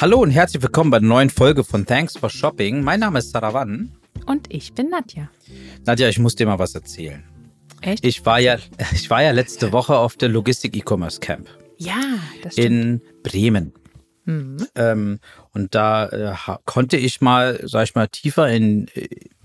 Hallo 0.00 0.22
und 0.22 0.30
herzlich 0.30 0.62
willkommen 0.62 0.90
bei 0.90 0.98
der 0.98 1.06
neuen 1.06 1.28
Folge 1.28 1.62
von 1.62 1.84
Thanks 1.84 2.16
for 2.16 2.30
Shopping. 2.30 2.82
Mein 2.82 3.00
Name 3.00 3.18
ist 3.18 3.32
Sarawan. 3.32 3.92
Und 4.24 4.46
ich 4.48 4.72
bin 4.72 4.88
Nadja. 4.88 5.28
Nadja, 5.84 6.08
ich 6.08 6.18
muss 6.18 6.34
dir 6.34 6.46
mal 6.46 6.58
was 6.58 6.74
erzählen. 6.74 7.22
Echt? 7.82 8.02
Ich 8.02 8.24
war 8.24 8.40
ja, 8.40 8.56
ich 8.94 9.10
war 9.10 9.22
ja 9.22 9.32
letzte 9.32 9.72
Woche 9.72 9.98
auf 9.98 10.16
der 10.16 10.30
Logistik 10.30 10.74
E-Commerce 10.74 11.20
Camp 11.20 11.50
ja, 11.76 12.00
das 12.42 12.54
stimmt. 12.54 12.66
in 12.66 13.02
Bremen. 13.22 13.74
Mhm. 14.24 14.66
Ähm, 14.74 15.18
und 15.52 15.74
da 15.74 16.08
äh, 16.08 16.56
konnte 16.64 16.96
ich 16.96 17.20
mal, 17.20 17.60
sag 17.64 17.84
ich 17.84 17.94
mal, 17.94 18.08
tiefer 18.08 18.48
in, 18.48 18.86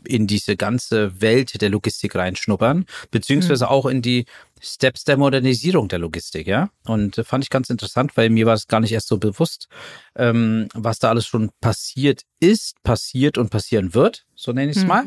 in 0.06 0.26
diese 0.26 0.56
ganze 0.56 1.20
Welt 1.20 1.62
der 1.62 1.70
Logistik 1.70 2.16
reinschnuppern, 2.16 2.86
beziehungsweise 3.12 3.70
auch 3.70 3.88
in 3.88 4.02
die 4.02 4.26
Steps 4.66 5.04
der 5.04 5.18
Modernisierung 5.18 5.88
der 5.88 6.00
Logistik, 6.00 6.48
ja. 6.48 6.70
Und 6.86 7.18
äh, 7.18 7.24
fand 7.24 7.44
ich 7.44 7.50
ganz 7.50 7.70
interessant, 7.70 8.18
weil 8.18 8.30
mir 8.30 8.46
war 8.46 8.56
es 8.56 8.68
gar 8.68 8.80
nicht 8.80 8.92
erst 8.92 9.08
so 9.08 9.18
bewusst, 9.18 9.68
ähm, 10.16 10.68
was 10.74 11.00
da 11.00 11.10
alles 11.10 11.28
schon 11.28 11.52
passiert 11.62 12.24
ist, 12.40 12.82
passiert 12.84 13.38
und 13.38 13.50
passieren 13.50 13.94
wird, 13.94 14.26
so 14.36 14.52
nenne 14.52 14.72
ich 14.72 14.78
es 14.78 14.84
Mhm. 14.84 14.88
mal. 14.90 15.06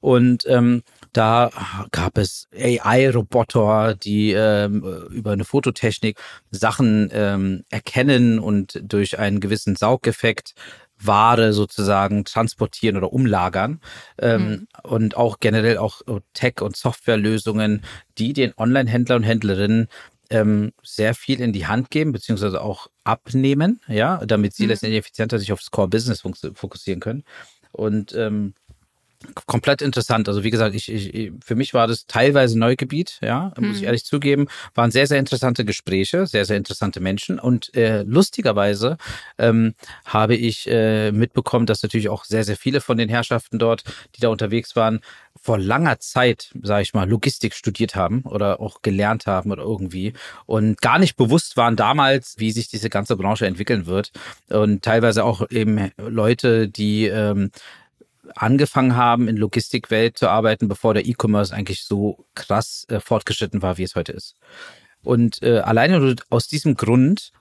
Und 0.00 0.44
ähm, 0.46 0.82
da 1.12 1.50
gab 1.90 2.18
es 2.18 2.46
AI-Roboter, 2.56 3.94
die 3.94 4.32
ähm, 4.32 4.82
über 5.10 5.32
eine 5.32 5.44
Fototechnik 5.44 6.18
Sachen 6.50 7.10
ähm, 7.12 7.64
erkennen 7.70 8.38
und 8.38 8.80
durch 8.82 9.18
einen 9.18 9.40
gewissen 9.40 9.76
Saugeffekt 9.76 10.54
Ware 11.00 11.52
sozusagen 11.52 12.24
transportieren 12.24 12.96
oder 12.96 13.12
umlagern. 13.12 13.80
Ähm, 14.18 14.68
Und 14.82 15.16
auch 15.16 15.38
generell 15.40 15.78
auch 15.78 16.02
Tech- 16.34 16.60
und 16.62 16.76
Softwarelösungen, 16.76 17.82
die 18.18 18.32
den 18.32 18.52
Online-Händler 18.56 19.16
und 19.16 19.22
Händlerinnen 19.22 19.88
ähm, 20.30 20.72
sehr 20.82 21.14
viel 21.14 21.40
in 21.40 21.52
die 21.52 21.66
Hand 21.66 21.90
geben, 21.90 22.12
beziehungsweise 22.12 22.60
auch 22.60 22.86
abnehmen, 23.02 23.80
ja, 23.88 24.24
damit 24.24 24.54
sie 24.54 24.62
Mhm. 24.64 24.68
letztendlich 24.68 25.00
effizienter 25.00 25.38
sich 25.38 25.52
aufs 25.52 25.70
Core-Business 25.70 26.22
fok- 26.22 26.54
fokussieren 26.54 27.00
können. 27.00 27.24
Und 27.72 28.14
ähm, 28.14 28.54
komplett 29.46 29.82
interessant. 29.82 30.28
Also 30.28 30.44
wie 30.44 30.50
gesagt, 30.50 30.74
ich, 30.74 30.90
ich, 30.90 31.32
für 31.44 31.54
mich 31.54 31.74
war 31.74 31.86
das 31.86 32.06
teilweise 32.06 32.58
Neugebiet, 32.58 33.18
ja, 33.22 33.52
muss 33.58 33.76
ich 33.76 33.82
Mhm. 33.82 33.86
ehrlich 33.86 34.04
zugeben. 34.04 34.48
Waren 34.74 34.90
sehr, 34.90 35.06
sehr 35.06 35.18
interessante 35.18 35.64
Gespräche, 35.64 36.26
sehr, 36.26 36.44
sehr 36.44 36.56
interessante 36.56 37.00
Menschen. 37.00 37.38
Und 37.38 37.74
äh, 37.76 38.02
lustigerweise 38.02 38.96
ähm, 39.38 39.74
habe 40.04 40.34
ich 40.36 40.66
äh, 40.68 41.12
mitbekommen, 41.12 41.66
dass 41.66 41.82
natürlich 41.82 42.08
auch 42.08 42.24
sehr, 42.24 42.44
sehr 42.44 42.56
viele 42.56 42.80
von 42.80 42.96
den 42.96 43.08
Herrschaften 43.08 43.58
dort, 43.58 43.84
die 44.16 44.20
da 44.20 44.28
unterwegs 44.28 44.74
waren, 44.74 45.00
vor 45.42 45.58
langer 45.58 45.98
Zeit, 46.00 46.50
sage 46.62 46.82
ich 46.82 46.92
mal, 46.92 47.08
Logistik 47.08 47.54
studiert 47.54 47.94
haben 47.94 48.22
oder 48.22 48.60
auch 48.60 48.82
gelernt 48.82 49.26
haben 49.26 49.52
oder 49.52 49.62
irgendwie 49.62 50.12
und 50.46 50.80
gar 50.82 50.98
nicht 50.98 51.16
bewusst 51.16 51.56
waren 51.56 51.76
damals, 51.76 52.34
wie 52.38 52.52
sich 52.52 52.68
diese 52.68 52.90
ganze 52.90 53.16
Branche 53.16 53.46
entwickeln 53.46 53.86
wird. 53.86 54.12
Und 54.48 54.82
teilweise 54.82 55.24
auch 55.24 55.48
eben 55.50 55.90
Leute, 55.96 56.68
die 56.68 57.06
ähm, 57.06 57.50
angefangen 58.34 58.96
haben, 58.96 59.28
in 59.28 59.36
Logistikwelt 59.36 60.18
zu 60.18 60.28
arbeiten, 60.28 60.68
bevor 60.68 60.94
der 60.94 61.06
E-Commerce 61.06 61.54
eigentlich 61.54 61.84
so 61.84 62.26
krass 62.34 62.84
äh, 62.88 63.00
fortgeschritten 63.00 63.62
war, 63.62 63.78
wie 63.78 63.82
es 63.82 63.94
heute 63.94 64.12
ist. 64.12 64.36
Und 65.02 65.42
äh, 65.42 65.58
alleine 65.58 66.16
aus 66.28 66.46
diesem 66.46 66.74
Grund 66.74 67.32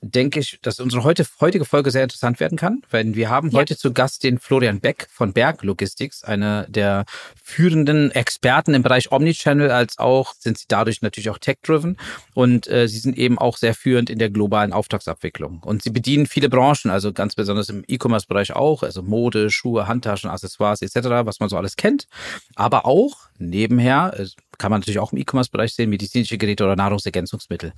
denke 0.00 0.40
ich, 0.40 0.58
dass 0.62 0.80
unsere 0.80 1.04
heute, 1.04 1.26
heutige 1.40 1.64
Folge 1.64 1.90
sehr 1.90 2.04
interessant 2.04 2.40
werden 2.40 2.56
kann, 2.56 2.82
weil 2.90 3.14
wir 3.14 3.30
haben 3.30 3.50
Ja. 3.50 3.58
heute 3.58 3.76
zu 3.76 3.92
Gast 3.92 4.22
den 4.24 4.38
Florian 4.38 4.80
Beck 4.80 5.08
von 5.10 5.32
Berg 5.32 5.62
Logistics, 5.62 6.24
einer 6.24 6.66
der 6.68 7.04
führenden 7.42 8.10
Experten 8.12 8.74
im 8.74 8.82
Bereich 8.82 9.10
Omnichannel, 9.12 9.70
als 9.70 9.98
auch 9.98 10.34
sind 10.38 10.58
sie 10.58 10.66
dadurch 10.68 11.02
natürlich 11.02 11.30
auch 11.30 11.38
tech-driven 11.38 11.96
und 12.34 12.68
äh, 12.68 12.88
sie 12.88 12.98
sind 12.98 13.16
eben 13.18 13.38
auch 13.38 13.56
sehr 13.56 13.74
führend 13.74 14.10
in 14.10 14.18
der 14.18 14.30
globalen 14.30 14.72
Auftragsabwicklung. 14.72 15.62
Und 15.64 15.82
sie 15.82 15.90
bedienen 15.90 16.26
viele 16.26 16.48
Branchen, 16.48 16.90
also 16.90 17.12
ganz 17.12 17.34
besonders 17.34 17.68
im 17.68 17.84
E-Commerce-Bereich 17.86 18.52
auch, 18.54 18.82
also 18.82 19.02
Mode, 19.02 19.50
Schuhe, 19.50 19.88
Handtaschen, 19.88 20.30
Accessoires 20.30 20.82
etc., 20.82 20.96
was 21.24 21.40
man 21.40 21.48
so 21.48 21.56
alles 21.56 21.76
kennt. 21.76 22.06
Aber 22.54 22.86
auch 22.86 23.16
nebenher, 23.38 24.14
äh, 24.16 24.26
kann 24.58 24.70
man 24.70 24.80
natürlich 24.80 24.98
auch 24.98 25.12
im 25.12 25.18
E-Commerce-Bereich 25.18 25.74
sehen, 25.74 25.90
medizinische 25.90 26.36
Geräte 26.36 26.64
oder 26.64 26.76
Nahrungsergänzungsmittel. 26.76 27.72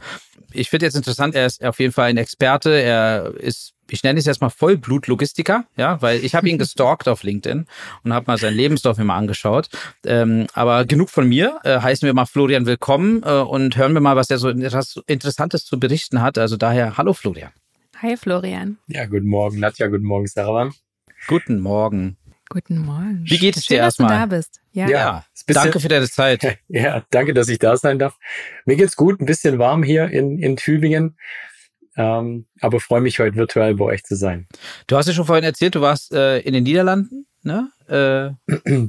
Ich 0.53 0.71
finde 0.71 0.87
jetzt 0.87 0.97
interessant, 0.97 1.35
er 1.35 1.47
ist 1.47 1.65
auf 1.65 1.79
jeden 1.79 1.93
Fall 1.93 2.09
ein 2.09 2.17
Experte, 2.17 2.71
er 2.71 3.35
ist 3.39 3.75
ich 3.93 4.03
nenne 4.05 4.19
es 4.21 4.27
erstmal 4.27 4.51
Vollblut-Logistiker, 4.51 5.65
ja, 5.77 6.01
weil 6.01 6.25
ich 6.25 6.35
habe 6.35 6.49
ihn 6.49 6.59
gestalkt 6.59 7.09
auf 7.09 7.23
LinkedIn 7.23 7.67
und 8.05 8.15
habe 8.15 8.27
mal 8.29 8.39
seinen 8.39 8.57
Lebenslauf 8.57 8.99
mir 8.99 9.05
mal 9.05 9.17
angeschaut. 9.17 9.69
Ähm, 10.07 10.47
aber 10.55 10.85
genug 10.85 11.11
von 11.11 11.29
mir. 11.29 11.59
Äh, 11.65 11.81
heißen 11.81 12.07
wir 12.07 12.15
mal 12.15 12.27
Florian 12.27 12.67
willkommen 12.67 13.23
äh, 13.25 13.41
und 13.41 13.77
hören 13.77 13.95
wir 13.95 14.01
mal, 14.01 14.17
was 14.17 14.31
er 14.31 14.39
so 14.39 14.49
Interess- 14.49 15.03
Interessantes 15.07 15.65
zu 15.65 15.79
berichten 15.79 16.23
hat. 16.23 16.39
Also 16.39 16.57
daher, 16.57 16.97
hallo 16.97 17.13
Florian. 17.13 17.51
Hi 18.01 18.17
Florian. 18.17 18.79
Ja, 18.87 19.07
guten 19.07 19.29
Morgen, 19.29 19.59
Nadja, 19.59 19.89
guten 19.89 20.05
Morgen, 20.05 20.27
Sarah. 20.27 20.71
Guten 21.27 21.61
Morgen. 21.61 22.17
Guten 22.53 22.79
Morgen. 22.79 23.23
Wie 23.27 23.39
geht 23.39 23.57
es 23.57 23.67
Schön, 23.67 23.77
dir 23.77 23.83
dass 23.83 23.95
du 23.97 24.03
erstmal? 24.03 24.27
da 24.29 24.37
bist. 24.37 24.61
Ja. 24.73 24.89
Ja. 24.89 25.25
bisschen- 25.47 25.63
danke 25.63 25.79
für 25.79 25.87
deine 25.89 26.09
Zeit. 26.09 26.59
Ja, 26.69 27.05
danke, 27.11 27.33
dass 27.33 27.49
ich 27.49 27.61
da 27.61 27.77
sein 27.77 28.01
darf. 28.01 28.19
Mir 28.67 28.75
geht's 28.77 28.97
gut, 28.97 29.21
ein 29.21 29.27
bisschen 29.27 29.59
warm 29.61 29.85
hier 29.85 30.09
in, 30.09 30.37
in 30.39 30.57
Tübingen, 30.57 31.17
ähm, 31.97 32.47
aber 32.61 32.81
freue 32.81 33.01
mich 33.03 33.21
heute 33.21 33.37
virtuell 33.37 33.75
bei 33.77 33.85
euch 33.85 34.03
zu 34.03 34.17
sein. 34.17 34.49
Du 34.89 34.97
hast 34.97 35.07
ja 35.07 35.13
schon 35.13 35.27
vorhin 35.27 35.45
erzählt, 35.45 35.77
du 35.77 35.81
warst 35.81 36.13
äh, 36.13 36.41
in 36.41 36.53
den 36.53 36.65
Niederlanden, 36.65 37.27
ne? 37.43 37.71
Äh, 37.91 38.31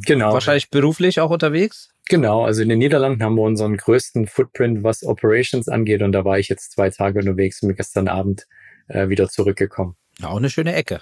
genau, 0.05 0.31
Wahrscheinlich 0.33 0.69
beruflich 0.69 1.19
auch 1.19 1.31
unterwegs. 1.31 1.89
genau. 2.07 2.45
Also 2.45 2.61
in 2.61 2.69
den 2.69 2.77
Niederlanden 2.77 3.23
haben 3.23 3.33
wir 3.35 3.41
unseren 3.41 3.75
größten 3.77 4.27
Footprint, 4.27 4.83
was 4.83 5.03
Operations 5.03 5.67
angeht, 5.67 6.03
und 6.03 6.11
da 6.11 6.23
war 6.23 6.37
ich 6.37 6.49
jetzt 6.49 6.71
zwei 6.73 6.91
Tage 6.91 7.17
unterwegs 7.19 7.61
und 7.63 7.69
bin 7.69 7.77
gestern 7.77 8.07
Abend 8.07 8.45
äh, 8.89 9.09
wieder 9.09 9.27
zurückgekommen. 9.27 9.95
Ja, 10.19 10.27
auch 10.27 10.37
eine 10.37 10.51
schöne 10.51 10.75
Ecke. 10.75 11.01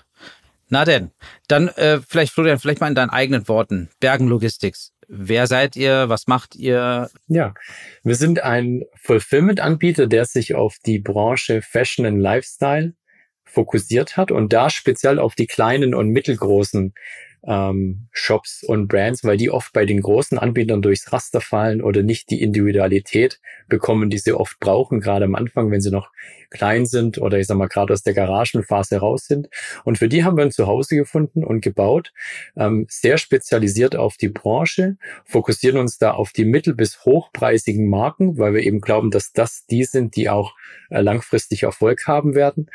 Na 0.69 0.85
denn, 0.85 1.11
dann 1.47 1.67
äh, 1.69 1.99
vielleicht 2.07 2.33
Florian, 2.33 2.59
vielleicht 2.59 2.79
mal 2.79 2.87
in 2.87 2.95
deinen 2.95 3.09
eigenen 3.09 3.47
Worten. 3.47 3.89
Bergen 3.99 4.27
Logistics. 4.27 4.93
Wer 5.07 5.47
seid 5.47 5.75
ihr? 5.75 6.09
Was 6.09 6.27
macht 6.27 6.55
ihr? 6.55 7.09
Ja, 7.27 7.55
wir 8.03 8.15
sind 8.15 8.43
ein 8.43 8.83
Fulfillment-Anbieter, 9.01 10.05
der 10.05 10.25
sich 10.25 10.53
auf 10.53 10.77
die 10.85 10.99
Branche 10.99 11.63
Fashion 11.63 12.05
and 12.05 12.19
Lifestyle 12.19 12.93
fokussiert 13.43 14.17
hat 14.17 14.31
und 14.31 14.53
da 14.53 14.69
speziell 14.69 15.17
auf 15.17 15.33
die 15.33 15.47
kleinen 15.47 15.95
und 15.95 16.09
mittelgroßen 16.09 16.93
ähm, 17.43 18.07
Shops 18.11 18.63
und 18.63 18.87
Brands, 18.87 19.23
weil 19.23 19.37
die 19.37 19.49
oft 19.49 19.73
bei 19.73 19.85
den 19.85 20.01
großen 20.01 20.37
Anbietern 20.37 20.81
durchs 20.81 21.11
Raster 21.11 21.41
fallen 21.41 21.81
oder 21.81 22.03
nicht 22.03 22.29
die 22.29 22.41
Individualität 22.41 23.39
bekommen, 23.67 24.09
die 24.09 24.17
sie 24.17 24.33
oft 24.33 24.59
brauchen, 24.59 24.99
gerade 24.99 25.25
am 25.25 25.35
Anfang, 25.35 25.71
wenn 25.71 25.81
sie 25.81 25.91
noch 25.91 26.11
klein 26.49 26.85
sind 26.85 27.17
oder 27.19 27.37
ich 27.37 27.47
sag 27.47 27.57
mal 27.57 27.67
gerade 27.67 27.93
aus 27.93 28.03
der 28.03 28.13
Garagenphase 28.13 28.97
raus 28.97 29.25
sind. 29.25 29.49
Und 29.85 29.97
für 29.97 30.09
die 30.09 30.23
haben 30.23 30.35
wir 30.35 30.43
ein 30.43 30.51
Zuhause 30.51 30.95
gefunden 30.95 31.43
und 31.43 31.61
gebaut, 31.61 32.11
ähm, 32.57 32.85
sehr 32.89 33.17
spezialisiert 33.17 33.95
auf 33.95 34.17
die 34.17 34.29
Branche, 34.29 34.97
fokussieren 35.25 35.79
uns 35.79 35.97
da 35.97 36.11
auf 36.11 36.31
die 36.31 36.45
mittel- 36.45 36.75
bis 36.75 37.05
hochpreisigen 37.05 37.89
Marken, 37.89 38.37
weil 38.37 38.53
wir 38.53 38.63
eben 38.63 38.81
glauben, 38.81 39.11
dass 39.11 39.31
das 39.31 39.65
die 39.67 39.83
sind, 39.83 40.15
die 40.15 40.29
auch 40.29 40.55
äh, 40.89 41.01
langfristig 41.01 41.63
Erfolg 41.63 42.07
haben 42.07 42.35
werden 42.35 42.69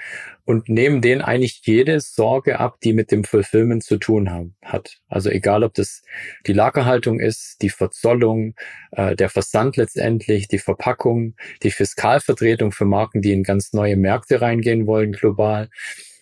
und 0.44 0.68
nehmen 0.68 1.00
denen 1.00 1.22
eigentlich 1.22 1.62
jede 1.64 2.00
Sorge 2.00 2.60
ab, 2.60 2.76
die 2.82 2.92
mit 2.92 3.10
dem 3.10 3.24
Fulfillment 3.24 3.82
zu 3.82 3.96
tun 3.96 4.30
haben, 4.30 4.56
hat. 4.62 4.98
Also 5.08 5.30
egal, 5.30 5.64
ob 5.64 5.72
das 5.74 6.02
die 6.46 6.52
Lagerhaltung 6.52 7.18
ist, 7.18 7.62
die 7.62 7.70
Verzollung, 7.70 8.54
äh, 8.92 9.16
der 9.16 9.30
Versand 9.30 9.76
letztendlich, 9.76 10.48
die 10.48 10.58
Verpackung, 10.58 11.34
die 11.62 11.70
Fiskalvertretung 11.70 12.72
für 12.72 12.84
Marken, 12.84 13.22
die 13.22 13.32
in 13.32 13.42
ganz 13.42 13.72
neue 13.72 13.96
Märkte 13.96 14.42
reingehen 14.42 14.86
wollen, 14.86 15.12
global. 15.12 15.70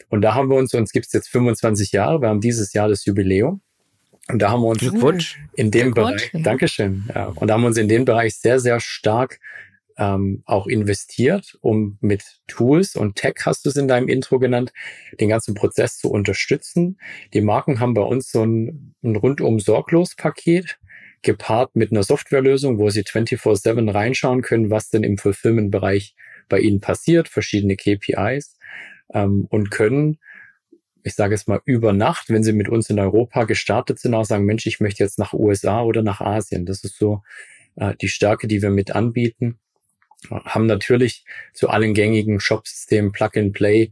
Und 0.09 0.23
da 0.23 0.35
haben 0.35 0.51
wir 0.51 0.57
uns, 0.57 0.73
uns 0.75 0.93
gibt's 0.93 1.13
jetzt 1.13 1.29
25 1.29 1.91
Jahre, 1.91 2.21
wir 2.21 2.29
haben 2.29 2.41
dieses 2.41 2.73
Jahr 2.73 2.89
das 2.89 3.05
Jubiläum. 3.05 3.61
Und 4.29 4.41
da 4.41 4.51
haben 4.51 4.63
wir 4.63 4.69
uns 4.69 4.79
Glückwunsch. 4.79 5.41
in 5.55 5.73
dem 5.73 5.93
Glückwunsch, 5.93 6.31
Bereich. 6.31 6.45
Dankeschön, 6.45 7.11
ja, 7.13 7.27
und 7.27 7.49
da 7.49 7.55
haben 7.55 7.63
wir 7.63 7.67
uns 7.67 7.77
in 7.77 7.89
dem 7.89 8.05
Bereich 8.05 8.37
sehr, 8.37 8.61
sehr 8.61 8.79
stark 8.79 9.41
ähm, 9.99 10.43
auch 10.47 10.67
investiert, 10.67 11.57
um 11.61 11.99
mit 12.01 12.23
Tools 12.47 12.97
und 12.97 13.17
Tech, 13.17 13.35
hast 13.45 13.65
du 13.65 13.71
es 13.71 13.77
in 13.77 13.89
deinem 13.89 14.09
Intro 14.09 14.39
genannt, 14.39 14.73
den 15.21 15.29
ganzen 15.29 15.55
Prozess 15.55 15.99
zu 15.99 16.11
unterstützen. 16.11 16.99
Die 17.35 17.41
Marken 17.41 17.81
haben 17.81 17.95
bei 17.95 18.03
uns 18.03 18.31
so 18.31 18.45
ein, 18.45 18.95
ein 19.03 19.17
rundum 19.17 19.61
sorglos 19.61 20.15
Paket 20.17 20.79
gepaart 21.23 21.77
mit 21.77 21.93
einer 21.93 22.03
Softwarelösung, 22.03 22.79
wo 22.79 22.91
sie 22.91 23.03
24/7 23.03 23.89
reinschauen 23.93 24.43
können, 24.43 24.71
was 24.71 24.91
denn 24.91 25.05
im 25.05 25.19
Fulfillment-Bereich 25.19 26.15
bei 26.49 26.59
ihnen 26.59 26.81
passiert, 26.81 27.29
verschiedene 27.29 27.77
KPIs 27.77 28.59
ähm, 29.15 29.47
und 29.49 29.71
können 29.71 30.19
ich 31.05 31.15
sage 31.15 31.35
es 31.35 31.47
mal, 31.47 31.61
über 31.65 31.93
Nacht, 31.93 32.29
wenn 32.29 32.45
sie 32.45 32.53
mit 32.53 32.69
uns 32.69 32.89
in 32.91 32.99
Europa 32.99 33.45
gestartet 33.45 33.99
sind, 33.99 34.15
auch 34.15 34.25
sagen, 34.25 34.45
Mensch, 34.45 34.67
ich 34.67 34.81
möchte 34.81 35.03
jetzt 35.03 35.19
nach 35.19 35.33
USA 35.33 35.83
oder 35.83 36.03
nach 36.03 36.21
Asien. 36.21 36.67
Das 36.67 36.85
ist 36.85 36.97
so 36.97 37.23
äh, 37.77 37.95
die 38.01 38.09
Stärke, 38.09 38.47
die 38.47 38.63
wir 38.63 38.71
mit 38.71 38.95
anbieten. 38.95 39.59
Haben 40.31 40.67
natürlich 40.67 41.25
zu 41.53 41.69
allen 41.69 41.95
gängigen 41.95 42.41
Shop-Systemen 42.41 43.13
Plug-and-Play 43.13 43.91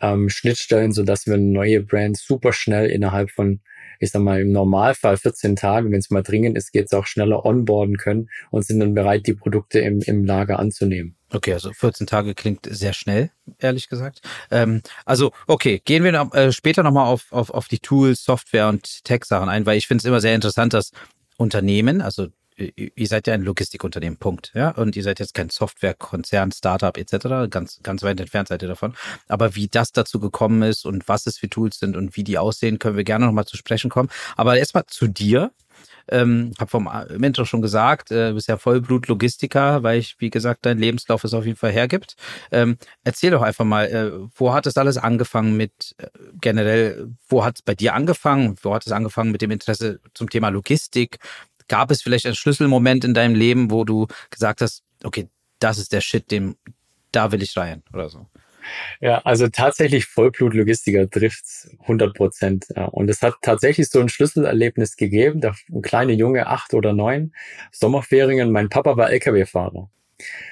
ähm, 0.00 0.28
Schnittstellen, 0.28 0.92
so 0.92 1.02
dass 1.02 1.26
wir 1.26 1.36
neue 1.36 1.82
Brands 1.82 2.24
super 2.24 2.52
schnell 2.52 2.90
innerhalb 2.90 3.30
von, 3.30 3.60
ich 3.98 4.10
sag 4.10 4.22
mal, 4.22 4.40
im 4.40 4.52
Normalfall 4.52 5.16
14 5.16 5.56
Tagen, 5.56 5.92
wenn 5.92 5.98
es 5.98 6.10
mal 6.10 6.22
dringend 6.22 6.56
ist, 6.56 6.72
geht 6.72 6.86
es 6.86 6.92
auch 6.92 7.06
schneller 7.06 7.44
onboarden 7.44 7.98
können 7.98 8.30
und 8.50 8.64
sind 8.64 8.80
dann 8.80 8.94
bereit, 8.94 9.26
die 9.26 9.34
Produkte 9.34 9.80
im, 9.80 10.00
im 10.00 10.24
Lager 10.24 10.58
anzunehmen. 10.58 11.16
Okay, 11.32 11.52
also 11.52 11.72
14 11.72 12.06
Tage 12.06 12.34
klingt 12.34 12.66
sehr 12.68 12.92
schnell, 12.92 13.30
ehrlich 13.58 13.88
gesagt. 13.88 14.20
Ähm, 14.50 14.82
also, 15.04 15.32
okay, 15.46 15.80
gehen 15.84 16.02
wir 16.02 16.12
noch, 16.12 16.34
äh, 16.34 16.50
später 16.50 16.82
nochmal 16.82 17.06
auf, 17.06 17.32
auf, 17.32 17.50
auf 17.50 17.68
die 17.68 17.78
Tools, 17.78 18.24
Software 18.24 18.68
und 18.68 19.04
Tech-Sachen 19.04 19.48
ein, 19.48 19.66
weil 19.66 19.78
ich 19.78 19.86
finde 19.86 20.02
es 20.02 20.06
immer 20.06 20.20
sehr 20.20 20.34
interessant, 20.34 20.74
dass 20.74 20.90
Unternehmen, 21.36 22.00
also 22.00 22.28
ihr 22.60 23.06
seid 23.06 23.26
ja 23.26 23.34
ein 23.34 23.42
Logistikunternehmen, 23.42 24.18
Punkt. 24.18 24.52
Ja, 24.54 24.70
und 24.70 24.96
ihr 24.96 25.02
seid 25.02 25.18
jetzt 25.18 25.34
kein 25.34 25.50
Softwarekonzern, 25.50 26.52
Startup 26.52 26.96
etc. 26.96 27.50
Ganz, 27.50 27.80
ganz 27.82 28.02
weit 28.02 28.20
entfernt 28.20 28.48
seid 28.48 28.62
ihr 28.62 28.68
davon. 28.68 28.94
Aber 29.28 29.54
wie 29.54 29.68
das 29.68 29.92
dazu 29.92 30.20
gekommen 30.20 30.62
ist 30.62 30.84
und 30.84 31.08
was 31.08 31.26
es 31.26 31.38
für 31.38 31.48
Tools 31.48 31.78
sind 31.78 31.96
und 31.96 32.16
wie 32.16 32.24
die 32.24 32.38
aussehen, 32.38 32.78
können 32.78 32.96
wir 32.96 33.04
gerne 33.04 33.26
nochmal 33.26 33.46
zu 33.46 33.56
sprechen 33.56 33.90
kommen. 33.90 34.10
Aber 34.36 34.56
erstmal 34.56 34.86
zu 34.86 35.06
dir. 35.06 35.52
Ähm, 36.08 36.52
habe 36.58 36.70
vom 36.70 36.88
Mentor 37.18 37.46
schon 37.46 37.62
gesagt, 37.62 38.10
äh, 38.10 38.32
bist 38.32 38.48
ja 38.48 38.56
Vollblut-Logistiker, 38.56 39.82
weil 39.82 40.00
ich, 40.00 40.16
wie 40.18 40.30
gesagt, 40.30 40.66
dein 40.66 40.78
Lebenslauf 40.78 41.22
es 41.24 41.34
auf 41.34 41.46
jeden 41.46 41.56
Fall 41.56 41.70
hergibt. 41.70 42.16
Ähm, 42.50 42.78
erzähl 43.04 43.30
doch 43.30 43.42
einfach 43.42 43.64
mal, 43.64 43.86
äh, 43.86 44.10
wo 44.34 44.52
hat 44.52 44.66
es 44.66 44.76
alles 44.76 44.98
angefangen 44.98 45.56
mit 45.56 45.94
äh, 45.98 46.08
generell, 46.40 47.08
wo 47.28 47.44
hat 47.44 47.56
es 47.56 47.62
bei 47.62 47.74
dir 47.74 47.94
angefangen? 47.94 48.56
Wo 48.62 48.74
hat 48.74 48.86
es 48.86 48.92
angefangen 48.92 49.30
mit 49.30 49.40
dem 49.40 49.52
Interesse 49.52 50.00
zum 50.12 50.28
Thema 50.28 50.48
Logistik? 50.48 51.18
Gab 51.70 51.92
es 51.92 52.02
vielleicht 52.02 52.26
einen 52.26 52.34
Schlüsselmoment 52.34 53.04
in 53.04 53.14
deinem 53.14 53.36
Leben, 53.36 53.70
wo 53.70 53.84
du 53.84 54.08
gesagt 54.30 54.60
hast, 54.60 54.82
okay, 55.04 55.28
das 55.60 55.78
ist 55.78 55.92
der 55.92 56.00
Shit, 56.00 56.32
dem, 56.32 56.56
da 57.12 57.30
will 57.30 57.44
ich 57.44 57.56
rein 57.56 57.84
oder 57.94 58.08
so? 58.08 58.26
Ja, 59.00 59.18
also 59.18 59.46
tatsächlich 59.48 60.06
Vollblutlogistiker 60.06 61.08
trifft 61.08 61.44
100 61.82 62.12
Prozent. 62.14 62.66
Ja. 62.74 62.86
Und 62.86 63.08
es 63.08 63.22
hat 63.22 63.34
tatsächlich 63.42 63.88
so 63.88 64.00
ein 64.00 64.08
Schlüsselerlebnis 64.08 64.96
gegeben. 64.96 65.40
Der 65.40 65.54
kleine 65.80 66.12
Junge, 66.12 66.48
acht 66.48 66.74
oder 66.74 66.92
neun, 66.92 67.32
Sommerferien. 67.70 68.50
Mein 68.50 68.68
Papa 68.68 68.96
war 68.96 69.10
LKW-Fahrer. 69.10 69.88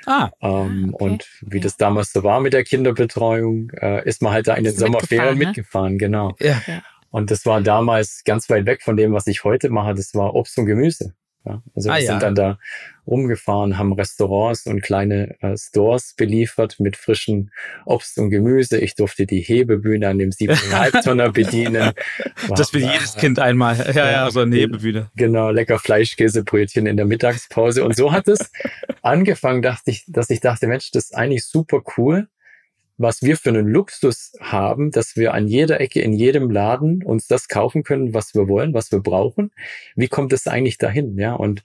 Ah. 0.06 0.30
Ähm, 0.40 0.90
okay. 0.94 1.04
Und 1.04 1.28
wie 1.40 1.56
ja. 1.58 1.64
das 1.64 1.76
damals 1.76 2.12
so 2.12 2.22
war 2.22 2.40
mit 2.40 2.52
der 2.52 2.62
Kinderbetreuung, 2.62 3.70
äh, 3.70 4.08
ist 4.08 4.22
man 4.22 4.32
halt 4.32 4.46
da 4.46 4.54
in 4.54 4.64
den 4.64 4.74
Sommerferien 4.74 5.36
ne? 5.36 5.46
mitgefahren, 5.46 5.98
genau. 5.98 6.36
Ja. 6.38 6.62
Und 7.10 7.30
das 7.30 7.46
war 7.46 7.60
damals 7.60 8.22
ganz 8.24 8.48
weit 8.50 8.66
weg 8.66 8.82
von 8.82 8.96
dem, 8.96 9.12
was 9.12 9.26
ich 9.26 9.44
heute 9.44 9.70
mache. 9.70 9.94
Das 9.94 10.14
war 10.14 10.34
Obst 10.34 10.58
und 10.58 10.66
Gemüse. 10.66 11.14
Ja, 11.48 11.62
also 11.74 11.90
ah, 11.90 11.94
wir 11.94 12.02
ja. 12.02 12.10
sind 12.10 12.22
dann 12.22 12.34
da 12.34 12.58
rumgefahren, 13.06 13.78
haben 13.78 13.92
Restaurants 13.94 14.66
und 14.66 14.82
kleine 14.82 15.36
äh, 15.40 15.56
Stores 15.56 16.14
beliefert 16.14 16.78
mit 16.78 16.96
frischen 16.96 17.52
Obst 17.86 18.18
und 18.18 18.28
Gemüse. 18.28 18.78
Ich 18.78 18.96
durfte 18.96 19.24
die 19.24 19.40
Hebebühne 19.40 20.08
an 20.08 20.18
dem 20.18 20.30
7,5 20.30 21.04
Tonner 21.04 21.30
bedienen. 21.32 21.92
das 22.54 22.74
will 22.74 22.82
jedes 22.82 23.16
Kind 23.16 23.38
einmal. 23.38 23.76
Ja, 23.94 24.10
ja, 24.10 24.30
so 24.30 24.40
eine 24.40 24.56
Hebebühne. 24.56 25.10
Genau, 25.16 25.50
lecker 25.50 25.78
Fleischkäsebrötchen 25.78 26.86
in 26.86 26.96
der 26.98 27.06
Mittagspause. 27.06 27.84
Und 27.84 27.96
so 27.96 28.12
hat 28.12 28.28
es 28.28 28.50
angefangen, 29.02 29.62
dachte 29.62 29.90
ich, 29.90 30.04
dass 30.08 30.28
ich 30.28 30.40
dachte, 30.40 30.66
Mensch, 30.66 30.90
das 30.90 31.04
ist 31.04 31.14
eigentlich 31.14 31.46
super 31.46 31.82
cool 31.96 32.28
was 32.98 33.22
wir 33.22 33.36
für 33.36 33.50
einen 33.50 33.68
Luxus 33.68 34.32
haben, 34.40 34.90
dass 34.90 35.16
wir 35.16 35.32
an 35.32 35.46
jeder 35.46 35.80
Ecke, 35.80 36.00
in 36.00 36.12
jedem 36.12 36.50
Laden 36.50 37.02
uns 37.04 37.28
das 37.28 37.48
kaufen 37.48 37.84
können, 37.84 38.12
was 38.12 38.34
wir 38.34 38.48
wollen, 38.48 38.74
was 38.74 38.92
wir 38.92 39.00
brauchen. 39.00 39.52
Wie 39.94 40.08
kommt 40.08 40.32
es 40.32 40.46
eigentlich 40.46 40.78
dahin? 40.78 41.16
Ja, 41.16 41.34
und 41.34 41.62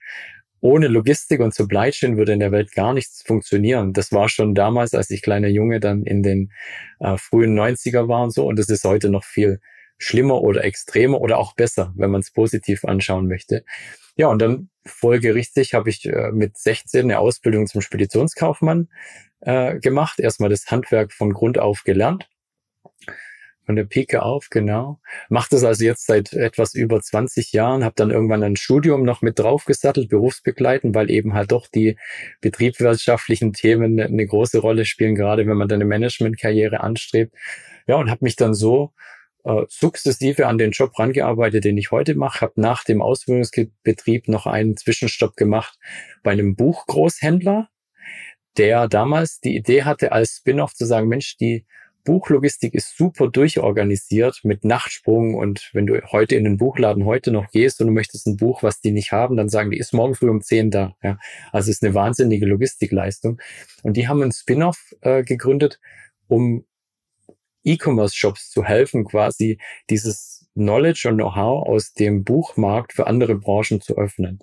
ohne 0.62 0.88
Logistik 0.88 1.42
und 1.42 1.54
Supply 1.54 1.92
Chain 1.92 2.16
würde 2.16 2.32
in 2.32 2.40
der 2.40 2.54
Welt 2.54 2.72
gar 2.72 2.94
nichts 2.94 3.22
funktionieren. 3.24 3.92
Das 3.92 4.14
war 4.14 4.30
schon 4.30 4.56
damals, 4.56 4.94
als 4.94 5.10
ich 5.10 5.22
kleiner 5.22 5.50
Junge 5.50 5.82
dann 5.82 6.04
in 6.04 6.24
den 6.24 6.52
äh, 7.00 7.18
frühen 7.18 7.60
90er 7.60 8.08
war 8.08 8.24
und 8.24 8.32
so. 8.32 8.46
Und 8.46 8.58
das 8.58 8.70
ist 8.70 8.86
heute 8.86 9.10
noch 9.10 9.26
viel 9.26 9.60
schlimmer 9.98 10.42
oder 10.42 10.64
extremer 10.64 11.20
oder 11.20 11.38
auch 11.38 11.54
besser, 11.56 11.94
wenn 11.98 12.12
man 12.12 12.22
es 12.22 12.32
positiv 12.32 12.86
anschauen 12.86 13.28
möchte. 13.28 13.66
Ja, 14.16 14.28
und 14.28 14.42
dann 14.42 14.70
folgerichtig 14.86 15.74
habe 15.74 15.90
ich 15.90 16.06
äh, 16.06 16.32
mit 16.32 16.58
16 16.58 17.06
eine 17.06 17.20
Ausbildung 17.20 17.68
zum 17.68 17.82
Speditionskaufmann 17.82 18.90
äh, 19.42 19.80
gemacht. 19.80 20.20
Erstmal 20.20 20.50
das 20.50 20.68
Handwerk 20.68 21.14
von 21.14 21.34
Grund 21.34 21.58
auf 21.60 21.84
gelernt. 21.84 22.28
Von 23.66 23.78
der 23.78 23.86
Pike 23.86 24.22
auf, 24.24 24.50
genau. 24.50 25.00
Macht 25.30 25.54
das 25.54 25.64
also 25.64 25.86
jetzt 25.86 26.06
seit 26.06 26.34
etwas 26.34 26.74
über 26.74 27.00
20 27.00 27.54
Jahren, 27.54 27.86
habe 27.86 27.96
dann 27.96 28.12
irgendwann 28.12 28.44
ein 28.44 28.58
Studium 28.58 29.04
noch 29.04 29.22
mit 29.22 29.40
draufgesattelt, 29.40 30.10
berufsbegleitend, 30.10 30.94
weil 30.94 31.10
eben 31.10 31.34
halt 31.34 31.54
doch 31.54 31.68
die 31.68 31.98
betriebswirtschaftlichen 32.42 33.54
Themen 33.54 34.02
eine 34.02 34.28
große 34.28 34.60
Rolle 34.60 34.84
spielen, 34.84 35.16
gerade 35.16 35.48
wenn 35.48 35.56
man 35.56 35.70
dann 35.70 35.78
eine 35.78 35.86
Managementkarriere 35.86 36.82
anstrebt. 36.82 37.34
Ja, 37.88 37.96
und 37.96 38.10
habe 38.10 38.26
mich 38.26 38.36
dann 38.36 38.54
so 38.54 38.92
äh, 39.44 39.64
sukzessive 39.70 40.48
an 40.48 40.58
den 40.58 40.72
Job 40.72 40.98
rangearbeitet, 40.98 41.66
den 41.66 41.78
ich 41.78 41.92
heute 41.92 42.16
mache. 42.16 42.42
Habe 42.42 42.62
nach 42.62 42.84
dem 42.84 43.02
Ausbildungsbetrieb 43.02 44.28
noch 44.28 44.48
einen 44.48 44.78
Zwischenstopp 44.78 45.36
gemacht 45.36 45.78
bei 46.24 46.32
einem 46.32 46.56
Buchgroßhändler, 46.56 47.70
der 48.58 48.88
damals 48.88 49.40
die 49.40 49.56
Idee 49.56 49.84
hatte, 49.84 50.12
als 50.12 50.38
Spin-off 50.38 50.74
zu 50.74 50.86
sagen, 50.86 51.08
Mensch, 51.08 51.38
die 51.38 51.66
Buchlogistik 52.04 52.74
ist 52.74 52.98
super 52.98 53.30
durchorganisiert 53.30 54.42
mit 54.44 54.66
Nachtsprung 54.66 55.36
und 55.36 55.70
wenn 55.74 55.88
du 55.88 56.02
heute 56.12 56.36
in 56.36 56.44
den 56.44 56.58
Buchladen 56.58 57.06
heute 57.06 57.32
noch 57.32 57.50
gehst 57.52 57.80
und 57.80 57.88
du 57.88 57.94
möchtest 57.94 58.28
ein 58.28 58.36
Buch, 58.36 58.62
was 58.62 58.82
die 58.82 58.92
nicht 58.92 59.14
haben, 59.14 59.38
dann 59.38 59.48
sagen 59.48 59.72
die, 59.72 59.78
ist 59.78 59.94
morgen 59.94 60.14
früh 60.14 60.30
um 60.30 60.42
10 60.42 60.70
da. 60.70 60.96
Ja, 61.02 61.18
also 61.52 61.72
ist 61.72 61.84
eine 61.84 61.94
wahnsinnige 61.94 62.46
Logistikleistung. 62.46 63.40
Und 63.84 63.96
die 63.96 64.08
haben 64.08 64.22
einen 64.22 64.34
Spin-off 64.34 64.94
äh, 65.02 65.24
gegründet, 65.24 65.80
um 66.28 66.66
E-Commerce-Shops 67.64 68.50
zu 68.50 68.64
helfen, 68.64 69.06
quasi 69.06 69.60
dieses 69.90 70.48
Knowledge 70.54 71.10
und 71.10 71.16
Know-how 71.16 71.68
aus 71.68 71.94
dem 71.94 72.24
Buchmarkt 72.24 72.94
für 72.94 73.08
andere 73.08 73.36
Branchen 73.36 73.82
zu 73.82 73.98
öffnen. 73.98 74.40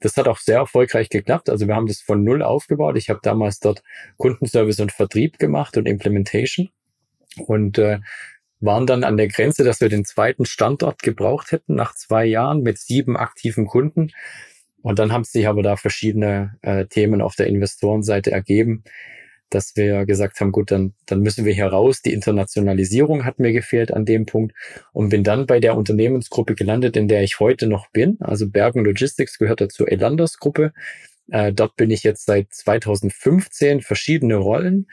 Das 0.00 0.16
hat 0.16 0.28
auch 0.28 0.38
sehr 0.38 0.56
erfolgreich 0.56 1.10
geklappt. 1.10 1.50
Also 1.50 1.66
wir 1.66 1.74
haben 1.74 1.86
das 1.86 2.00
von 2.00 2.24
null 2.24 2.42
aufgebaut. 2.42 2.96
Ich 2.96 3.10
habe 3.10 3.20
damals 3.22 3.60
dort 3.60 3.82
Kundenservice 4.16 4.80
und 4.80 4.92
Vertrieb 4.92 5.38
gemacht 5.38 5.76
und 5.76 5.86
Implementation 5.86 6.70
und 7.46 7.78
äh, 7.78 8.00
waren 8.60 8.86
dann 8.86 9.04
an 9.04 9.16
der 9.16 9.28
Grenze, 9.28 9.64
dass 9.64 9.80
wir 9.80 9.88
den 9.88 10.04
zweiten 10.04 10.44
Standort 10.44 11.02
gebraucht 11.02 11.52
hätten 11.52 11.74
nach 11.74 11.94
zwei 11.94 12.24
Jahren 12.24 12.62
mit 12.62 12.78
sieben 12.78 13.16
aktiven 13.16 13.66
Kunden. 13.66 14.10
Und 14.82 14.98
dann 14.98 15.12
haben 15.12 15.24
sich 15.24 15.46
aber 15.46 15.62
da 15.62 15.76
verschiedene 15.76 16.58
äh, 16.62 16.86
Themen 16.86 17.20
auf 17.20 17.36
der 17.36 17.46
Investorenseite 17.48 18.30
ergeben, 18.30 18.84
dass 19.50 19.76
wir 19.76 20.06
gesagt 20.06 20.40
haben, 20.40 20.52
gut, 20.52 20.70
dann, 20.70 20.94
dann 21.06 21.20
müssen 21.20 21.44
wir 21.44 21.52
hier 21.52 21.66
raus. 21.66 22.02
Die 22.02 22.12
Internationalisierung 22.12 23.24
hat 23.24 23.38
mir 23.38 23.52
gefehlt 23.52 23.92
an 23.92 24.04
dem 24.04 24.26
Punkt 24.26 24.54
und 24.92 25.10
bin 25.10 25.24
dann 25.24 25.46
bei 25.46 25.60
der 25.60 25.76
Unternehmensgruppe 25.76 26.54
gelandet, 26.54 26.96
in 26.96 27.08
der 27.08 27.22
ich 27.22 27.40
heute 27.40 27.66
noch 27.66 27.88
bin. 27.90 28.16
Also 28.20 28.48
Bergen 28.48 28.84
Logistics 28.84 29.38
gehört 29.38 29.60
dazu 29.60 29.86
Elanders 29.86 30.38
Gruppe. 30.38 30.72
Äh, 31.30 31.52
dort 31.52 31.76
bin 31.76 31.90
ich 31.90 32.02
jetzt 32.02 32.26
seit 32.26 32.52
2015 32.52 33.82
verschiedene 33.82 34.36
Rollen, 34.36 34.88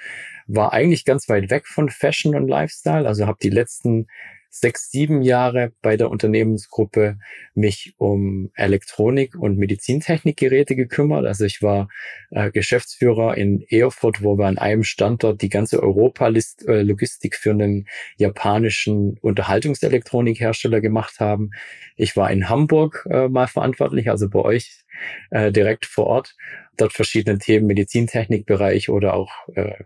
war 0.46 0.72
eigentlich 0.74 1.04
ganz 1.04 1.28
weit 1.30 1.50
weg 1.50 1.68
von 1.68 1.90
Fashion 1.90 2.36
und 2.36 2.48
Lifestyle, 2.48 3.08
also 3.08 3.26
habe 3.26 3.40
die 3.42 3.50
letzten 3.50 4.08
sechs, 4.50 4.90
sieben 4.92 5.22
Jahre 5.22 5.72
bei 5.82 5.98
der 5.98 6.10
Unternehmensgruppe 6.10 7.18
mich 7.54 7.94
um 7.98 8.52
Elektronik 8.56 9.36
und 9.36 9.58
Medizintechnikgeräte 9.58 10.76
gekümmert. 10.76 11.26
Also 11.26 11.46
ich 11.46 11.62
war 11.62 11.90
äh, 12.32 12.52
Geschäftsführer 12.52 13.38
in 13.38 13.62
Erfurt, 13.70 14.24
wo 14.24 14.38
wir 14.38 14.46
an 14.46 14.58
einem 14.58 14.84
Standort 14.84 15.42
die 15.42 15.50
ganze 15.50 15.82
Europa-Logistik 15.82 17.34
äh, 17.34 17.38
für 17.38 17.52
einen 17.52 17.88
japanischen 18.18 19.18
Unterhaltungselektronikhersteller 19.22 20.82
gemacht 20.82 21.20
haben. 21.20 21.52
Ich 21.96 22.16
war 22.16 22.32
in 22.32 22.50
Hamburg 22.50 23.08
äh, 23.10 23.28
mal 23.28 23.48
verantwortlich, 23.48 24.10
also 24.10 24.30
bei 24.30 24.40
euch 24.40 24.84
äh, 25.30 25.52
direkt 25.52 25.86
vor 25.86 26.08
Ort, 26.08 26.36
dort 26.78 26.94
verschiedene 26.94 27.38
Themen, 27.38 27.68
Medizintechnikbereich 27.68 28.90
oder 28.90 29.14
auch 29.14 29.32
äh, 29.56 29.84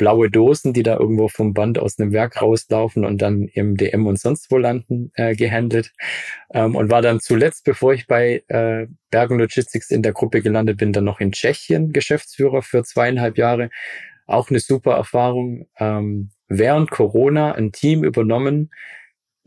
blaue 0.00 0.30
Dosen, 0.30 0.72
die 0.72 0.82
da 0.82 0.96
irgendwo 0.96 1.28
vom 1.28 1.52
Band 1.52 1.78
aus 1.78 1.98
einem 1.98 2.12
Werk 2.12 2.40
rauslaufen 2.40 3.04
und 3.04 3.20
dann 3.20 3.42
im 3.52 3.76
DM 3.76 4.06
und 4.06 4.18
sonst 4.18 4.50
wo 4.50 4.56
landen, 4.56 5.12
äh, 5.14 5.36
gehandelt. 5.36 5.92
Ähm, 6.54 6.74
und 6.74 6.90
war 6.90 7.02
dann 7.02 7.20
zuletzt, 7.20 7.64
bevor 7.64 7.92
ich 7.92 8.06
bei 8.06 8.42
äh, 8.48 8.86
Bergen 9.10 9.38
Logistics 9.38 9.90
in 9.90 10.02
der 10.02 10.14
Gruppe 10.14 10.40
gelandet 10.40 10.78
bin, 10.78 10.94
dann 10.94 11.04
noch 11.04 11.20
in 11.20 11.32
Tschechien 11.32 11.92
Geschäftsführer 11.92 12.62
für 12.62 12.82
zweieinhalb 12.82 13.36
Jahre. 13.36 13.68
Auch 14.26 14.48
eine 14.48 14.60
super 14.60 14.92
Erfahrung. 14.94 15.66
Ähm, 15.78 16.30
während 16.48 16.90
Corona 16.90 17.52
ein 17.52 17.70
Team 17.70 18.02
übernommen, 18.02 18.70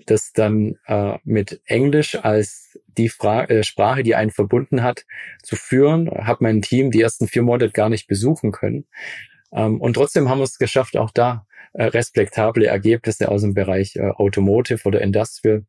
das 0.05 0.33
dann 0.33 0.75
äh, 0.85 1.17
mit 1.23 1.61
Englisch 1.65 2.13
als 2.13 2.79
die 2.95 3.09
Fra 3.09 3.45
äh, 3.45 3.63
Sprache, 3.63 4.03
die 4.03 4.13
einen 4.13 4.29
verbunden 4.29 4.83
hat, 4.83 5.05
zu 5.41 5.55
führen. 5.55 6.11
Habe 6.11 6.43
mein 6.43 6.61
Team 6.61 6.91
die 6.91 7.01
ersten 7.01 7.27
vier 7.27 7.41
Monate 7.41 7.71
gar 7.71 7.89
nicht 7.89 8.05
besuchen 8.05 8.51
können. 8.51 8.85
Ähm, 9.55 9.79
und 9.79 9.93
trotzdem 9.93 10.29
haben 10.29 10.39
wir 10.39 10.45
es 10.45 10.57
geschafft, 10.57 10.97
auch 10.97 11.11
da 11.11 11.45
äh, 11.73 11.85
respektable 11.85 12.67
Ergebnisse 12.67 13.29
aus 13.29 13.41
dem 13.41 13.53
Bereich 13.53 13.95
äh, 13.95 14.09
Automotive 14.09 14.81
oder 14.85 15.01
Industrial 15.01 15.65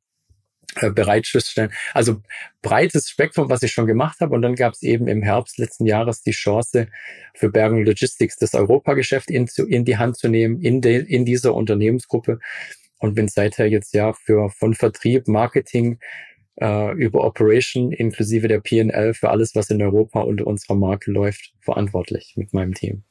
äh, 0.77 0.91
bereitzustellen. 0.91 1.73
Also 1.93 2.21
breites 2.61 3.09
Spektrum, 3.09 3.49
was 3.49 3.63
ich 3.63 3.73
schon 3.73 3.87
gemacht 3.87 4.21
habe. 4.21 4.35
Und 4.35 4.43
dann 4.43 4.55
gab 4.55 4.73
es 4.73 4.83
eben 4.83 5.07
im 5.09 5.23
Herbst 5.23 5.59
letzten 5.59 5.87
Jahres 5.87 6.23
die 6.23 6.33
Chance 6.33 6.89
für 7.35 7.49
Bergen 7.49 7.85
Logistics 7.85 8.37
das 8.37 8.55
Europageschäft 8.55 9.31
in, 9.31 9.49
in 9.69 9.85
die 9.85 9.99
Hand 9.99 10.17
zu 10.17 10.29
nehmen 10.29 10.61
in, 10.61 10.81
de, 10.81 11.05
in 11.05 11.25
dieser 11.25 11.55
Unternehmensgruppe 11.55 12.41
und 12.99 13.15
bin 13.15 13.29
seither 13.29 13.69
jetzt 13.69 13.95
ja 13.95 14.13
für 14.15 14.51
von 14.51 14.75
Vertrieb, 14.75 15.29
Marketing 15.29 15.99
äh, 16.61 16.93
über 16.95 17.25
Operation 17.25 17.93
inklusive 17.93 18.49
der 18.49 18.61
PNL 18.61 19.15
für 19.15 19.31
alles, 19.31 19.55
was 19.55 19.71
in 19.71 19.81
Europa 19.83 20.23
unter 20.23 20.47
unserer 20.47 20.75
Marke 20.75 21.13
läuft, 21.13 21.53
verantwortlich 21.61 22.35
mit 22.37 22.53
meinem 22.53 22.75
Team. 22.75 23.05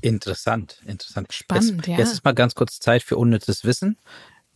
Interessant, 0.00 0.82
interessant. 0.86 1.32
Spannend, 1.32 1.86
jetzt, 1.86 1.88
ja. 1.88 1.98
Jetzt 1.98 2.12
ist 2.12 2.24
mal 2.24 2.34
ganz 2.34 2.54
kurz 2.54 2.80
Zeit 2.80 3.02
für 3.02 3.16
unnützes 3.16 3.64
Wissen. 3.64 3.98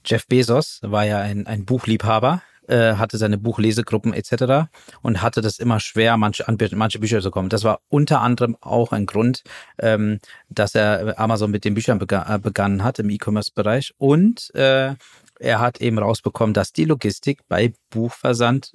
Jeff 0.05 0.27
Bezos 0.27 0.81
war 0.83 1.05
ja 1.05 1.19
ein, 1.19 1.47
ein 1.47 1.65
Buchliebhaber, 1.65 2.43
äh, 2.69 2.95
hatte 2.95 3.19
seine 3.19 3.39
Buchlesegruppen 3.39 4.13
etc. 4.13 4.71
und 5.03 5.23
hatte 5.23 5.41
das 5.41 5.59
immer 5.59 5.81
schwer, 5.81 6.17
manche, 6.17 6.49
an 6.49 6.57
manche 6.73 6.99
Bücher 6.99 7.21
zu 7.21 7.31
kommen. 7.31 7.49
Das 7.49 7.65
war 7.65 7.81
unter 7.89 8.21
anderem 8.21 8.57
auch 8.61 8.93
ein 8.93 9.07
Grund, 9.07 9.43
ähm, 9.79 10.21
dass 10.49 10.75
er 10.75 11.19
Amazon 11.19 11.51
mit 11.51 11.65
den 11.65 11.75
Büchern 11.75 11.99
bega 11.99 12.35
äh, 12.35 12.39
begonnen 12.39 12.85
hat 12.85 12.99
im 12.99 13.11
E-Commerce-Bereich. 13.11 13.95
Und 13.99 14.55
äh, 14.55 14.95
er 15.41 15.61
hat 15.61 15.81
eben 15.81 15.99
rausbekommen, 15.99 16.55
dass 16.55 16.73
die 16.73 16.85
Logistik 16.85 17.41
bei 17.49 17.73
Buchversand 17.91 18.73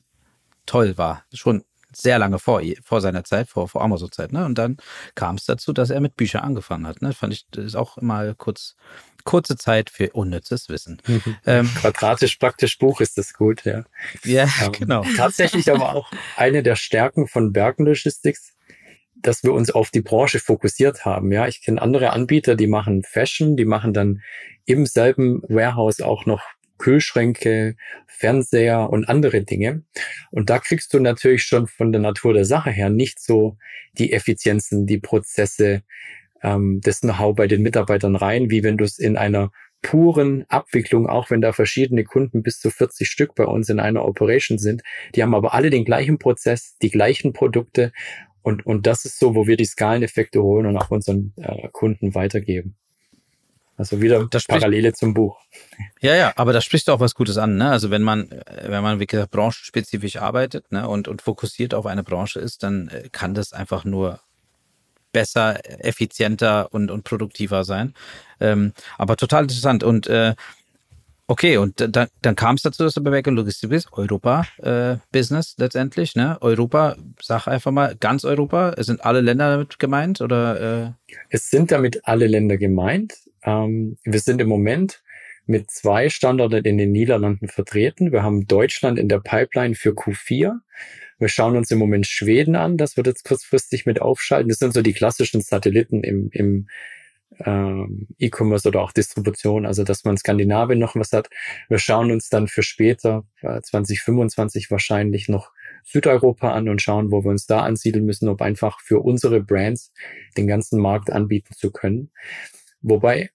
toll 0.65 0.97
war. 0.97 1.23
Schon 1.33 1.63
sehr 1.95 2.19
lange 2.19 2.39
vor, 2.39 2.61
vor 2.83 3.01
seiner 3.01 3.23
Zeit, 3.23 3.49
vor, 3.49 3.67
vor 3.67 3.81
Amazon-Zeit. 3.81 4.31
Ne? 4.31 4.45
Und 4.45 4.57
dann 4.57 4.77
kam 5.15 5.35
es 5.35 5.45
dazu, 5.45 5.73
dass 5.73 5.89
er 5.89 5.99
mit 5.99 6.15
Büchern 6.15 6.43
angefangen 6.43 6.87
hat. 6.87 7.01
Ne? 7.01 7.13
Fand 7.13 7.33
ich, 7.33 7.45
das 7.51 7.65
ist 7.65 7.75
auch 7.75 7.97
mal 8.01 8.35
kurz, 8.35 8.75
kurze 9.23 9.55
Zeit 9.57 9.89
für 9.89 10.11
unnützes 10.11 10.69
Wissen. 10.69 11.01
ähm, 11.45 11.69
Quadratisch 11.75 12.37
praktisch 12.37 12.77
Buch 12.77 13.01
ist 13.01 13.17
das 13.17 13.33
gut, 13.33 13.63
ja. 13.65 13.83
Ja, 14.23 14.47
ähm, 14.63 14.71
genau. 14.79 15.05
Tatsächlich 15.15 15.71
aber 15.71 15.95
auch 15.95 16.11
eine 16.35 16.63
der 16.63 16.75
Stärken 16.75 17.27
von 17.27 17.53
Bergen 17.53 17.85
Logistics, 17.85 18.53
dass 19.15 19.43
wir 19.43 19.53
uns 19.53 19.71
auf 19.71 19.89
die 19.89 20.01
Branche 20.01 20.39
fokussiert 20.39 21.05
haben. 21.05 21.31
Ja, 21.31 21.47
ich 21.47 21.61
kenne 21.61 21.81
andere 21.81 22.11
Anbieter, 22.11 22.55
die 22.55 22.67
machen 22.67 23.03
Fashion, 23.03 23.55
die 23.55 23.65
machen 23.65 23.93
dann 23.93 24.21
im 24.65 24.85
selben 24.85 25.41
Warehouse 25.47 26.01
auch 26.01 26.25
noch 26.25 26.41
Kühlschränke, 26.83 27.75
Fernseher 28.07 28.89
und 28.89 29.07
andere 29.07 29.41
Dinge. 29.43 29.83
Und 30.31 30.49
da 30.49 30.59
kriegst 30.59 30.93
du 30.93 30.99
natürlich 30.99 31.43
schon 31.43 31.67
von 31.67 31.93
der 31.93 32.01
Natur 32.01 32.33
der 32.33 32.43
Sache 32.43 32.71
her 32.71 32.89
nicht 32.89 33.21
so 33.21 33.57
die 33.97 34.11
Effizienzen, 34.11 34.85
die 34.85 34.97
Prozesse, 34.97 35.83
ähm, 36.41 36.81
das 36.83 36.99
Know-how 36.99 37.35
bei 37.35 37.47
den 37.47 37.61
Mitarbeitern 37.61 38.17
rein, 38.17 38.49
wie 38.49 38.63
wenn 38.63 38.77
du 38.77 38.83
es 38.83 38.99
in 38.99 39.15
einer 39.15 39.51
puren 39.81 40.43
Abwicklung, 40.49 41.07
auch 41.07 41.29
wenn 41.29 41.39
da 41.39 41.53
verschiedene 41.53 42.03
Kunden 42.03 42.43
bis 42.43 42.59
zu 42.59 42.69
40 42.69 43.07
Stück 43.09 43.33
bei 43.33 43.45
uns 43.45 43.69
in 43.69 43.79
einer 43.79 44.03
Operation 44.03 44.57
sind, 44.57 44.81
die 45.15 45.23
haben 45.23 45.35
aber 45.35 45.53
alle 45.53 45.69
den 45.69 45.85
gleichen 45.85 46.19
Prozess, 46.19 46.75
die 46.81 46.89
gleichen 46.89 47.31
Produkte 47.31 47.93
und, 48.41 48.65
und 48.65 48.87
das 48.87 49.05
ist 49.05 49.19
so, 49.19 49.35
wo 49.35 49.47
wir 49.47 49.55
die 49.55 49.65
Skaleneffekte 49.65 50.43
holen 50.43 50.65
und 50.65 50.75
auch 50.75 50.91
unseren 50.91 51.33
äh, 51.37 51.69
Kunden 51.71 52.13
weitergeben. 52.13 52.75
Also 53.75 54.01
wieder 54.01 54.27
das 54.29 54.45
Parallele 54.45 54.93
zum 54.93 55.13
Buch. 55.13 55.39
Ja, 55.99 56.15
ja, 56.15 56.33
aber 56.35 56.53
da 56.53 56.61
sprichst 56.61 56.87
du 56.87 56.91
auch 56.91 56.99
was 56.99 57.15
Gutes 57.15 57.37
an. 57.37 57.57
Ne? 57.57 57.71
Also 57.71 57.89
wenn 57.89 58.03
man, 58.03 58.29
wenn 58.61 58.83
man 58.83 58.99
wie 58.99 59.07
gesagt 59.07 59.31
branchenspezifisch 59.31 60.17
arbeitet 60.17 60.71
ne, 60.71 60.87
und, 60.87 61.07
und 61.07 61.21
fokussiert 61.21 61.73
auf 61.73 61.85
eine 61.87 62.03
Branche 62.03 62.39
ist, 62.39 62.61
dann 62.61 62.89
äh, 62.89 63.09
kann 63.11 63.33
das 63.33 63.51
einfach 63.51 63.83
nur 63.83 64.19
besser, 65.11 65.59
effizienter 65.83 66.73
und, 66.73 66.91
und 66.91 67.03
produktiver 67.03 67.63
sein. 67.63 67.93
Ähm, 68.39 68.73
aber 68.97 69.15
total 69.15 69.43
interessant. 69.43 69.83
Und 69.83 70.07
äh, 70.07 70.35
okay, 71.27 71.57
und 71.57 71.87
dann, 71.95 72.09
dann 72.21 72.35
kam 72.35 72.55
es 72.55 72.63
dazu, 72.63 72.83
dass 72.83 72.95
du 72.95 73.01
bei 73.01 73.11
Back 73.11 73.27
Logistik 73.27 73.69
bist, 73.69 73.87
Europa-Business 73.91 75.55
äh, 75.57 75.61
letztendlich. 75.61 76.15
Ne? 76.15 76.37
Europa, 76.41 76.95
sag 77.21 77.47
einfach 77.47 77.71
mal, 77.71 77.95
ganz 77.95 78.25
Europa. 78.25 78.73
Sind 78.77 79.05
alle 79.05 79.21
Länder 79.21 79.51
damit 79.51 79.79
gemeint? 79.79 80.21
Oder, 80.21 80.95
äh? 81.07 81.15
Es 81.29 81.49
sind 81.49 81.71
damit 81.71 82.05
alle 82.07 82.27
Länder 82.27 82.57
gemeint. 82.57 83.13
Ähm, 83.45 83.97
wir 84.03 84.19
sind 84.19 84.41
im 84.41 84.47
Moment 84.47 85.03
mit 85.45 85.69
zwei 85.69 86.09
Standorten 86.09 86.65
in 86.65 86.77
den 86.77 86.91
Niederlanden 86.91 87.47
vertreten. 87.47 88.11
Wir 88.11 88.23
haben 88.23 88.47
Deutschland 88.47 88.97
in 88.97 89.09
der 89.09 89.19
Pipeline 89.19 89.75
für 89.75 89.91
Q4. 89.91 90.59
Wir 91.19 91.27
schauen 91.27 91.57
uns 91.57 91.69
im 91.71 91.79
Moment 91.79 92.07
Schweden 92.07 92.55
an. 92.55 92.77
Das 92.77 92.97
wird 92.97 93.07
jetzt 93.07 93.25
kurzfristig 93.25 93.85
mit 93.85 94.01
aufschalten. 94.01 94.49
Das 94.49 94.59
sind 94.59 94.73
so 94.73 94.81
die 94.81 94.93
klassischen 94.93 95.41
Satelliten 95.41 96.03
im, 96.03 96.29
im 96.31 96.67
ähm, 97.39 98.07
E-Commerce 98.19 98.67
oder 98.67 98.81
auch 98.81 98.91
Distribution, 98.91 99.65
also 99.65 99.83
dass 99.83 100.03
man 100.03 100.17
Skandinavien 100.17 100.79
noch 100.79 100.95
was 100.95 101.11
hat. 101.11 101.29
Wir 101.69 101.79
schauen 101.79 102.11
uns 102.11 102.29
dann 102.29 102.47
für 102.47 102.63
später, 102.63 103.25
äh, 103.41 103.61
2025 103.61 104.71
wahrscheinlich 104.71 105.29
noch 105.29 105.51
Südeuropa 105.83 106.51
an 106.53 106.69
und 106.69 106.81
schauen, 106.81 107.11
wo 107.11 107.23
wir 107.23 107.31
uns 107.31 107.45
da 107.45 107.61
ansiedeln 107.61 108.05
müssen, 108.05 108.29
um 108.29 108.39
einfach 108.39 108.79
für 108.81 108.99
unsere 108.99 109.41
Brands 109.41 109.91
den 110.37 110.47
ganzen 110.47 110.79
Markt 110.79 111.11
anbieten 111.11 111.53
zu 111.55 111.71
können. 111.71 112.11
Wobei 112.83 113.31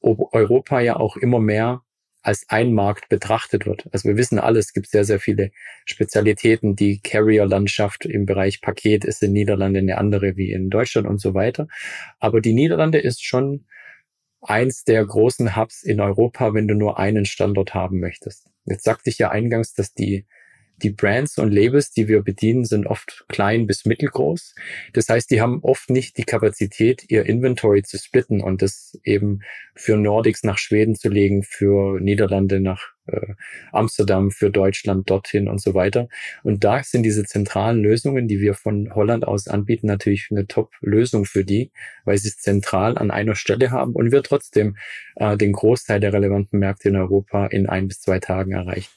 Europa 0.00 0.80
ja 0.80 0.96
auch 0.96 1.16
immer 1.16 1.40
mehr 1.40 1.82
als 2.22 2.46
ein 2.48 2.72
Markt 2.72 3.08
betrachtet 3.08 3.66
wird. 3.66 3.88
Also 3.92 4.08
wir 4.08 4.16
wissen 4.16 4.38
alles, 4.38 4.66
es 4.66 4.72
gibt 4.72 4.88
sehr, 4.88 5.04
sehr 5.04 5.20
viele 5.20 5.50
Spezialitäten. 5.84 6.76
Die 6.76 7.00
Carrier-Landschaft 7.00 8.06
im 8.06 8.26
Bereich 8.26 8.60
Paket 8.60 9.04
ist 9.04 9.22
in 9.22 9.32
Niederlande 9.32 9.80
eine 9.80 9.98
andere 9.98 10.36
wie 10.36 10.52
in 10.52 10.70
Deutschland 10.70 11.06
und 11.06 11.20
so 11.20 11.34
weiter. 11.34 11.68
Aber 12.18 12.40
die 12.40 12.52
Niederlande 12.52 12.98
ist 12.98 13.24
schon 13.24 13.66
eins 14.40 14.84
der 14.84 15.04
großen 15.04 15.56
Hubs 15.56 15.82
in 15.82 16.00
Europa, 16.00 16.54
wenn 16.54 16.68
du 16.68 16.74
nur 16.74 16.98
einen 16.98 17.24
Standort 17.24 17.74
haben 17.74 17.98
möchtest. 17.98 18.48
Jetzt 18.64 18.84
sagte 18.84 19.10
ich 19.10 19.18
ja 19.18 19.30
eingangs, 19.30 19.74
dass 19.74 19.94
die 19.94 20.26
die 20.82 20.90
Brands 20.90 21.38
und 21.38 21.52
Labels, 21.52 21.90
die 21.90 22.08
wir 22.08 22.22
bedienen, 22.22 22.64
sind 22.64 22.86
oft 22.86 23.24
klein 23.28 23.66
bis 23.66 23.84
mittelgroß. 23.84 24.54
Das 24.92 25.08
heißt, 25.08 25.30
die 25.30 25.40
haben 25.40 25.60
oft 25.62 25.90
nicht 25.90 26.16
die 26.18 26.24
Kapazität, 26.24 27.04
ihr 27.08 27.26
Inventory 27.26 27.82
zu 27.82 27.98
splitten 27.98 28.40
und 28.40 28.62
das 28.62 28.98
eben 29.04 29.40
für 29.74 29.96
Nordics 29.96 30.42
nach 30.42 30.58
Schweden 30.58 30.94
zu 30.94 31.08
legen, 31.08 31.42
für 31.42 32.00
Niederlande 32.00 32.60
nach 32.60 32.92
äh, 33.06 33.34
Amsterdam, 33.72 34.30
für 34.30 34.50
Deutschland 34.50 35.08
dorthin 35.10 35.48
und 35.48 35.60
so 35.60 35.74
weiter. 35.74 36.08
Und 36.42 36.64
da 36.64 36.82
sind 36.82 37.02
diese 37.02 37.24
zentralen 37.24 37.82
Lösungen, 37.82 38.28
die 38.28 38.40
wir 38.40 38.54
von 38.54 38.94
Holland 38.94 39.26
aus 39.26 39.48
anbieten, 39.48 39.86
natürlich 39.86 40.28
eine 40.30 40.46
Top-Lösung 40.46 41.24
für 41.24 41.44
die, 41.44 41.72
weil 42.04 42.18
sie 42.18 42.28
es 42.28 42.38
zentral 42.38 42.98
an 42.98 43.10
einer 43.10 43.34
Stelle 43.34 43.70
haben 43.70 43.92
und 43.92 44.12
wir 44.12 44.22
trotzdem 44.22 44.76
äh, 45.16 45.36
den 45.36 45.52
Großteil 45.52 46.00
der 46.00 46.12
relevanten 46.12 46.58
Märkte 46.58 46.88
in 46.88 46.96
Europa 46.96 47.46
in 47.46 47.68
ein 47.68 47.88
bis 47.88 48.00
zwei 48.00 48.18
Tagen 48.18 48.52
erreichen. 48.52 48.90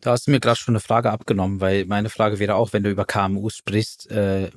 Da 0.00 0.12
hast 0.12 0.26
du 0.26 0.30
mir 0.30 0.40
gerade 0.40 0.58
schon 0.58 0.74
eine 0.74 0.80
Frage 0.80 1.10
abgenommen, 1.10 1.60
weil 1.60 1.84
meine 1.86 2.08
Frage 2.08 2.38
wäre 2.38 2.54
auch, 2.54 2.72
wenn 2.72 2.84
du 2.84 2.90
über 2.90 3.04
KMUs 3.04 3.56
sprichst, 3.56 4.10
äh, 4.10 4.50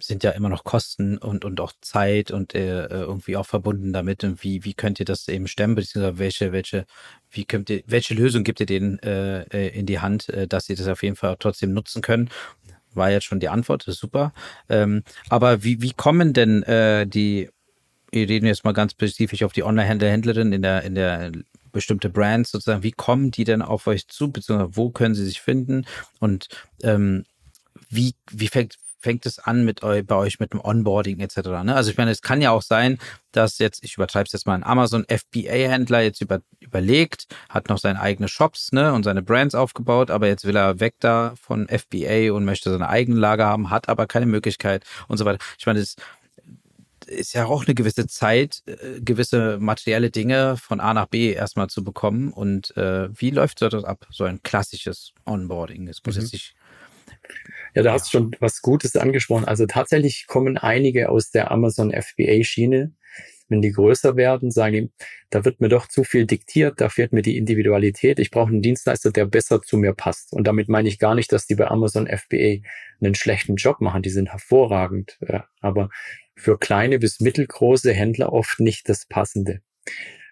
sind 0.00 0.24
ja 0.24 0.32
immer 0.32 0.48
noch 0.48 0.64
Kosten 0.64 1.18
und, 1.18 1.44
und 1.44 1.60
auch 1.60 1.72
Zeit 1.80 2.32
und 2.32 2.54
äh, 2.54 2.86
irgendwie 2.86 3.36
auch 3.36 3.46
verbunden 3.46 3.92
damit. 3.92 4.24
Und 4.24 4.42
wie, 4.42 4.64
wie 4.64 4.74
könnt 4.74 4.98
ihr 4.98 5.06
das 5.06 5.28
eben 5.28 5.46
stemmen, 5.46 5.76
beziehungsweise 5.76 6.18
welche, 6.18 6.52
welche, 6.52 6.86
wie 7.30 7.44
könnt 7.44 7.70
ihr, 7.70 7.82
welche 7.86 8.14
Lösung 8.14 8.42
gibt 8.42 8.58
ihr 8.60 8.66
denen 8.66 8.98
äh, 8.98 9.42
äh 9.42 9.68
in 9.68 9.86
die 9.86 10.00
Hand, 10.00 10.28
äh, 10.28 10.48
dass 10.48 10.66
sie 10.66 10.74
das 10.74 10.88
auf 10.88 11.02
jeden 11.02 11.16
Fall 11.16 11.36
trotzdem 11.38 11.72
nutzen 11.72 12.02
können? 12.02 12.30
War 12.94 13.10
jetzt 13.10 13.24
schon 13.24 13.40
die 13.40 13.48
Antwort, 13.48 13.86
das 13.86 13.94
ist 13.94 14.00
super. 14.00 14.32
Ähm, 14.68 15.04
aber 15.28 15.62
wie, 15.62 15.80
wie 15.80 15.92
kommen 15.92 16.32
denn 16.32 16.62
äh, 16.64 17.06
die, 17.06 17.50
wir 18.10 18.28
reden 18.28 18.46
jetzt 18.46 18.64
mal 18.64 18.72
ganz 18.72 18.92
spezifisch 18.92 19.44
auf 19.44 19.52
die 19.52 19.62
Online-Händler, 19.62 20.10
Händlerin 20.10 20.52
in 20.52 20.62
der, 20.62 20.82
in 20.82 20.94
der 20.94 21.32
bestimmte 21.72 22.08
Brands 22.08 22.50
sozusagen, 22.50 22.82
wie 22.82 22.92
kommen 22.92 23.30
die 23.30 23.44
denn 23.44 23.62
auf 23.62 23.86
euch 23.86 24.08
zu, 24.08 24.30
beziehungsweise 24.30 24.76
wo 24.76 24.90
können 24.90 25.14
sie 25.14 25.24
sich 25.24 25.40
finden 25.40 25.86
und 26.20 26.48
ähm, 26.82 27.24
wie, 27.88 28.14
wie 28.30 28.48
fängt, 28.48 28.76
fängt 29.02 29.26
es 29.26 29.38
an 29.38 29.64
mit 29.64 29.82
eu, 29.82 30.02
bei 30.02 30.14
euch 30.14 30.38
mit 30.38 30.52
dem 30.52 30.60
Onboarding 30.60 31.18
etc. 31.18 31.36
Ne? 31.64 31.74
Also 31.74 31.90
ich 31.90 31.98
meine, 31.98 32.10
es 32.10 32.22
kann 32.22 32.40
ja 32.40 32.50
auch 32.50 32.62
sein, 32.62 32.98
dass 33.32 33.58
jetzt, 33.58 33.82
ich 33.84 33.94
übertreibe 33.94 34.26
es 34.26 34.32
jetzt 34.32 34.46
mal, 34.46 34.54
ein 34.54 34.62
Amazon 34.62 35.04
FBA-Händler 35.08 36.00
jetzt 36.02 36.20
über, 36.20 36.40
überlegt, 36.60 37.26
hat 37.48 37.68
noch 37.68 37.78
seine 37.78 38.00
eigenen 38.00 38.28
Shops 38.28 38.72
ne, 38.72 38.92
und 38.92 39.02
seine 39.02 39.22
Brands 39.22 39.54
aufgebaut, 39.54 40.10
aber 40.10 40.28
jetzt 40.28 40.44
will 40.44 40.56
er 40.56 40.80
weg 40.80 40.94
da 41.00 41.34
von 41.40 41.66
FBA 41.68 42.32
und 42.32 42.44
möchte 42.44 42.70
seine 42.70 42.88
eigene 42.88 43.18
Lager 43.18 43.46
haben, 43.46 43.70
hat 43.70 43.88
aber 43.88 44.06
keine 44.06 44.26
Möglichkeit 44.26 44.84
und 45.08 45.18
so 45.18 45.24
weiter. 45.24 45.42
Ich 45.58 45.66
meine, 45.66 45.80
das 45.80 45.90
ist 45.90 46.02
ja 47.32 47.46
auch 47.46 47.66
eine 47.66 47.74
gewisse 47.74 48.06
Zeit, 48.06 48.62
äh, 48.66 49.00
gewisse 49.00 49.58
materielle 49.60 50.10
Dinge 50.10 50.56
von 50.56 50.80
A 50.80 50.94
nach 50.94 51.06
B 51.06 51.32
erstmal 51.32 51.68
zu 51.68 51.84
bekommen. 51.84 52.32
Und 52.32 52.76
äh, 52.76 53.08
wie 53.18 53.30
läuft 53.30 53.58
so 53.58 53.68
das 53.68 53.84
ab? 53.84 54.06
So 54.10 54.24
ein 54.24 54.42
klassisches 54.42 55.12
Onboarding. 55.26 55.88
Es 55.88 56.02
muss 56.04 56.16
mhm. 56.16 56.22
jetzt 56.22 56.32
nicht. 56.32 56.54
Ja, 57.74 57.82
da 57.82 57.92
hast 57.92 58.06
du 58.06 58.18
schon 58.18 58.36
was 58.40 58.60
Gutes 58.60 58.96
angesprochen. 58.96 59.46
Also 59.46 59.66
tatsächlich 59.66 60.26
kommen 60.26 60.58
einige 60.58 61.08
aus 61.08 61.30
der 61.30 61.50
Amazon 61.50 61.90
FBA-Schiene. 61.92 62.92
Wenn 63.48 63.60
die 63.60 63.72
größer 63.72 64.16
werden, 64.16 64.50
sagen 64.50 64.72
die, 64.72 64.90
da 65.28 65.44
wird 65.44 65.60
mir 65.60 65.68
doch 65.68 65.86
zu 65.86 66.04
viel 66.04 66.26
diktiert, 66.26 66.80
da 66.80 66.88
fehlt 66.88 67.12
mir 67.12 67.20
die 67.20 67.36
Individualität. 67.36 68.18
Ich 68.18 68.30
brauche 68.30 68.48
einen 68.48 68.62
Dienstleister, 68.62 69.10
der 69.10 69.26
besser 69.26 69.60
zu 69.60 69.76
mir 69.76 69.92
passt. 69.92 70.32
Und 70.32 70.46
damit 70.46 70.68
meine 70.70 70.88
ich 70.88 70.98
gar 70.98 71.14
nicht, 71.14 71.32
dass 71.32 71.46
die 71.46 71.54
bei 71.54 71.68
Amazon 71.68 72.06
FBA 72.06 72.62
einen 73.00 73.14
schlechten 73.14 73.56
Job 73.56 73.80
machen. 73.80 74.02
Die 74.02 74.10
sind 74.10 74.30
hervorragend. 74.30 75.18
Ja. 75.28 75.46
Aber 75.60 75.90
für 76.34 76.58
kleine 76.58 76.98
bis 76.98 77.20
mittelgroße 77.20 77.92
Händler 77.92 78.32
oft 78.32 78.60
nicht 78.60 78.88
das 78.88 79.06
Passende. 79.06 79.60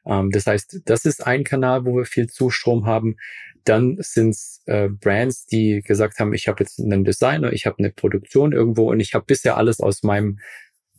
Ähm, 0.07 0.31
das 0.31 0.47
heißt, 0.47 0.83
das 0.85 1.05
ist 1.05 1.27
ein 1.27 1.45
Kanal, 1.45 1.85
wo 1.85 1.97
wir 1.97 2.05
viel 2.05 2.29
Zustrom 2.29 2.87
haben. 2.87 3.17
Dann 3.65 3.97
sind 4.01 4.31
es 4.31 4.63
äh, 4.67 4.89
Brands, 4.89 5.47
die 5.47 5.83
gesagt 5.83 6.19
haben, 6.19 6.33
ich 6.33 6.49
habe 6.49 6.63
jetzt 6.63 6.81
einen 6.81 7.05
Designer, 7.05 7.53
ich 7.53 7.67
habe 7.67 7.79
eine 7.79 7.91
Produktion 7.91 8.53
irgendwo 8.53 8.91
und 8.91 9.01
ich 9.01 9.15
habe 9.15 9.27
bisher 9.27 9.57
alles 9.57 9.81
aus 9.81 10.03
meinem 10.03 10.39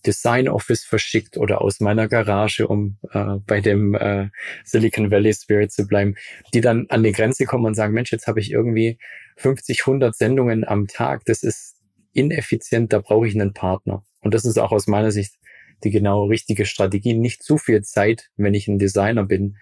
Design 0.05 0.47
Office 0.47 0.83
verschickt 0.83 1.37
oder 1.37 1.61
aus 1.61 1.79
meiner 1.79 2.07
Garage, 2.07 2.67
um 2.67 2.97
äh, 3.11 3.37
bei 3.45 3.61
dem 3.61 3.93
äh, 3.95 4.29
Silicon 4.63 5.11
Valley 5.11 5.33
Spirit 5.33 5.71
zu 5.71 5.87
bleiben, 5.87 6.15
die 6.53 6.61
dann 6.61 6.87
an 6.89 7.03
die 7.03 7.11
Grenze 7.11 7.45
kommen 7.45 7.65
und 7.65 7.75
sagen, 7.75 7.93
Mensch, 7.93 8.11
jetzt 8.11 8.27
habe 8.27 8.39
ich 8.39 8.51
irgendwie 8.51 8.97
50, 9.37 9.81
100 9.81 10.15
Sendungen 10.15 10.67
am 10.67 10.87
Tag, 10.87 11.25
das 11.25 11.43
ist 11.43 11.75
ineffizient, 12.13 12.93
da 12.93 12.99
brauche 12.99 13.27
ich 13.27 13.35
einen 13.35 13.53
Partner. 13.53 14.03
Und 14.21 14.33
das 14.33 14.45
ist 14.45 14.57
auch 14.57 14.71
aus 14.71 14.87
meiner 14.87 15.11
Sicht 15.11 15.35
die 15.83 15.89
genau 15.89 16.25
richtige 16.25 16.65
Strategie, 16.65 17.13
nicht 17.13 17.43
zu 17.43 17.57
viel 17.57 17.81
Zeit, 17.81 18.29
wenn 18.37 18.53
ich 18.53 18.67
ein 18.67 18.77
Designer 18.77 19.25
bin, 19.25 19.57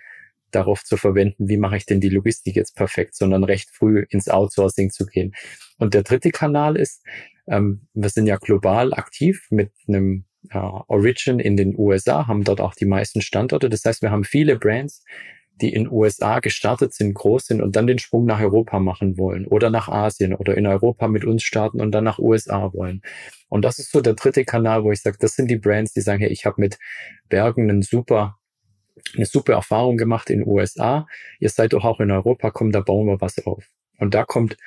darauf 0.51 0.83
zu 0.83 0.97
verwenden, 0.97 1.47
wie 1.47 1.57
mache 1.57 1.77
ich 1.77 1.85
denn 1.85 2.01
die 2.01 2.09
Logistik 2.09 2.55
jetzt 2.55 2.75
perfekt, 2.75 3.15
sondern 3.15 3.43
recht 3.43 3.69
früh 3.69 4.05
ins 4.09 4.29
Outsourcing 4.29 4.89
zu 4.89 5.05
gehen. 5.05 5.33
Und 5.77 5.93
der 5.93 6.03
dritte 6.03 6.31
Kanal 6.31 6.75
ist, 6.75 7.03
ähm, 7.47 7.87
wir 7.93 8.09
sind 8.09 8.27
ja 8.27 8.37
global 8.37 8.93
aktiv 8.93 9.47
mit 9.51 9.71
einem 9.87 10.25
äh, 10.49 10.57
Origin 10.57 11.39
in 11.39 11.55
den 11.55 11.77
USA, 11.77 12.27
haben 12.27 12.43
dort 12.43 12.61
auch 12.61 12.73
die 12.73 12.85
meisten 12.85 13.21
Standorte. 13.21 13.69
Das 13.69 13.85
heißt, 13.85 14.01
wir 14.01 14.11
haben 14.11 14.23
viele 14.23 14.57
Brands, 14.57 15.03
die 15.61 15.73
in 15.73 15.91
USA 15.91 16.39
gestartet 16.39 16.93
sind, 16.93 17.13
groß 17.13 17.45
sind 17.45 17.61
und 17.61 17.75
dann 17.75 17.87
den 17.87 17.99
Sprung 17.99 18.25
nach 18.25 18.39
Europa 18.39 18.79
machen 18.79 19.17
wollen 19.17 19.45
oder 19.45 19.69
nach 19.69 19.89
Asien 19.89 20.33
oder 20.33 20.57
in 20.57 20.67
Europa 20.67 21.07
mit 21.07 21.25
uns 21.25 21.43
starten 21.43 21.81
und 21.81 21.91
dann 21.91 22.03
nach 22.03 22.19
USA 22.19 22.73
wollen. 22.73 23.01
Und 23.49 23.63
das 23.63 23.79
ist 23.79 23.91
so 23.91 24.01
der 24.01 24.13
dritte 24.13 24.45
Kanal, 24.45 24.83
wo 24.83 24.91
ich 24.91 25.01
sage, 25.01 25.17
das 25.19 25.35
sind 25.35 25.49
die 25.49 25.57
Brands, 25.57 25.93
die 25.93 26.01
sagen, 26.01 26.21
hey, 26.21 26.29
ich 26.29 26.45
habe 26.45 26.61
mit 26.61 26.77
Bergen 27.29 27.69
einen 27.69 27.81
super 27.81 28.39
eine 29.15 29.25
super 29.25 29.53
Erfahrung 29.53 29.97
gemacht 29.97 30.29
in 30.29 30.45
USA. 30.45 31.07
Ihr 31.39 31.49
seid 31.49 31.73
doch 31.73 31.85
auch 31.85 31.99
in 31.99 32.11
Europa, 32.11 32.51
komm, 32.51 32.71
da 32.71 32.81
bauen 32.81 33.07
wir 33.07 33.21
was 33.21 33.45
auf. 33.45 33.65
Und 33.97 34.13
da 34.13 34.25
kommt 34.25 34.57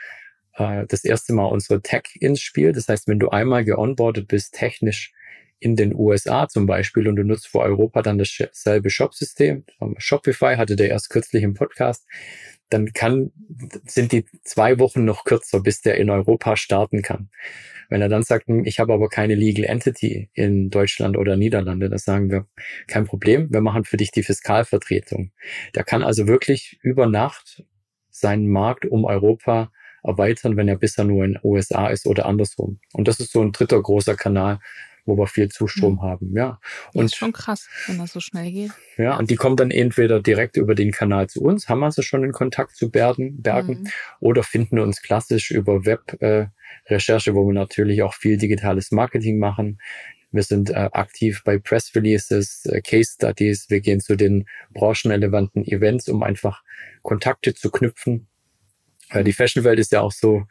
äh, 0.54 0.86
das 0.86 1.04
erste 1.04 1.32
Mal 1.32 1.46
unsere 1.46 1.82
Tech 1.82 2.04
ins 2.20 2.40
Spiel. 2.40 2.72
Das 2.72 2.88
heißt, 2.88 3.08
wenn 3.08 3.18
du 3.18 3.28
einmal 3.28 3.64
geonboardet 3.64 4.28
bist, 4.28 4.54
technisch 4.54 5.12
in 5.62 5.76
den 5.76 5.94
USA 5.94 6.48
zum 6.48 6.66
Beispiel 6.66 7.06
und 7.06 7.16
du 7.16 7.22
nutzt 7.22 7.46
für 7.46 7.60
Europa 7.60 8.02
dann 8.02 8.18
dasselbe 8.18 8.90
Shop-System, 8.90 9.64
Shopify 9.98 10.56
hatte 10.56 10.74
der 10.74 10.90
erst 10.90 11.10
kürzlich 11.10 11.44
im 11.44 11.54
Podcast, 11.54 12.04
dann 12.68 12.92
kann, 12.92 13.30
sind 13.86 14.12
die 14.12 14.24
zwei 14.44 14.78
Wochen 14.78 15.04
noch 15.04 15.24
kürzer, 15.24 15.60
bis 15.60 15.82
der 15.82 15.98
in 15.98 16.10
Europa 16.10 16.56
starten 16.56 17.02
kann. 17.02 17.28
Wenn 17.90 18.00
er 18.00 18.08
dann 18.08 18.22
sagt, 18.22 18.48
hm, 18.48 18.64
ich 18.64 18.80
habe 18.80 18.92
aber 18.92 19.08
keine 19.08 19.34
Legal 19.34 19.64
Entity 19.64 20.30
in 20.32 20.70
Deutschland 20.70 21.16
oder 21.16 21.36
Niederlande, 21.36 21.90
dann 21.90 21.98
sagen 21.98 22.30
wir, 22.30 22.46
kein 22.88 23.04
Problem, 23.04 23.52
wir 23.52 23.60
machen 23.60 23.84
für 23.84 23.98
dich 23.98 24.10
die 24.10 24.22
Fiskalvertretung. 24.22 25.32
Der 25.74 25.84
kann 25.84 26.02
also 26.02 26.26
wirklich 26.26 26.78
über 26.82 27.06
Nacht 27.06 27.62
seinen 28.10 28.48
Markt 28.48 28.86
um 28.86 29.04
Europa 29.04 29.70
erweitern, 30.02 30.56
wenn 30.56 30.68
er 30.68 30.76
bisher 30.76 31.04
nur 31.04 31.24
in 31.24 31.38
USA 31.44 31.88
ist 31.88 32.06
oder 32.06 32.26
andersrum. 32.26 32.80
Und 32.92 33.06
das 33.06 33.20
ist 33.20 33.32
so 33.32 33.42
ein 33.42 33.52
dritter 33.52 33.80
großer 33.80 34.16
Kanal, 34.16 34.58
wo 35.04 35.16
wir 35.16 35.26
viel 35.26 35.48
Zustrom 35.48 35.94
mhm. 35.94 36.02
haben, 36.02 36.32
ja. 36.36 36.60
Und 36.92 37.04
das 37.04 37.12
ist 37.12 37.16
schon 37.16 37.32
krass, 37.32 37.68
wenn 37.86 37.98
das 37.98 38.12
so 38.12 38.20
schnell 38.20 38.50
geht. 38.50 38.70
Ja, 38.96 39.16
und 39.18 39.30
die 39.30 39.36
kommen 39.36 39.56
dann 39.56 39.70
entweder 39.70 40.20
direkt 40.20 40.56
über 40.56 40.74
den 40.74 40.92
Kanal 40.92 41.28
zu 41.28 41.42
uns, 41.42 41.68
haben 41.68 41.82
also 41.82 42.02
schon 42.02 42.24
in 42.24 42.32
Kontakt 42.32 42.76
zu 42.76 42.90
Bergen, 42.90 43.42
Bergen 43.42 43.82
mhm. 43.82 43.88
oder 44.20 44.42
finden 44.42 44.78
uns 44.78 45.02
klassisch 45.02 45.50
über 45.50 45.84
Web-Recherche, 45.84 47.30
äh, 47.30 47.34
wo 47.34 47.46
wir 47.46 47.54
natürlich 47.54 48.02
auch 48.02 48.14
viel 48.14 48.36
digitales 48.36 48.92
Marketing 48.92 49.38
machen. 49.38 49.78
Wir 50.32 50.42
sind 50.42 50.70
äh, 50.70 50.88
aktiv 50.92 51.42
bei 51.44 51.58
Press 51.58 51.94
Releases, 51.94 52.64
äh, 52.64 52.80
Case 52.80 53.12
Studies. 53.14 53.66
Wir 53.68 53.80
gehen 53.80 54.00
zu 54.00 54.16
den 54.16 54.46
branchenrelevanten 54.72 55.64
Events, 55.66 56.08
um 56.08 56.22
einfach 56.22 56.62
Kontakte 57.02 57.54
zu 57.54 57.70
knüpfen. 57.70 58.28
Äh, 59.10 59.24
die 59.24 59.34
Fashionwelt 59.34 59.78
ist 59.78 59.92
ja 59.92 60.00
auch 60.00 60.12
so, 60.12 60.44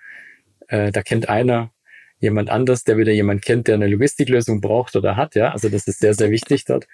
äh, 0.68 0.92
da 0.92 1.02
kennt 1.02 1.30
einer 1.30 1.72
jemand 2.22 2.50
anders, 2.50 2.84
der 2.84 2.98
wieder 2.98 3.12
jemand 3.12 3.44
kennt, 3.44 3.68
der 3.68 3.76
eine 3.76 3.88
Logistiklösung 3.88 4.62
braucht 4.62 4.96
oder 4.96 5.18
hat. 5.18 5.36
Ja, 5.36 5.52
also 5.52 5.68
das 5.68 5.88
ist 5.88 6.00
sehr, 6.00 6.14
sehr 6.14 6.32
wichtig 6.32 6.66
dort. 6.66 6.88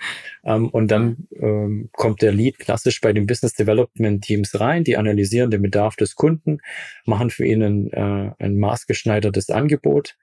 Ähm, 0.43 0.69
und 0.69 0.89
dann 0.89 1.27
ähm, 1.39 1.89
kommt 1.91 2.21
der 2.21 2.31
Lead 2.31 2.57
klassisch 2.57 3.01
bei 3.01 3.13
den 3.13 3.27
Business 3.27 3.53
Development 3.53 4.23
Teams 4.23 4.59
rein, 4.59 4.83
die 4.83 4.97
analysieren 4.97 5.51
den 5.51 5.61
Bedarf 5.61 5.97
des 5.97 6.15
Kunden, 6.15 6.59
machen 7.05 7.29
für 7.29 7.45
ihn 7.45 7.91
äh, 7.91 8.31
ein 8.39 8.57
maßgeschneidertes 8.57 9.49
Angebot 9.49 10.15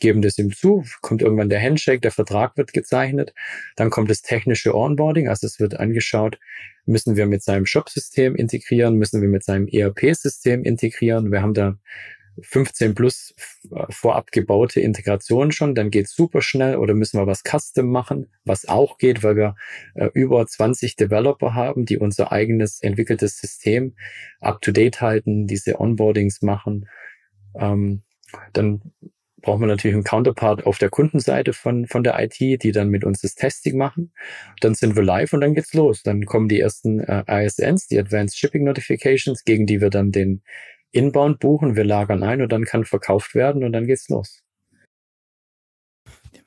geben 0.00 0.22
das 0.22 0.38
ihm 0.38 0.52
zu, 0.52 0.84
kommt 1.00 1.22
irgendwann 1.22 1.48
der 1.48 1.60
Handshake, 1.60 2.00
der 2.00 2.12
Vertrag 2.12 2.56
wird 2.56 2.72
gezeichnet, 2.72 3.34
dann 3.74 3.90
kommt 3.90 4.08
das 4.08 4.22
technische 4.22 4.72
Onboarding, 4.72 5.28
also 5.28 5.44
es 5.44 5.58
wird 5.58 5.74
angeschaut, 5.74 6.38
müssen 6.86 7.16
wir 7.16 7.26
mit 7.26 7.42
seinem 7.42 7.66
Shop-System 7.66 8.36
integrieren, 8.36 8.94
müssen 8.94 9.20
wir 9.20 9.28
mit 9.28 9.44
seinem 9.44 9.66
ERP-System 9.66 10.62
integrieren. 10.62 11.30
Wir 11.32 11.42
haben 11.42 11.54
da 11.54 11.78
15 12.42 12.94
plus 12.94 13.34
äh, 13.70 13.84
vorab 13.90 14.32
gebaute 14.32 14.80
Integration 14.80 15.52
schon, 15.52 15.74
dann 15.74 15.90
geht's 15.90 16.14
super 16.14 16.42
schnell 16.42 16.76
oder 16.76 16.94
müssen 16.94 17.18
wir 17.18 17.26
was 17.26 17.42
custom 17.42 17.90
machen, 17.90 18.28
was 18.44 18.68
auch 18.68 18.98
geht, 18.98 19.22
weil 19.22 19.36
wir 19.36 19.56
äh, 19.94 20.08
über 20.14 20.46
20 20.46 20.96
Developer 20.96 21.54
haben, 21.54 21.84
die 21.84 21.98
unser 21.98 22.32
eigenes 22.32 22.80
entwickeltes 22.82 23.38
System 23.38 23.94
up 24.40 24.60
to 24.60 24.72
date 24.72 25.00
halten, 25.00 25.46
diese 25.46 25.80
Onboardings 25.80 26.42
machen. 26.42 26.88
Ähm, 27.58 28.02
dann 28.52 28.82
brauchen 29.40 29.60
wir 29.60 29.68
natürlich 29.68 29.94
einen 29.94 30.04
Counterpart 30.04 30.66
auf 30.66 30.78
der 30.78 30.90
Kundenseite 30.90 31.52
von, 31.52 31.86
von 31.86 32.02
der 32.02 32.18
IT, 32.20 32.38
die 32.38 32.72
dann 32.72 32.88
mit 32.88 33.04
uns 33.04 33.20
das 33.20 33.34
Testing 33.34 33.76
machen. 33.76 34.12
Dann 34.60 34.74
sind 34.74 34.96
wir 34.96 35.02
live 35.02 35.32
und 35.32 35.40
dann 35.40 35.54
geht's 35.54 35.74
los. 35.74 36.02
Dann 36.02 36.24
kommen 36.24 36.48
die 36.48 36.60
ersten 36.60 37.00
äh, 37.00 37.24
ISNs, 37.28 37.86
die 37.86 37.98
Advanced 37.98 38.36
Shipping 38.36 38.64
Notifications, 38.64 39.44
gegen 39.44 39.66
die 39.66 39.80
wir 39.80 39.90
dann 39.90 40.10
den 40.10 40.42
Inbound 40.92 41.38
buchen, 41.38 41.76
wir 41.76 41.84
lagern 41.84 42.22
ein 42.22 42.42
und 42.42 42.50
dann 42.50 42.64
kann 42.64 42.84
verkauft 42.84 43.34
werden 43.34 43.64
und 43.64 43.72
dann 43.72 43.86
geht's 43.86 44.08
los. 44.08 44.42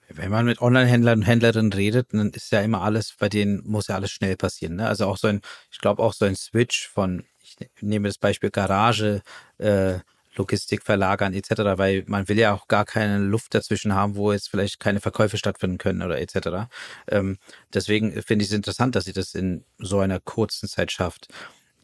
Wenn 0.10 0.32
man 0.32 0.46
mit 0.46 0.62
Online-Händlern 0.62 1.20
und 1.20 1.26
Händlerinnen 1.26 1.74
redet, 1.74 2.14
dann 2.14 2.32
ist 2.32 2.52
ja 2.52 2.62
immer 2.62 2.82
alles, 2.82 3.16
bei 3.18 3.30
denen 3.30 3.62
muss 3.66 3.88
ja 3.88 3.96
alles 3.96 4.12
schnell 4.12 4.36
passieren. 4.36 4.76
Ne? 4.76 4.88
Also 4.88 5.06
auch 5.06 5.18
so 5.18 5.28
ein, 5.28 5.42
ich 5.72 5.80
glaube 5.80 6.04
auch 6.04 6.14
so 6.14 6.26
ein 6.26 6.36
Switch 6.36 6.88
von, 6.90 7.24
ich 7.40 7.56
nehme 7.80 8.10
das 8.10 8.18
Beispiel 8.18 8.52
Garage, 8.52 9.22
äh, 9.58 10.00
Logistik 10.36 10.84
verlagern 10.84 11.34
etc., 11.34 11.78
weil 11.78 12.04
man 12.08 12.30
will 12.30 12.40
ja 12.40 12.54
auch 12.54 12.68
gar 12.68 12.86
keine 12.86 13.20
Luft 13.20 13.54
dazwischen 13.54 13.94
haben, 13.94 14.16
wo 14.16 14.32
jetzt 14.32 14.50
vielleicht 14.50 14.80
keine 14.80 15.02
Verkäufe 15.02 15.38
stattfinden 15.38 15.78
können 15.78 16.02
oder 16.02 16.20
etc. 16.20 16.70
Ähm, 17.10 17.38
deswegen 17.74 18.14
finde 18.22 18.44
ich 18.44 18.50
es 18.50 18.56
interessant, 18.56 18.96
dass 18.96 19.06
sie 19.06 19.14
das 19.14 19.36
in 19.36 19.66
so 19.78 20.00
einer 20.00 20.20
kurzen 20.20 20.70
Zeit 20.70 20.92
schafft 20.92 21.28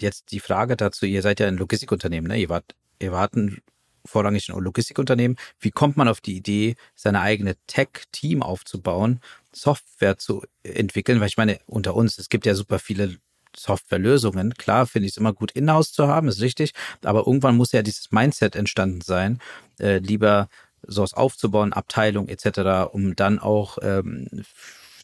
jetzt 0.01 0.31
die 0.31 0.39
Frage 0.39 0.75
dazu, 0.77 1.05
ihr 1.05 1.21
seid 1.21 1.39
ja 1.39 1.47
ein 1.47 1.57
Logistikunternehmen, 1.57 2.29
ne? 2.29 2.39
Ihr 2.39 2.49
wart, 2.49 2.75
ihr 2.99 3.11
wart 3.11 3.35
ein 3.35 3.61
vorrangig 4.07 4.49
ein 4.49 4.59
Logistikunternehmen. 4.59 5.37
Wie 5.59 5.71
kommt 5.71 5.97
man 5.97 6.07
auf 6.07 6.21
die 6.21 6.35
Idee, 6.35 6.75
seine 6.95 7.21
eigene 7.21 7.55
Tech-Team 7.67 8.41
aufzubauen, 8.41 9.19
Software 9.51 10.17
zu 10.17 10.43
entwickeln? 10.63 11.19
Weil 11.19 11.27
ich 11.27 11.37
meine, 11.37 11.59
unter 11.67 11.95
uns, 11.95 12.17
es 12.17 12.29
gibt 12.29 12.45
ja 12.45 12.55
super 12.55 12.79
viele 12.79 13.17
Softwarelösungen. 13.55 14.53
Klar, 14.53 14.87
finde 14.87 15.07
ich 15.07 15.13
es 15.13 15.17
immer 15.17 15.33
gut, 15.33 15.51
in-house 15.51 15.91
zu 15.91 16.07
haben, 16.07 16.27
ist 16.27 16.41
richtig. 16.41 16.73
Aber 17.03 17.27
irgendwann 17.27 17.57
muss 17.57 17.71
ja 17.71 17.81
dieses 17.81 18.11
Mindset 18.11 18.55
entstanden 18.55 19.01
sein, 19.01 19.39
äh, 19.79 19.97
lieber 19.97 20.47
sowas 20.83 21.13
aufzubauen, 21.13 21.73
Abteilung 21.73 22.29
etc., 22.29 22.91
um 22.93 23.15
dann 23.15 23.39
auch 23.39 23.77
ähm, 23.81 24.27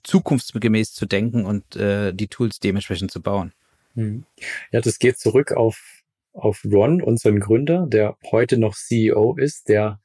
zukunftsgemäß 0.04 0.94
zu 0.94 1.06
denken 1.06 1.46
und 1.46 1.76
äh, 1.76 2.14
die 2.14 2.28
Tools 2.28 2.60
dementsprechend 2.60 3.12
zu 3.12 3.22
bauen. 3.22 3.54
Hm. 3.96 4.26
Ja, 4.72 4.82
das 4.82 5.00
geht 5.00 5.18
zurück 5.18 5.52
auf, 5.52 6.04
auf 6.34 6.66
Ron, 6.66 7.02
unseren 7.02 7.40
Gründer, 7.40 7.86
der 7.88 8.18
heute 8.32 8.58
noch 8.58 8.76
CEO 8.76 9.36
ist, 9.38 9.70
der 9.70 10.00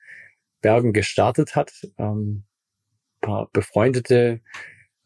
Bergen 0.60 0.92
gestartet 0.92 1.56
hat. 1.56 1.72
Ähm, 1.98 2.44
paar 3.20 3.48
befreundete 3.52 4.40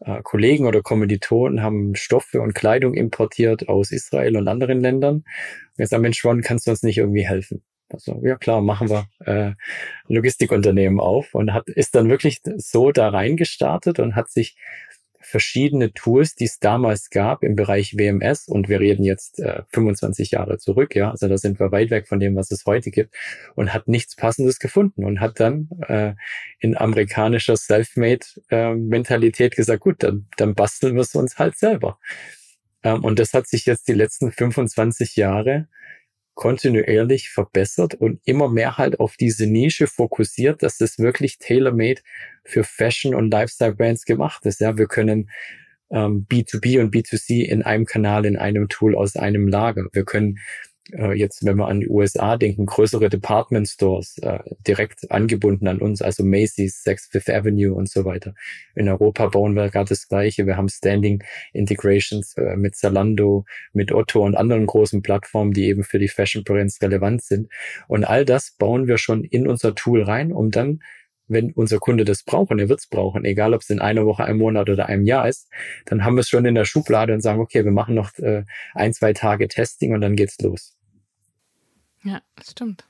äh, 0.01 0.23
Kollegen 0.23 0.67
oder 0.67 0.83
Kommilitonen 0.83 1.63
haben 1.63 1.95
Stoffe 1.95 2.41
und 2.41 2.55
Kleidung 2.55 2.95
importiert 2.95 3.69
aus 3.69 3.91
Israel 3.91 4.37
und 4.37 4.49
anderen 4.49 4.81
Ländern. 4.81 5.17
Und 5.17 5.25
jetzt 5.79 5.91
sagen, 5.91 6.03
Mensch, 6.03 6.25
Ron, 6.25 6.43
kannst 6.43 6.67
du 6.67 6.71
uns 6.71 6.83
nicht 6.83 6.99
irgendwie 6.99 7.27
helfen? 7.27 7.63
Also, 7.93 8.21
ja 8.25 8.37
klar, 8.37 8.63
machen 8.63 8.89
wir 8.89 9.07
äh, 9.27 9.53
Logistikunternehmen 10.09 10.99
auf 10.99 11.35
und 11.35 11.53
hat 11.53 11.69
ist 11.69 11.95
dann 11.95 12.09
wirklich 12.09 12.41
so 12.57 12.91
da 12.91 13.11
reingestartet 13.11 13.99
und 13.99 14.17
hat 14.17 14.31
sich 14.31 14.57
verschiedene 15.33 15.93
Tools, 15.95 16.35
die 16.35 16.45
es 16.45 16.59
damals 16.59 17.09
gab 17.09 17.43
im 17.43 17.57
Bereich 17.57 17.97
WMS 17.97 18.49
und 18.49 18.69
wir 18.69 18.81
reden 18.81 19.03
jetzt 19.03 19.41
äh, 19.41 19.63
25 19.73 20.31
Jahre 20.31 20.59
zurück, 20.59 20.95
ja, 20.95 21.11
also 21.11 21.27
da 21.27 21.39
sind 21.39 21.59
wir 21.59 21.73
weit 21.73 21.89
weg 21.91 22.07
von 22.07 22.21
dem, 22.21 22.37
was 22.37 22.51
es 22.51 22.67
heute 22.67 22.91
gibt. 22.91 23.15
Und 23.55 23.73
hat 23.73 23.89
nichts 23.89 24.15
Passendes 24.15 24.59
gefunden 24.59 25.07
und 25.07 25.21
hat 25.21 25.41
dann 25.41 25.71
äh, 25.89 26.13
in 26.61 26.77
amerikanischer 26.77 27.57
Selfmade-Mentalität 27.57 29.55
äh, 29.55 29.57
gesagt, 29.57 29.81
gut, 29.81 30.03
dann, 30.03 30.27
dann 30.37 30.55
basteln 30.55 30.97
wir 30.97 31.01
es 31.03 31.15
uns 31.15 31.39
halt 31.39 31.57
selber. 31.57 31.99
Ähm, 32.83 33.03
und 33.03 33.19
das 33.19 33.33
hat 33.33 33.49
sich 33.49 33.65
jetzt 33.65 33.89
die 33.89 33.95
letzten 33.95 34.33
25 34.33 35.17
Jahre 35.17 35.69
kontinuierlich 36.35 37.31
verbessert 37.31 37.95
und 37.95 38.21
immer 38.25 38.49
mehr 38.49 38.79
halt 38.79 39.01
auf 39.01 39.17
diese 39.17 39.47
Nische 39.47 39.87
fokussiert, 39.87 40.63
dass 40.63 40.79
das 40.79 40.99
wirklich 40.99 41.39
tailor-made 41.39 42.01
für 42.45 42.65
Fashion 42.65 43.15
und 43.15 43.31
Lifestyle 43.31 43.75
Brands 43.75 44.05
gemacht 44.05 44.47
ist. 44.47 44.61
Ja, 44.61 44.79
wir 44.79 44.87
können 44.87 45.31
ähm, 45.91 46.27
B2B 46.29 46.81
und 46.81 46.95
B2C 46.95 47.45
in 47.45 47.63
einem 47.63 47.85
Kanal, 47.85 48.25
in 48.25 48.37
einem 48.37 48.69
Tool 48.69 48.97
aus 48.97 49.17
einem 49.17 49.47
Lager. 49.47 49.87
Wir 49.93 50.05
können 50.05 50.39
äh, 50.91 51.13
jetzt, 51.13 51.45
wenn 51.45 51.57
wir 51.57 51.69
an 51.69 51.81
die 51.81 51.89
USA 51.89 52.37
denken, 52.37 52.67
größere 52.67 53.09
Department 53.09 53.69
Stores 53.69 54.19
äh, 54.19 54.41
direkt 54.67 55.11
angebunden 55.11 55.69
an 55.69 55.79
uns, 55.79 56.03
also 56.03 56.25
Macy's, 56.25 56.83
Saks 56.83 57.07
Fifth 57.07 57.31
Avenue 57.31 57.73
und 57.73 57.89
so 57.89 58.05
weiter. 58.05 58.35
In 58.75 58.89
Europa 58.89 59.27
bauen 59.27 59.55
wir 59.55 59.69
gerade 59.71 59.89
das 59.91 60.09
Gleiche. 60.09 60.47
Wir 60.47 60.57
haben 60.57 60.69
Standing 60.69 61.23
Integrations 61.53 62.37
äh, 62.37 62.57
mit 62.57 62.75
Zalando, 62.77 63.45
mit 63.73 63.93
Otto 63.93 64.25
und 64.25 64.35
anderen 64.35 64.67
großen 64.67 65.03
Plattformen, 65.03 65.53
die 65.53 65.67
eben 65.67 65.85
für 65.85 65.99
die 65.99 66.09
Fashion 66.09 66.45
Brands 66.45 66.81
relevant 66.83 67.23
sind. 67.23 67.49
Und 67.89 68.05
all 68.05 68.25
das 68.25 68.53
bauen 68.53 68.89
wir 68.89 68.99
schon 68.99 69.25
in 69.25 69.47
unser 69.47 69.75
Tool 69.75 70.03
rein, 70.03 70.33
um 70.33 70.51
dann 70.51 70.81
wenn 71.33 71.53
unser 71.53 71.79
Kunde 71.79 72.05
das 72.05 72.23
braucht 72.23 72.51
und 72.51 72.59
er 72.59 72.69
wird 72.69 72.81
es 72.81 72.87
brauchen, 72.87 73.25
egal 73.25 73.55
ob 73.55 73.63
es 73.63 73.71
in 73.71 73.81
einer 73.81 74.07
Woche, 74.07 74.25
einem 74.25 74.39
Monat 74.39 74.69
oder 74.69 74.87
einem 74.87 75.05
Jahr 75.05 75.29
ist, 75.29 75.49
dann 75.87 76.05
haben 76.05 76.17
wir 76.17 76.21
es 76.21 76.29
schon 76.29 76.45
in 76.45 76.55
der 76.55 76.65
Schublade 76.65 77.13
und 77.13 77.21
sagen, 77.21 77.41
okay, 77.41 77.65
wir 77.65 77.73
machen 77.73 77.95
noch 77.95 78.17
äh, 78.19 78.45
ein, 78.75 78.93
zwei 78.93 79.13
Tage 79.13 79.49
Testing 79.49 79.95
und 79.95 80.01
dann 80.01 80.17
geht's 80.17 80.39
los. 80.41 80.77
Ja, 82.05 82.21
das 82.37 82.51
stimmt. 82.51 82.85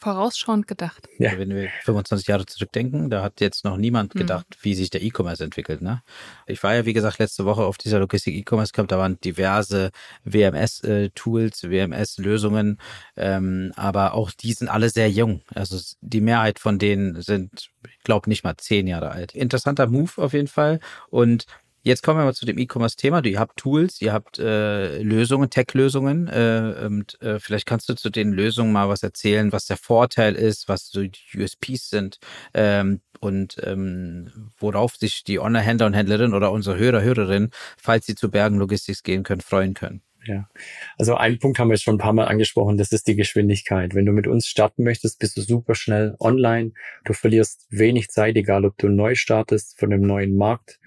Vorausschauend 0.00 0.66
gedacht. 0.66 1.08
Ja. 1.18 1.38
Wenn 1.38 1.50
wir 1.50 1.68
25 1.82 2.26
Jahre 2.26 2.46
zurückdenken, 2.46 3.10
da 3.10 3.22
hat 3.22 3.40
jetzt 3.40 3.64
noch 3.64 3.76
niemand 3.76 4.14
mhm. 4.14 4.20
gedacht, 4.20 4.46
mhm. 4.48 4.56
wie 4.62 4.74
sich 4.74 4.88
der 4.88 5.02
E-Commerce 5.02 5.44
entwickelt. 5.44 5.82
Ne? 5.82 6.02
Ich 6.46 6.62
war 6.62 6.74
ja, 6.74 6.86
wie 6.86 6.94
gesagt, 6.94 7.18
letzte 7.18 7.44
Woche 7.44 7.62
auf 7.64 7.76
dieser 7.76 7.98
Logistik 7.98 8.34
E-Commerce 8.34 8.72
Cup, 8.72 8.88
da 8.88 8.98
waren 8.98 9.20
diverse 9.20 9.90
WMS-Tools, 10.24 11.64
äh, 11.64 11.70
WMS-Lösungen, 11.70 12.78
ähm, 13.16 13.72
aber 13.76 14.14
auch 14.14 14.30
die 14.30 14.54
sind 14.54 14.68
alle 14.68 14.88
sehr 14.88 15.10
jung. 15.10 15.42
Also 15.54 15.78
die 16.00 16.22
Mehrheit 16.22 16.58
von 16.58 16.78
denen 16.78 17.20
sind, 17.20 17.70
ich 17.86 18.02
glaube, 18.02 18.30
nicht 18.30 18.42
mal 18.42 18.56
zehn 18.56 18.86
Jahre 18.86 19.10
alt. 19.10 19.34
Interessanter 19.34 19.86
Move 19.86 20.12
auf 20.16 20.32
jeden 20.32 20.48
Fall. 20.48 20.80
Und 21.10 21.44
Jetzt 21.82 22.02
kommen 22.02 22.20
wir 22.20 22.24
mal 22.24 22.34
zu 22.34 22.44
dem 22.44 22.58
E-Commerce-Thema. 22.58 23.24
Ihr 23.24 23.40
habt 23.40 23.56
Tools, 23.56 24.02
ihr 24.02 24.12
habt 24.12 24.38
äh, 24.38 25.00
Lösungen, 25.02 25.48
Tech-Lösungen. 25.48 26.28
Äh, 26.28 26.84
und 26.84 27.20
äh, 27.22 27.40
vielleicht 27.40 27.64
kannst 27.64 27.88
du 27.88 27.94
zu 27.94 28.10
den 28.10 28.32
Lösungen 28.32 28.72
mal 28.72 28.90
was 28.90 29.02
erzählen, 29.02 29.50
was 29.50 29.64
der 29.64 29.78
Vorteil 29.78 30.34
ist, 30.34 30.68
was 30.68 30.90
so 30.90 31.02
die 31.02 31.38
USPs 31.38 31.88
sind 31.88 32.18
ähm, 32.52 33.00
und 33.20 33.56
ähm, 33.64 34.50
worauf 34.58 34.96
sich 34.96 35.24
die 35.24 35.40
Online-Händler 35.40 35.86
und 35.86 35.94
Händlerinnen 35.94 36.34
oder 36.34 36.52
unsere 36.52 36.76
Hörer, 36.76 37.00
Hörerinnen, 37.00 37.50
falls 37.78 38.04
sie 38.04 38.14
zu 38.14 38.30
Bergen 38.30 38.58
Logistics 38.58 39.02
gehen 39.02 39.22
können, 39.22 39.40
freuen 39.40 39.72
können. 39.72 40.02
Ja, 40.26 40.50
also 40.98 41.14
einen 41.14 41.38
Punkt 41.38 41.58
haben 41.58 41.70
wir 41.70 41.78
schon 41.78 41.94
ein 41.94 41.98
paar 41.98 42.12
Mal 42.12 42.26
angesprochen, 42.26 42.76
das 42.76 42.92
ist 42.92 43.06
die 43.06 43.16
Geschwindigkeit. 43.16 43.94
Wenn 43.94 44.04
du 44.04 44.12
mit 44.12 44.26
uns 44.26 44.46
starten 44.46 44.84
möchtest, 44.84 45.18
bist 45.18 45.38
du 45.38 45.40
super 45.40 45.74
schnell 45.74 46.14
online. 46.20 46.72
Du 47.06 47.14
verlierst 47.14 47.66
wenig 47.70 48.08
Zeit, 48.08 48.36
egal 48.36 48.66
ob 48.66 48.76
du 48.76 48.88
neu 48.88 49.14
startest 49.14 49.78
von 49.80 49.90
einem 49.90 50.02
neuen 50.02 50.36
Markt 50.36 50.78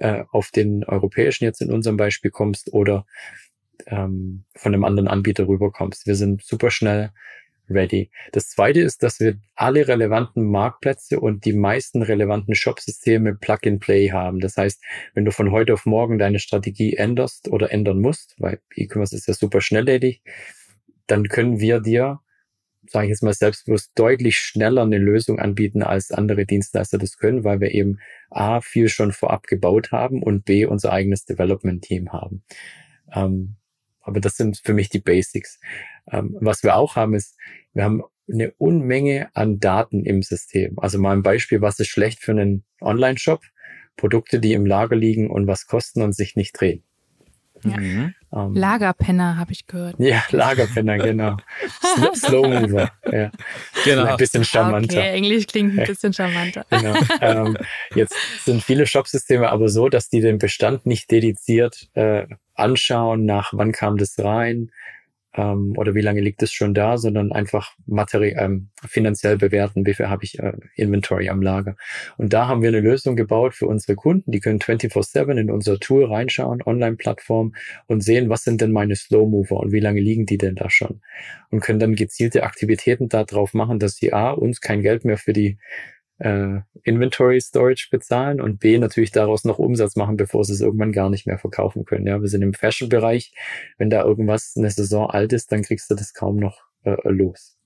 äh, 0.00 0.24
auf 0.30 0.50
den 0.50 0.84
europäischen 0.84 1.44
jetzt 1.44 1.60
in 1.60 1.70
unserem 1.70 1.96
Beispiel 1.96 2.30
kommst 2.30 2.72
oder 2.72 3.06
ähm, 3.86 4.44
von 4.54 4.74
einem 4.74 4.84
anderen 4.84 5.08
Anbieter 5.08 5.46
rüberkommst. 5.48 6.06
Wir 6.06 6.14
sind 6.14 6.42
super 6.42 6.70
schnell 6.70 7.10
ready. 7.70 8.10
Das 8.32 8.48
zweite 8.48 8.80
ist, 8.80 9.02
dass 9.02 9.20
wir 9.20 9.38
alle 9.54 9.86
relevanten 9.88 10.50
Marktplätze 10.50 11.20
und 11.20 11.44
die 11.44 11.52
meisten 11.52 12.02
relevanten 12.02 12.54
Shop-Systeme 12.54 13.34
Plug-and-Play 13.34 14.10
haben. 14.10 14.40
Das 14.40 14.56
heißt, 14.56 14.82
wenn 15.14 15.24
du 15.24 15.32
von 15.32 15.52
heute 15.52 15.74
auf 15.74 15.86
morgen 15.86 16.18
deine 16.18 16.38
Strategie 16.38 16.94
änderst 16.94 17.48
oder 17.48 17.70
ändern 17.70 18.00
musst, 18.00 18.34
weil 18.38 18.60
E-Commerce 18.74 19.14
ist 19.14 19.28
ja 19.28 19.34
super 19.34 19.60
schnellledig, 19.60 20.22
dann 21.06 21.28
können 21.28 21.60
wir 21.60 21.80
dir 21.80 22.20
sage 22.90 23.06
ich 23.06 23.10
jetzt 23.10 23.22
mal 23.22 23.34
selbstbewusst, 23.34 23.92
deutlich 23.94 24.38
schneller 24.38 24.82
eine 24.82 24.98
Lösung 24.98 25.38
anbieten, 25.38 25.82
als 25.82 26.10
andere 26.10 26.46
Dienstleister 26.46 26.98
das 26.98 27.18
können, 27.18 27.44
weil 27.44 27.60
wir 27.60 27.72
eben 27.72 27.98
A, 28.30 28.60
viel 28.60 28.88
schon 28.88 29.12
vorab 29.12 29.46
gebaut 29.46 29.92
haben 29.92 30.22
und 30.22 30.44
B, 30.44 30.66
unser 30.66 30.92
eigenes 30.92 31.24
Development-Team 31.24 32.12
haben. 32.12 32.42
Ähm, 33.12 33.56
aber 34.00 34.20
das 34.20 34.36
sind 34.36 34.60
für 34.64 34.74
mich 34.74 34.88
die 34.88 35.00
Basics. 35.00 35.60
Ähm, 36.10 36.36
was 36.40 36.62
wir 36.62 36.76
auch 36.76 36.96
haben, 36.96 37.14
ist, 37.14 37.36
wir 37.74 37.84
haben 37.84 38.02
eine 38.30 38.52
Unmenge 38.52 39.28
an 39.34 39.60
Daten 39.60 40.04
im 40.04 40.22
System. 40.22 40.78
Also 40.78 40.98
mal 40.98 41.16
ein 41.16 41.22
Beispiel, 41.22 41.60
was 41.60 41.78
ist 41.78 41.88
schlecht 41.88 42.20
für 42.20 42.32
einen 42.32 42.64
Online-Shop? 42.80 43.42
Produkte, 43.96 44.38
die 44.38 44.52
im 44.52 44.64
Lager 44.64 44.96
liegen 44.96 45.28
und 45.28 45.46
was 45.46 45.66
kosten 45.66 46.02
und 46.02 46.14
sich 46.14 46.36
nicht 46.36 46.58
drehen. 46.58 46.84
Ja. 47.64 47.76
Mhm. 47.78 48.14
Ähm, 48.34 48.54
Lagerpenner 48.54 49.36
habe 49.38 49.52
ich 49.52 49.66
gehört. 49.66 49.96
Ja, 49.98 50.22
Lagerpenner, 50.30 50.98
genau. 50.98 51.36
Slow 52.14 52.46
Mover, 52.46 52.90
ja. 53.10 53.30
Genau. 53.84 54.04
Ein 54.04 54.16
bisschen 54.16 54.44
charmanter. 54.44 54.98
Okay, 54.98 55.12
Englisch 55.12 55.46
klingt 55.46 55.78
ein 55.78 55.86
bisschen 55.86 56.12
charmanter. 56.12 56.66
genau. 56.70 56.94
Ähm, 57.20 57.56
jetzt 57.94 58.14
sind 58.44 58.62
viele 58.62 58.86
Shopsysteme 58.86 59.48
aber 59.50 59.68
so, 59.68 59.88
dass 59.88 60.08
die 60.10 60.20
den 60.20 60.38
Bestand 60.38 60.84
nicht 60.84 61.10
dediziert 61.10 61.88
äh, 61.94 62.26
anschauen, 62.54 63.24
nach 63.24 63.52
wann 63.52 63.72
kam 63.72 63.96
das 63.96 64.18
rein, 64.18 64.70
ähm, 65.34 65.74
oder 65.76 65.94
wie 65.94 66.00
lange 66.00 66.20
liegt 66.20 66.42
es 66.42 66.52
schon 66.52 66.74
da, 66.74 66.98
sondern 66.98 67.32
einfach 67.32 67.72
materi 67.86 68.34
ähm, 68.38 68.68
finanziell 68.86 69.36
bewerten, 69.36 69.86
wie 69.86 69.94
viel 69.94 70.08
habe 70.08 70.24
ich 70.24 70.38
äh, 70.38 70.52
Inventory 70.74 71.28
am 71.28 71.42
Lager. 71.42 71.76
Und 72.16 72.32
da 72.32 72.48
haben 72.48 72.62
wir 72.62 72.68
eine 72.68 72.80
Lösung 72.80 73.16
gebaut 73.16 73.54
für 73.54 73.66
unsere 73.66 73.94
Kunden, 73.94 74.30
die 74.30 74.40
können 74.40 74.58
24/7 74.58 75.38
in 75.38 75.50
unser 75.50 75.78
Tool 75.78 76.04
reinschauen, 76.04 76.62
Online-Plattform 76.62 77.54
und 77.86 78.02
sehen, 78.02 78.28
was 78.28 78.44
sind 78.44 78.60
denn 78.60 78.72
meine 78.72 78.96
Slow 78.96 79.28
Mover 79.28 79.60
und 79.60 79.72
wie 79.72 79.80
lange 79.80 80.00
liegen 80.00 80.26
die 80.26 80.38
denn 80.38 80.54
da 80.54 80.70
schon 80.70 81.00
und 81.50 81.60
können 81.60 81.78
dann 81.78 81.94
gezielte 81.94 82.42
Aktivitäten 82.42 83.08
darauf 83.08 83.54
machen, 83.54 83.78
dass 83.78 83.96
sie 83.96 84.12
a 84.12 84.30
uns 84.30 84.60
kein 84.60 84.82
Geld 84.82 85.04
mehr 85.04 85.18
für 85.18 85.32
die 85.32 85.58
äh, 86.18 86.60
Inventory 86.82 87.40
Storage 87.40 87.88
bezahlen 87.90 88.40
und 88.40 88.58
B 88.58 88.78
natürlich 88.78 89.12
daraus 89.12 89.44
noch 89.44 89.58
Umsatz 89.58 89.96
machen, 89.96 90.16
bevor 90.16 90.44
sie 90.44 90.52
es 90.52 90.60
irgendwann 90.60 90.92
gar 90.92 91.10
nicht 91.10 91.26
mehr 91.26 91.38
verkaufen 91.38 91.84
können. 91.84 92.06
Ja, 92.06 92.20
wir 92.20 92.28
sind 92.28 92.42
im 92.42 92.54
Fashion-Bereich. 92.54 93.32
Wenn 93.76 93.90
da 93.90 94.04
irgendwas 94.04 94.54
eine 94.56 94.70
Saison 94.70 95.08
alt 95.08 95.32
ist, 95.32 95.52
dann 95.52 95.62
kriegst 95.62 95.90
du 95.90 95.94
das 95.94 96.14
kaum 96.14 96.36
noch 96.36 96.58
äh, 96.84 96.96
los. 97.08 97.56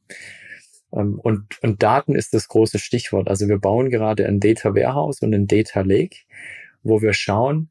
Ähm, 0.93 1.19
und, 1.19 1.63
und 1.63 1.83
Daten 1.83 2.15
ist 2.15 2.35
das 2.35 2.49
große 2.49 2.79
Stichwort. 2.79 3.29
Also 3.29 3.49
wir 3.49 3.59
bauen 3.59 3.91
gerade 3.91 4.27
ein 4.27 4.41
Data 4.41 4.75
Warehouse 4.75 5.21
und 5.23 5.35
ein 5.35 5.47
Data 5.47 5.81
Lake, 5.81 6.19
wo 6.83 7.01
wir 7.01 7.15
schauen, 7.15 7.71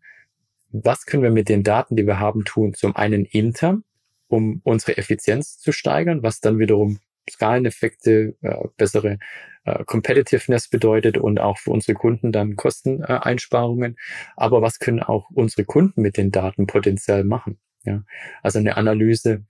was 0.72 1.06
können 1.06 1.24
wir 1.24 1.32
mit 1.32 1.50
den 1.50 1.64
Daten, 1.64 1.96
die 1.96 2.08
wir 2.08 2.20
haben, 2.20 2.46
tun? 2.46 2.74
Zum 2.74 2.96
einen 2.96 3.26
intern, 3.26 3.84
um 4.28 4.62
unsere 4.64 4.98
Effizienz 4.98 5.58
zu 5.58 5.72
steigern, 5.74 6.24
was 6.24 6.40
dann 6.40 6.60
wiederum 6.60 7.00
Skaleneffekte, 7.30 8.36
äh, 8.42 8.68
bessere 8.78 9.20
äh, 9.66 9.84
Competitiveness 9.86 10.68
bedeutet 10.68 11.18
und 11.18 11.40
auch 11.40 11.58
für 11.58 11.72
unsere 11.72 11.94
Kunden 11.94 12.32
dann 12.32 12.56
Kosteneinsparungen. 12.56 13.98
Aber 14.36 14.62
was 14.62 14.80
können 14.80 15.02
auch 15.02 15.30
unsere 15.32 15.66
Kunden 15.66 16.02
mit 16.02 16.18
den 16.18 16.32
Daten 16.32 16.68
potenziell 16.68 17.24
machen? 17.24 17.60
Ja, 17.84 18.04
also 18.44 18.60
eine 18.60 18.78
Analyse, 18.78 19.44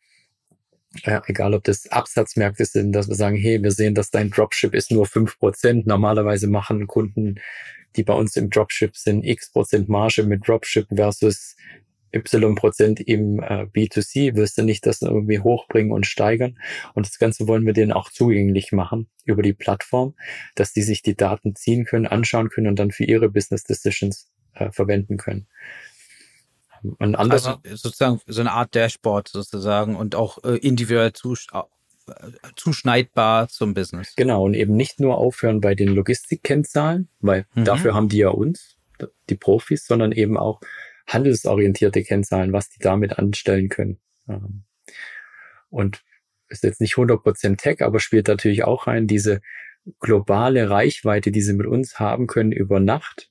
äh, 1.04 1.22
egal 1.28 1.54
ob 1.54 1.64
das 1.64 1.88
Absatzmärkte 1.92 2.66
sind, 2.66 2.94
dass 2.94 3.08
wir 3.08 3.16
sagen, 3.16 3.36
hey, 3.36 3.62
wir 3.62 3.72
sehen, 3.72 3.96
dass 3.96 4.12
dein 4.12 4.30
Dropship 4.30 4.74
ist 4.74 4.92
nur 4.92 5.06
fünf 5.06 5.40
Prozent. 5.40 5.88
Normalerweise 5.88 6.48
machen 6.48 6.88
Kunden, 6.88 7.36
die 7.96 8.04
bei 8.04 8.14
uns 8.14 8.36
im 8.36 8.50
Dropship 8.50 8.96
sind, 8.96 9.24
x 9.24 9.52
Prozent 9.52 9.90
Marge 9.90 10.24
mit 10.24 10.48
Dropship 10.48 10.88
versus 10.94 11.56
Y 12.14 12.56
Prozent 12.56 13.00
im 13.00 13.40
äh, 13.40 13.66
B2C, 13.66 14.36
wirst 14.36 14.58
du 14.58 14.64
nicht 14.64 14.86
das 14.86 15.02
irgendwie 15.02 15.40
hochbringen 15.40 15.92
und 15.92 16.06
steigern. 16.06 16.58
Und 16.94 17.08
das 17.08 17.20
Ganze 17.20 17.48
wollen 17.48 17.66
wir 17.66 17.74
denen 17.74 17.92
auch 17.92 18.10
zugänglich 18.10 18.72
machen 18.72 19.08
über 19.26 19.42
die 19.42 19.54
Plattform, 19.54 20.16
dass 20.56 20.74
die 20.74 20.84
sich 20.84 21.02
die 21.02 21.16
Daten 21.16 21.56
ziehen 21.56 21.86
können, 21.86 22.08
anschauen 22.08 22.50
können 22.50 22.68
und 22.68 22.80
dann 22.80 22.92
für 22.92 23.06
ihre 23.06 23.30
Business 23.30 23.64
Decisions 23.64 24.30
äh, 24.54 24.72
verwenden 24.72 25.18
können. 25.18 25.48
Ein 27.00 27.16
anderer, 27.16 27.62
also 27.64 27.76
sozusagen 27.76 28.22
so 28.26 28.42
eine 28.42 28.52
Art 28.52 28.74
Dashboard 28.74 29.28
sozusagen 29.28 29.96
und 29.96 30.16
auch 30.16 30.44
äh, 30.44 30.58
individuell 30.58 31.14
zusch 31.14 31.48
äh, 31.54 31.62
zuschneidbar 32.56 33.48
zum 33.48 33.74
Business. 33.74 34.14
Genau, 34.16 34.44
und 34.44 34.56
eben 34.56 34.76
nicht 34.76 35.00
nur 35.00 35.18
aufhören 35.18 35.62
bei 35.62 35.76
den 35.76 35.90
Logistikkennzahlen, 35.90 37.10
weil 37.20 37.46
mhm. 37.54 37.66
dafür 37.66 37.94
haben 37.94 38.10
die 38.10 38.18
ja 38.18 38.30
uns, 38.30 38.78
die 39.30 39.36
Profis, 39.36 39.86
sondern 39.86 40.12
eben 40.12 40.38
auch 40.38 40.60
handelsorientierte 41.14 42.04
Kennzahlen, 42.04 42.54
was 42.54 42.70
die 42.70 42.80
damit 42.80 43.18
anstellen 43.18 43.70
können. 43.70 44.00
Ähm, 44.28 44.64
und 45.70 46.04
ist 46.50 46.64
jetzt 46.64 46.82
nicht 46.82 46.96
100% 46.96 47.58
Tech, 47.58 47.82
aber 47.82 48.00
spielt 48.00 48.28
natürlich 48.28 48.64
auch 48.64 48.88
rein, 48.88 49.08
diese 49.08 49.42
globale 50.00 50.70
Reichweite, 50.70 51.32
die 51.32 51.42
sie 51.42 51.54
mit 51.54 51.66
uns 51.66 52.00
haben 52.00 52.28
können 52.28 52.52
über 52.52 52.80
Nacht. 52.80 53.30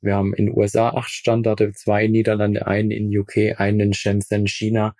Wir 0.00 0.14
haben 0.14 0.34
in 0.34 0.56
USA 0.56 0.90
acht 0.90 1.10
Standorte, 1.10 1.72
zwei 1.72 2.04
in 2.06 2.12
Niederlande, 2.12 2.66
einen 2.66 2.90
in 2.90 3.16
UK, 3.16 3.58
einen 3.58 3.80
in 3.80 3.92
Shenzhen, 3.92 4.46
China. 4.46 4.94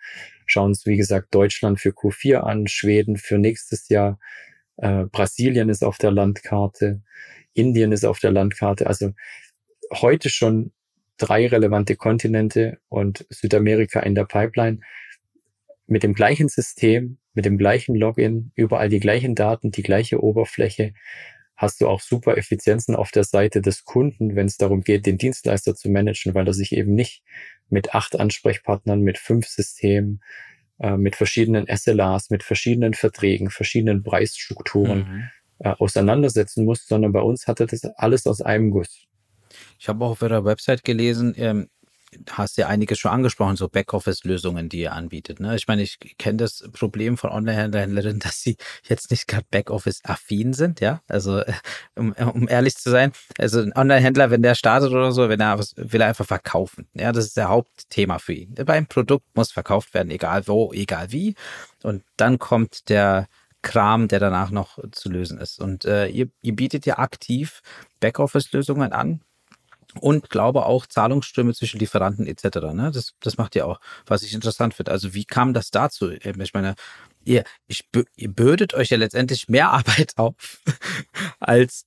Schauen 0.46 0.68
uns, 0.68 0.86
wie 0.86 0.96
gesagt, 0.96 1.34
Deutschland 1.34 1.80
für 1.80 1.90
Q4 1.90 2.38
an, 2.38 2.66
Schweden 2.66 3.16
für 3.16 3.38
nächstes 3.38 3.88
Jahr, 3.88 4.18
äh, 4.76 5.04
Brasilien 5.04 5.68
ist 5.68 5.84
auf 5.84 5.98
der 5.98 6.12
Landkarte, 6.12 7.02
Indien 7.54 7.92
ist 7.92 8.04
auf 8.04 8.18
der 8.18 8.32
Landkarte. 8.32 8.86
Also 8.86 9.12
heute 9.92 10.28
schon 10.28 10.72
drei 11.16 11.46
relevante 11.46 11.96
Kontinente 11.96 12.78
und 12.88 13.26
Südamerika 13.30 14.00
in 14.00 14.14
der 14.14 14.24
Pipeline 14.24 14.80
mit 15.86 16.02
dem 16.02 16.14
gleichen 16.14 16.48
System, 16.48 17.18
mit 17.34 17.44
dem 17.44 17.58
gleichen 17.58 17.94
Login, 17.94 18.52
überall 18.54 18.88
die 18.88 19.00
gleichen 19.00 19.34
Daten, 19.34 19.70
die 19.70 19.82
gleiche 19.82 20.22
Oberfläche, 20.22 20.94
hast 21.56 21.80
du 21.80 21.88
auch 21.88 22.00
super 22.00 22.36
Effizienzen 22.36 22.94
auf 22.94 23.10
der 23.10 23.24
Seite 23.24 23.62
des 23.62 23.84
Kunden, 23.84 24.36
wenn 24.36 24.46
es 24.46 24.58
darum 24.58 24.82
geht, 24.82 25.06
den 25.06 25.16
Dienstleister 25.16 25.74
zu 25.74 25.88
managen, 25.90 26.34
weil 26.34 26.46
er 26.46 26.52
sich 26.52 26.72
eben 26.72 26.94
nicht 26.94 27.22
mit 27.68 27.94
acht 27.94 28.18
Ansprechpartnern, 28.18 29.00
mit 29.00 29.18
fünf 29.18 29.46
Systemen, 29.46 30.22
äh, 30.78 30.96
mit 30.96 31.16
verschiedenen 31.16 31.66
SLAs, 31.74 32.30
mit 32.30 32.42
verschiedenen 32.42 32.94
Verträgen, 32.94 33.50
verschiedenen 33.50 34.02
Preisstrukturen 34.02 34.98
mhm. 34.98 35.22
äh, 35.60 35.70
auseinandersetzen 35.70 36.64
muss, 36.64 36.86
sondern 36.86 37.12
bei 37.12 37.20
uns 37.20 37.46
hat 37.46 37.60
er 37.60 37.66
das 37.66 37.84
alles 37.84 38.26
aus 38.26 38.42
einem 38.42 38.70
Guss. 38.70 39.06
Ich 39.78 39.88
habe 39.88 40.04
auch 40.04 40.12
auf 40.12 40.22
ihrer 40.22 40.44
Website 40.44 40.84
gelesen, 40.84 41.34
ähm, 41.36 41.68
hast 42.30 42.56
ja 42.56 42.66
einiges 42.68 42.98
schon 42.98 43.10
angesprochen, 43.10 43.56
so 43.56 43.68
Backoffice-Lösungen, 43.68 44.68
die 44.68 44.80
ihr 44.80 44.92
anbietet. 44.92 45.40
Ne? 45.40 45.56
Ich 45.56 45.66
meine, 45.66 45.82
ich 45.82 45.98
kenne 46.18 46.38
das 46.38 46.64
Problem 46.72 47.16
von 47.16 47.30
Online-Händlerinnen, 47.30 48.20
dass 48.20 48.40
sie 48.40 48.56
jetzt 48.88 49.10
nicht 49.10 49.26
gerade 49.28 49.46
Backoffice-affin 49.50 50.52
sind, 50.52 50.80
ja. 50.80 51.02
Also 51.08 51.42
um, 51.94 52.12
um 52.12 52.48
ehrlich 52.48 52.76
zu 52.76 52.90
sein, 52.90 53.12
also 53.38 53.60
ein 53.60 53.74
Online-Händler, 53.74 54.30
wenn 54.30 54.42
der 54.42 54.54
startet 54.54 54.90
oder 54.90 55.12
so, 55.12 55.28
wenn 55.28 55.40
er 55.40 55.58
was 55.58 55.74
will 55.76 56.00
er 56.00 56.08
einfach 56.08 56.26
verkaufen. 56.26 56.88
Ja, 56.94 57.12
das 57.12 57.26
ist 57.26 57.36
der 57.36 57.48
Hauptthema 57.48 58.18
für 58.18 58.34
ihn. 58.34 58.54
Beim 58.54 58.86
Produkt 58.86 59.26
muss 59.34 59.52
verkauft 59.52 59.94
werden, 59.94 60.10
egal 60.10 60.46
wo, 60.46 60.72
egal 60.72 61.12
wie. 61.12 61.34
Und 61.82 62.02
dann 62.16 62.38
kommt 62.38 62.88
der 62.88 63.28
Kram, 63.62 64.06
der 64.08 64.20
danach 64.20 64.50
noch 64.50 64.78
zu 64.92 65.10
lösen 65.10 65.38
ist. 65.38 65.60
Und 65.60 65.84
äh, 65.84 66.06
ihr, 66.06 66.28
ihr 66.40 66.54
bietet 66.54 66.86
ja 66.86 66.98
aktiv 66.98 67.62
Backoffice-Lösungen 68.00 68.92
an 68.92 69.22
und 69.98 70.30
glaube 70.30 70.66
auch 70.66 70.86
Zahlungsströme 70.86 71.54
zwischen 71.54 71.78
Lieferanten 71.78 72.26
etc. 72.26 72.58
Ne? 72.72 72.90
Das, 72.92 73.14
das 73.20 73.36
macht 73.36 73.56
ihr 73.56 73.66
auch, 73.66 73.80
was 74.06 74.22
ich 74.22 74.34
interessant 74.34 74.74
finde. 74.74 74.92
Also 74.92 75.14
wie 75.14 75.24
kam 75.24 75.54
das 75.54 75.70
dazu? 75.70 76.10
Ich 76.10 76.54
meine, 76.54 76.74
ihr, 77.24 77.44
ich, 77.66 77.88
ihr 78.16 78.32
bürdet 78.32 78.74
euch 78.74 78.90
ja 78.90 78.96
letztendlich 78.96 79.48
mehr 79.48 79.70
Arbeit 79.72 80.14
auf, 80.16 80.60
als 81.40 81.86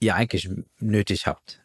ihr 0.00 0.14
eigentlich 0.14 0.50
nötig 0.80 1.26
habt. 1.26 1.60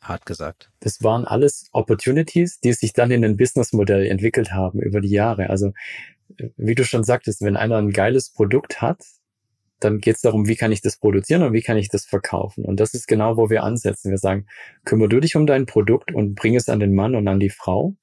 Hart 0.00 0.24
gesagt. 0.24 0.70
Das 0.80 1.02
waren 1.02 1.26
alles 1.26 1.68
Opportunities, 1.72 2.60
die 2.60 2.72
sich 2.72 2.94
dann 2.94 3.10
in 3.10 3.24
ein 3.24 3.36
Businessmodell 3.36 4.06
entwickelt 4.06 4.50
haben 4.50 4.80
über 4.80 5.00
die 5.00 5.10
Jahre. 5.10 5.50
Also 5.50 5.72
wie 6.56 6.74
du 6.74 6.84
schon 6.84 7.04
sagtest, 7.04 7.42
wenn 7.42 7.56
einer 7.56 7.76
ein 7.76 7.90
geiles 7.90 8.30
Produkt 8.30 8.80
hat, 8.80 9.02
dann 9.80 9.98
geht 9.98 10.16
es 10.16 10.22
darum, 10.22 10.46
wie 10.46 10.56
kann 10.56 10.72
ich 10.72 10.82
das 10.82 10.98
produzieren 10.98 11.42
und 11.42 11.52
wie 11.52 11.62
kann 11.62 11.76
ich 11.76 11.88
das 11.88 12.04
verkaufen. 12.04 12.64
Und 12.64 12.78
das 12.78 12.94
ist 12.94 13.08
genau, 13.08 13.36
wo 13.36 13.50
wir 13.50 13.64
ansetzen. 13.64 14.10
Wir 14.10 14.18
sagen, 14.18 14.46
kümmere 14.84 15.08
du 15.08 15.20
dich 15.20 15.36
um 15.36 15.46
dein 15.46 15.66
Produkt 15.66 16.12
und 16.12 16.34
bring 16.34 16.54
es 16.54 16.68
an 16.68 16.80
den 16.80 16.94
Mann 16.94 17.14
und 17.14 17.26
an 17.26 17.40
die 17.40 17.50
Frau. 17.50 17.96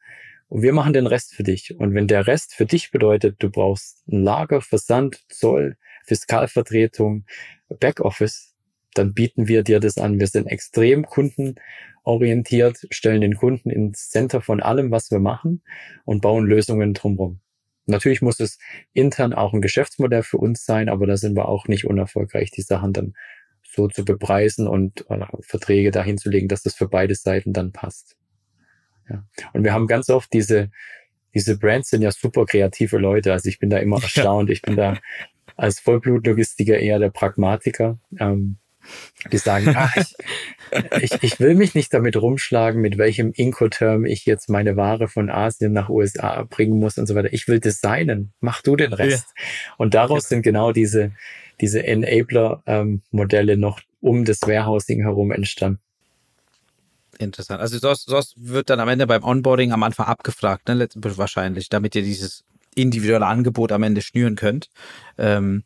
Und 0.50 0.62
wir 0.62 0.74
machen 0.74 0.94
den 0.94 1.08
Rest 1.08 1.36
für 1.36 1.44
dich. 1.44 1.76
Und 1.78 1.94
wenn 1.94 2.08
der 2.08 2.26
Rest 2.26 2.54
für 2.56 2.66
dich 2.66 2.92
bedeutet, 2.92 3.36
du 3.40 3.50
brauchst 3.50 4.08
ein 4.08 4.24
Lager, 4.24 4.62
Versand, 4.62 5.24
Zoll, 5.30 5.78
Fiskalvertretung, 6.06 7.26
Backoffice, 7.80 8.56
dann 8.94 9.14
bieten 9.14 9.48
wir 9.48 9.64
dir 9.64 9.80
das 9.80 9.98
an. 9.98 10.20
Wir 10.20 10.28
sind 10.28 10.48
extrem 10.48 11.06
kundenorientiert, 11.06 12.88
stellen 12.90 13.22
den 13.22 13.36
Kunden 13.36 13.70
ins 13.70 14.10
Center 14.10 14.42
von 14.42 14.62
allem, 14.62 14.90
was 14.90 15.12
wir 15.12 15.20
machen 15.20 15.62
und 16.06 16.22
bauen 16.22 16.46
Lösungen 16.46 16.94
drumherum. 16.94 17.42
Natürlich 17.88 18.22
muss 18.22 18.40
es 18.40 18.60
intern 18.94 19.34
auch 19.34 19.54
ein 19.54 19.62
Geschäftsmodell 19.62 20.24
für 20.24 20.38
uns 20.38 20.66
sein, 20.66 20.90
aber 20.90 21.08
da 21.08 21.18
sind 21.18 21.36
wir 21.36 21.48
auch 21.48 21.68
nicht 21.68 21.86
unerfolgreich, 21.86 22.52
die 22.52 22.62
Sachen 22.62 22.94
dann 22.94 23.14
so 23.64 23.88
zu 23.88 24.06
bepreisen 24.06 24.68
und 24.68 25.10
äh, 25.10 25.26
Verträge 25.42 25.92
dahin 25.92 26.18
zu 26.18 26.30
legen, 26.30 26.48
dass 26.48 26.64
das 26.64 26.76
für 26.76 26.88
beide 26.88 27.16
Seiten 27.16 27.54
dann 27.54 27.72
passt. 27.72 28.18
Ja. 29.10 29.26
Und 29.54 29.64
wir 29.64 29.74
haben 29.74 29.88
ganz 29.88 30.10
oft 30.10 30.32
diese, 30.34 30.70
diese 31.34 31.58
Brands 31.58 31.90
sind 31.90 32.02
ja 32.02 32.12
super 32.12 32.46
kreative 32.46 32.98
Leute. 32.98 33.32
Also 33.32 33.50
ich 33.50 33.60
bin 33.60 33.70
da 33.70 33.78
immer 33.78 34.02
erstaunt. 34.02 34.50
Ich 34.50 34.62
bin 34.62 34.76
da 34.76 34.98
als 35.56 35.80
Vollblutlogistiker 35.80 36.78
eher 36.78 37.00
der 37.00 37.10
Pragmatiker. 37.10 38.00
Ähm, 38.20 38.58
die 39.32 39.38
sagen, 39.38 39.76
ah, 39.76 39.92
ich, 41.02 41.12
ich, 41.12 41.24
ich 41.24 41.40
will 41.40 41.56
mich 41.56 41.76
nicht 41.76 41.94
damit 41.94 42.16
rumschlagen, 42.16 42.82
mit 42.82 42.98
welchem 42.98 43.32
Incoterm 43.32 44.06
ich 44.06 44.26
jetzt 44.26 44.50
meine 44.50 44.76
Ware 44.76 45.08
von 45.08 45.30
Asien 45.30 45.74
nach 45.74 45.90
USA 45.90 46.44
bringen 46.44 46.80
muss 46.80 46.98
und 46.98 47.08
so 47.08 47.16
weiter. 47.16 47.34
Ich 47.34 47.48
will 47.48 47.60
designen. 47.60 48.34
Mach 48.40 48.62
du 48.62 48.76
den 48.76 48.94
Rest. 48.94 49.28
Ja. 49.36 49.44
Und 49.78 49.94
daraus 49.94 50.24
ja. 50.24 50.30
sind 50.30 50.42
genau 50.44 50.72
diese, 50.72 51.12
diese 51.62 51.86
Enabler-Modelle 51.86 53.54
ähm, 53.54 53.60
noch 53.60 53.80
um 54.02 54.26
das 54.26 54.42
Warehousing 54.42 55.02
herum 55.02 55.32
entstanden. 55.32 55.80
Interessant. 57.20 57.62
Also 57.62 57.80
sowas, 57.80 58.04
sowas 58.04 58.34
wird 58.36 58.70
dann 58.70 58.80
am 58.80 58.90
Ende 58.90 59.08
beim 59.08 59.24
Onboarding 59.24 59.72
am 59.72 59.84
Anfang 59.84 60.06
abgefragt, 60.06 60.68
ne? 60.68 60.88
wahrscheinlich, 60.96 61.70
damit 61.70 61.96
ihr 61.96 62.04
dieses 62.04 62.44
individuelle 62.76 63.26
Angebot 63.26 63.72
am 63.72 63.84
Ende 63.84 64.02
schnüren 64.02 64.36
könnt. 64.36 64.70
Ähm, 65.18 65.64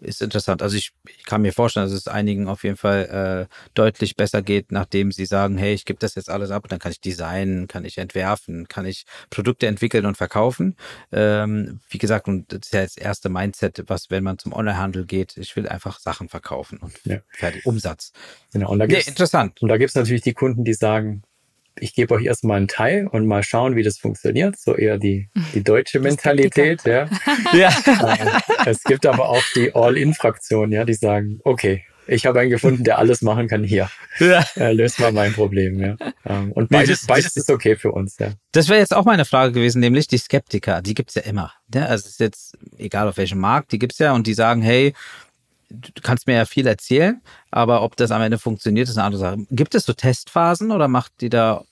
ist 0.00 0.22
interessant. 0.22 0.62
Also 0.62 0.76
ich, 0.76 0.92
ich 1.06 1.24
kann 1.24 1.42
mir 1.42 1.52
vorstellen, 1.52 1.86
dass 1.86 1.94
es 1.94 2.08
einigen 2.08 2.48
auf 2.48 2.64
jeden 2.64 2.76
Fall 2.76 3.48
äh, 3.50 3.54
deutlich 3.74 4.16
besser 4.16 4.42
geht, 4.42 4.72
nachdem 4.72 5.12
sie 5.12 5.26
sagen, 5.26 5.58
hey, 5.58 5.74
ich 5.74 5.84
gebe 5.84 5.98
das 5.98 6.14
jetzt 6.14 6.30
alles 6.30 6.50
ab 6.50 6.64
und 6.64 6.72
dann 6.72 6.78
kann 6.78 6.92
ich 6.92 7.00
designen, 7.00 7.68
kann 7.68 7.84
ich 7.84 7.98
entwerfen, 7.98 8.68
kann 8.68 8.86
ich 8.86 9.04
Produkte 9.30 9.66
entwickeln 9.66 10.06
und 10.06 10.16
verkaufen. 10.16 10.76
Ähm, 11.12 11.80
wie 11.88 11.98
gesagt, 11.98 12.28
und 12.28 12.52
das 12.52 12.60
ist 12.64 12.72
ja 12.72 12.82
das 12.82 12.96
erste 12.96 13.28
Mindset, 13.28 13.84
was, 13.86 14.10
wenn 14.10 14.24
man 14.24 14.38
zum 14.38 14.52
Onlinehandel 14.52 15.06
geht, 15.06 15.36
ich 15.36 15.54
will 15.56 15.68
einfach 15.68 15.98
Sachen 16.00 16.28
verkaufen 16.28 16.78
und 16.78 16.92
ja. 17.04 17.18
fertig, 17.30 17.66
Umsatz. 17.66 18.12
Genau, 18.52 18.70
und 18.70 18.78
da 18.78 18.86
gibt's, 18.86 19.06
nee, 19.06 19.10
interessant. 19.10 19.60
Und 19.62 19.68
da 19.68 19.76
gibt 19.76 19.90
es 19.90 19.94
natürlich 19.94 20.22
die 20.22 20.34
Kunden, 20.34 20.64
die 20.64 20.74
sagen, 20.74 21.22
ich 21.80 21.94
gebe 21.94 22.14
euch 22.14 22.24
erstmal 22.24 22.58
einen 22.58 22.68
Teil 22.68 23.06
und 23.06 23.26
mal 23.26 23.42
schauen, 23.42 23.76
wie 23.76 23.82
das 23.82 23.98
funktioniert. 23.98 24.58
So 24.58 24.74
eher 24.74 24.98
die, 24.98 25.28
die 25.54 25.62
deutsche 25.62 26.00
Mentalität, 26.00 26.84
ja. 26.84 27.08
ja. 27.52 27.68
Äh, 27.68 28.70
es 28.70 28.82
gibt 28.84 29.06
aber 29.06 29.28
auch 29.28 29.42
die 29.54 29.74
All-In-Fraktion, 29.74 30.72
ja, 30.72 30.84
die 30.84 30.94
sagen, 30.94 31.40
okay, 31.44 31.84
ich 32.06 32.26
habe 32.26 32.40
einen 32.40 32.50
gefunden, 32.50 32.82
der 32.82 32.98
alles 32.98 33.22
machen 33.22 33.46
kann 33.46 33.62
hier. 33.62 33.88
Ja. 34.18 34.44
Äh, 34.56 34.72
löst 34.72 34.98
mal 34.98 35.12
mein 35.12 35.32
Problem, 35.32 35.80
ja. 35.80 35.96
Ähm, 36.26 36.50
und 36.52 36.68
beides, 36.68 36.88
nee, 36.88 36.94
das, 36.94 37.06
beides 37.06 37.36
ist 37.36 37.50
okay 37.50 37.76
für 37.76 37.92
uns, 37.92 38.18
ja. 38.18 38.32
Das 38.52 38.68
wäre 38.68 38.80
jetzt 38.80 38.94
auch 38.94 39.04
meine 39.04 39.24
Frage 39.24 39.52
gewesen, 39.52 39.80
nämlich 39.80 40.08
die 40.08 40.18
Skeptiker, 40.18 40.82
die 40.82 40.94
gibt's 40.94 41.14
ja 41.14 41.22
immer. 41.22 41.52
Ja? 41.72 41.86
Also 41.86 42.06
es 42.06 42.12
ist 42.12 42.20
jetzt 42.20 42.58
egal 42.78 43.08
auf 43.08 43.16
welchem 43.16 43.38
Markt, 43.38 43.72
die 43.72 43.78
gibt's 43.78 43.98
ja 43.98 44.12
und 44.12 44.26
die 44.26 44.34
sagen, 44.34 44.60
hey, 44.60 44.92
du 45.70 46.02
kannst 46.02 46.26
mir 46.26 46.34
ja 46.34 46.44
viel 46.44 46.66
erzählen, 46.66 47.22
aber 47.50 47.82
ob 47.82 47.96
das 47.96 48.10
am 48.10 48.22
Ende 48.22 48.38
funktioniert, 48.38 48.88
ist 48.88 48.96
eine 48.96 49.06
andere 49.06 49.20
Sache. 49.20 49.38
Gibt 49.50 49.74
es 49.74 49.84
so 49.84 49.92
Testphasen 49.92 50.72
oder 50.72 50.88
macht 50.88 51.12
die 51.20 51.28
da, 51.28 51.64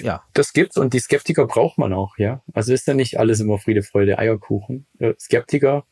ja? 0.00 0.22
Das 0.32 0.52
gibt's 0.52 0.76
und 0.76 0.94
die 0.94 1.00
Skeptiker 1.00 1.46
braucht 1.46 1.78
man 1.78 1.92
auch, 1.92 2.16
ja. 2.18 2.42
Also 2.52 2.72
ist 2.72 2.86
ja 2.86 2.94
nicht 2.94 3.18
alles 3.18 3.40
immer 3.40 3.58
Friede, 3.58 3.82
Freude, 3.82 4.18
Eierkuchen. 4.18 4.86
Äh, 4.98 5.14
Skeptiker 5.20 5.84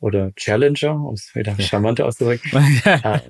oder 0.00 0.32
Challenger, 0.34 0.94
um 0.94 1.14
es 1.14 1.34
wieder 1.34 1.58
charmanter 1.60 2.06
auszudrücken, 2.06 2.50
äh, 2.84 3.20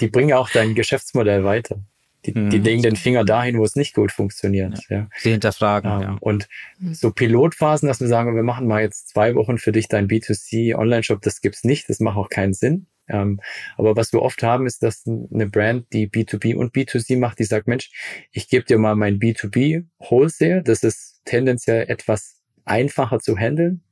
die 0.00 0.08
bringen 0.08 0.34
auch 0.34 0.50
dein 0.50 0.74
Geschäftsmodell 0.74 1.44
weiter. 1.44 1.80
Die, 2.26 2.38
mhm. 2.38 2.50
die 2.50 2.58
legen 2.58 2.82
den 2.82 2.96
Finger 2.96 3.24
dahin, 3.24 3.58
wo 3.58 3.64
es 3.64 3.76
nicht 3.76 3.94
gut 3.94 4.10
funktioniert. 4.12 4.78
Ja. 4.88 4.96
ja. 4.96 5.08
Sie 5.18 5.30
hinterfragen. 5.30 5.90
Ähm, 5.90 6.00
ja. 6.00 6.16
Und 6.20 6.48
mhm. 6.78 6.94
so 6.94 7.10
Pilotphasen, 7.10 7.88
dass 7.88 8.00
wir 8.00 8.08
sagen, 8.08 8.34
wir 8.34 8.42
machen 8.42 8.66
mal 8.66 8.82
jetzt 8.82 9.08
zwei 9.08 9.34
Wochen 9.34 9.58
für 9.58 9.72
dich 9.72 9.88
dein 9.88 10.08
B2C 10.08 10.74
Online-Shop, 10.74 11.22
das 11.22 11.40
gibt's 11.40 11.64
nicht, 11.64 11.88
das 11.88 12.00
macht 12.00 12.16
auch 12.16 12.28
keinen 12.28 12.54
Sinn. 12.54 12.86
Ähm, 13.08 13.40
aber 13.76 13.96
was 13.96 14.12
wir 14.12 14.22
oft 14.22 14.42
haben, 14.42 14.66
ist, 14.66 14.82
dass 14.82 15.04
eine 15.06 15.48
Brand, 15.48 15.86
die 15.92 16.08
B2B 16.08 16.54
und 16.54 16.74
B2C 16.74 17.18
macht, 17.18 17.38
die 17.38 17.44
sagt, 17.44 17.66
Mensch, 17.66 17.90
ich 18.32 18.48
gebe 18.48 18.64
dir 18.64 18.78
mal 18.78 18.96
mein 18.96 19.18
B2B 19.18 19.86
Wholesale. 19.98 20.62
Das 20.62 20.82
ist 20.82 21.20
tendenziell 21.24 21.88
etwas 21.88 22.40
einfacher 22.64 23.18
zu 23.20 23.36
handeln. 23.36 23.82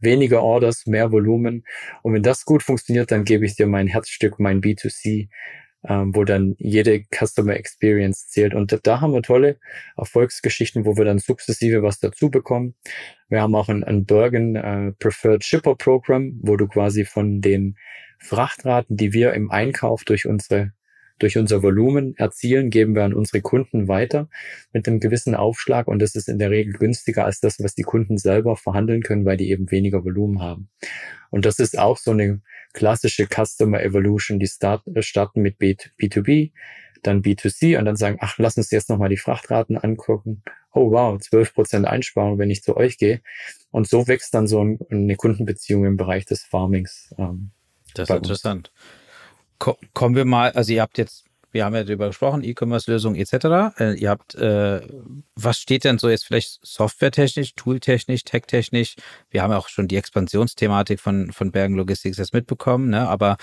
Weniger 0.00 0.42
Orders, 0.42 0.86
mehr 0.86 1.12
Volumen. 1.12 1.64
Und 2.02 2.14
wenn 2.14 2.22
das 2.22 2.44
gut 2.44 2.62
funktioniert, 2.62 3.10
dann 3.10 3.24
gebe 3.24 3.44
ich 3.44 3.56
dir 3.56 3.66
mein 3.66 3.86
Herzstück, 3.86 4.38
mein 4.38 4.60
B2C 4.60 5.28
ähm, 5.88 6.14
wo 6.14 6.24
dann 6.24 6.56
jede 6.58 7.04
Customer 7.10 7.54
Experience 7.54 8.28
zählt. 8.28 8.54
Und 8.54 8.78
da 8.82 9.00
haben 9.00 9.12
wir 9.12 9.22
tolle 9.22 9.58
Erfolgsgeschichten, 9.96 10.84
wo 10.84 10.96
wir 10.96 11.04
dann 11.04 11.18
sukzessive 11.18 11.82
was 11.82 11.98
dazu 11.98 12.30
bekommen. 12.30 12.74
Wir 13.28 13.40
haben 13.40 13.54
auch 13.54 13.68
ein, 13.68 13.84
ein 13.84 14.04
Bergen 14.04 14.56
äh, 14.56 14.92
Preferred 14.98 15.44
Shipper 15.44 15.76
Program, 15.76 16.38
wo 16.42 16.56
du 16.56 16.66
quasi 16.66 17.04
von 17.04 17.40
den 17.40 17.76
Frachtraten, 18.20 18.96
die 18.96 19.12
wir 19.12 19.32
im 19.32 19.50
Einkauf 19.50 20.04
durch 20.04 20.26
unsere 20.26 20.72
durch 21.20 21.36
unser 21.36 21.62
Volumen 21.62 22.16
erzielen, 22.16 22.70
geben 22.70 22.94
wir 22.94 23.04
an 23.04 23.12
unsere 23.12 23.42
Kunden 23.42 23.88
weiter 23.88 24.28
mit 24.72 24.88
einem 24.88 25.00
gewissen 25.00 25.34
Aufschlag 25.34 25.86
und 25.86 26.00
das 26.00 26.14
ist 26.14 26.28
in 26.28 26.38
der 26.38 26.50
Regel 26.50 26.72
günstiger 26.72 27.26
als 27.26 27.40
das, 27.40 27.62
was 27.62 27.74
die 27.74 27.82
Kunden 27.82 28.16
selber 28.16 28.56
verhandeln 28.56 29.02
können, 29.02 29.26
weil 29.26 29.36
die 29.36 29.50
eben 29.50 29.70
weniger 29.70 30.02
Volumen 30.02 30.40
haben. 30.40 30.70
Und 31.30 31.44
das 31.44 31.58
ist 31.58 31.78
auch 31.78 31.98
so 31.98 32.12
eine 32.12 32.40
klassische 32.72 33.26
Customer 33.26 33.82
Evolution, 33.82 34.38
die 34.38 34.48
start, 34.48 34.86
äh, 34.94 35.02
starten 35.02 35.42
mit 35.42 35.58
B, 35.58 35.76
B2B, 36.00 36.52
dann 37.02 37.22
B2C 37.22 37.78
und 37.78 37.84
dann 37.84 37.96
sagen, 37.96 38.18
ach, 38.20 38.38
lass 38.38 38.56
uns 38.56 38.70
jetzt 38.70 38.88
nochmal 38.88 39.08
die 39.08 39.16
Frachtraten 39.16 39.76
angucken. 39.78 40.42
Oh 40.72 40.90
wow, 40.90 41.18
12% 41.18 41.84
Einsparung, 41.84 42.38
wenn 42.38 42.50
ich 42.50 42.62
zu 42.62 42.76
euch 42.76 42.98
gehe. 42.98 43.20
Und 43.70 43.88
so 43.88 44.06
wächst 44.06 44.34
dann 44.34 44.46
so 44.46 44.60
eine 44.90 45.16
Kundenbeziehung 45.16 45.84
im 45.84 45.96
Bereich 45.96 46.26
des 46.26 46.42
Farmings. 46.42 47.14
Ähm, 47.18 47.52
das 48.00 48.10
ist 48.10 48.16
interessant. 48.16 48.72
Ko 49.58 49.76
kommen 49.94 50.16
wir 50.16 50.24
mal, 50.24 50.52
also 50.52 50.72
ihr 50.72 50.82
habt 50.82 50.98
jetzt 50.98 51.24
wir 51.52 51.64
haben 51.64 51.74
ja 51.74 51.84
darüber 51.84 52.08
gesprochen, 52.08 52.44
E-Commerce-Lösungen 52.44 53.16
etc. 53.16 53.78
Äh, 53.80 53.94
ihr 53.94 54.10
habt, 54.10 54.34
äh, 54.36 54.86
was 55.34 55.58
steht 55.58 55.84
denn 55.84 55.98
so 55.98 56.08
jetzt 56.08 56.24
vielleicht 56.24 56.64
softwaretechnisch, 56.64 57.54
tooltechnisch, 57.56 58.24
techtechnisch? 58.24 58.96
Wir 59.30 59.42
haben 59.42 59.50
ja 59.50 59.58
auch 59.58 59.68
schon 59.68 59.88
die 59.88 59.96
Expansionsthematik 59.96 61.00
von, 61.00 61.32
von 61.32 61.50
Bergen 61.50 61.74
Logistics 61.74 62.18
jetzt 62.18 62.34
mitbekommen, 62.34 62.90
ne? 62.90 63.08
aber 63.08 63.36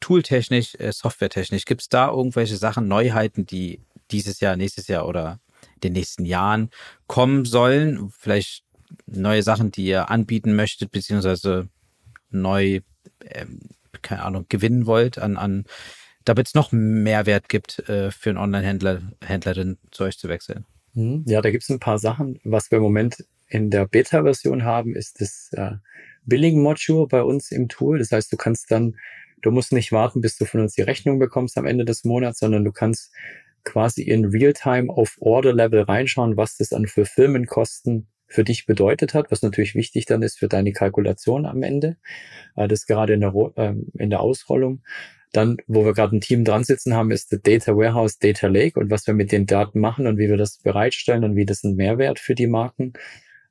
tooltechnisch, 0.00 0.74
äh, 0.76 0.92
softwaretechnisch, 0.92 1.66
gibt 1.66 1.82
es 1.82 1.88
da 1.88 2.08
irgendwelche 2.08 2.56
Sachen, 2.56 2.88
Neuheiten, 2.88 3.44
die 3.44 3.80
dieses 4.10 4.40
Jahr, 4.40 4.56
nächstes 4.56 4.88
Jahr 4.88 5.06
oder 5.06 5.38
in 5.74 5.80
den 5.80 5.92
nächsten 5.92 6.24
Jahren 6.24 6.70
kommen 7.06 7.44
sollen? 7.44 8.10
Vielleicht 8.18 8.64
neue 9.06 9.42
Sachen, 9.42 9.70
die 9.70 9.84
ihr 9.84 10.10
anbieten 10.10 10.56
möchtet, 10.56 10.90
beziehungsweise 10.90 11.68
neu, 12.30 12.80
ähm, 13.22 13.60
keine 14.02 14.22
Ahnung, 14.22 14.46
gewinnen 14.48 14.86
wollt 14.86 15.18
an, 15.18 15.36
an 15.36 15.64
damit 16.24 16.48
es 16.48 16.54
noch 16.54 16.72
Mehrwert 16.72 17.48
gibt, 17.48 17.78
äh, 17.88 18.10
für 18.10 18.30
einen 18.30 18.38
Online-Händler, 18.38 19.00
Händlerin 19.24 19.78
zu 19.90 20.04
euch 20.04 20.18
zu 20.18 20.28
wechseln? 20.28 20.66
Hm, 20.94 21.24
ja, 21.26 21.40
da 21.40 21.50
gibt 21.50 21.62
es 21.62 21.70
ein 21.70 21.80
paar 21.80 21.98
Sachen. 21.98 22.40
Was 22.44 22.70
wir 22.70 22.76
im 22.76 22.82
Moment 22.82 23.24
in 23.48 23.70
der 23.70 23.86
Beta-Version 23.86 24.64
haben, 24.64 24.94
ist 24.94 25.20
das 25.20 25.50
äh, 25.52 25.76
Billing-Module 26.26 27.06
bei 27.06 27.22
uns 27.22 27.50
im 27.50 27.68
Tool. 27.68 27.98
Das 27.98 28.12
heißt, 28.12 28.32
du 28.32 28.36
kannst 28.36 28.70
dann, 28.70 28.96
du 29.42 29.50
musst 29.50 29.72
nicht 29.72 29.92
warten, 29.92 30.20
bis 30.20 30.36
du 30.36 30.44
von 30.44 30.60
uns 30.60 30.74
die 30.74 30.82
Rechnung 30.82 31.18
bekommst 31.18 31.56
am 31.56 31.66
Ende 31.66 31.84
des 31.84 32.04
Monats, 32.04 32.40
sondern 32.40 32.64
du 32.64 32.72
kannst 32.72 33.12
quasi 33.64 34.02
in 34.02 34.26
Realtime 34.26 34.90
auf 34.90 35.16
Order-Level 35.20 35.82
reinschauen, 35.82 36.36
was 36.36 36.56
das 36.56 36.72
an 36.72 36.86
Fulfillment-Kosten 36.86 38.08
für 38.30 38.44
dich 38.44 38.64
bedeutet 38.64 39.12
hat, 39.12 39.30
was 39.30 39.42
natürlich 39.42 39.74
wichtig 39.74 40.06
dann 40.06 40.22
ist 40.22 40.38
für 40.38 40.48
deine 40.48 40.72
Kalkulation 40.72 41.46
am 41.46 41.62
Ende. 41.62 41.96
Äh, 42.56 42.68
das 42.68 42.86
gerade 42.86 43.14
in 43.14 43.20
der, 43.20 43.34
äh, 43.56 43.74
in 43.98 44.10
der 44.10 44.20
Ausrollung. 44.20 44.82
Dann, 45.32 45.58
wo 45.66 45.84
wir 45.84 45.92
gerade 45.92 46.16
ein 46.16 46.20
Team 46.20 46.44
dran 46.44 46.64
sitzen 46.64 46.94
haben, 46.94 47.10
ist 47.10 47.30
der 47.30 47.38
Data 47.40 47.76
Warehouse, 47.76 48.18
Data 48.18 48.46
Lake 48.46 48.78
und 48.78 48.90
was 48.90 49.06
wir 49.06 49.14
mit 49.14 49.30
den 49.32 49.46
Daten 49.46 49.80
machen 49.80 50.06
und 50.06 50.18
wie 50.18 50.28
wir 50.28 50.36
das 50.36 50.58
bereitstellen 50.58 51.24
und 51.24 51.36
wie 51.36 51.44
das 51.44 51.64
einen 51.64 51.76
Mehrwert 51.76 52.18
für 52.18 52.34
die 52.34 52.48
Marken 52.48 52.94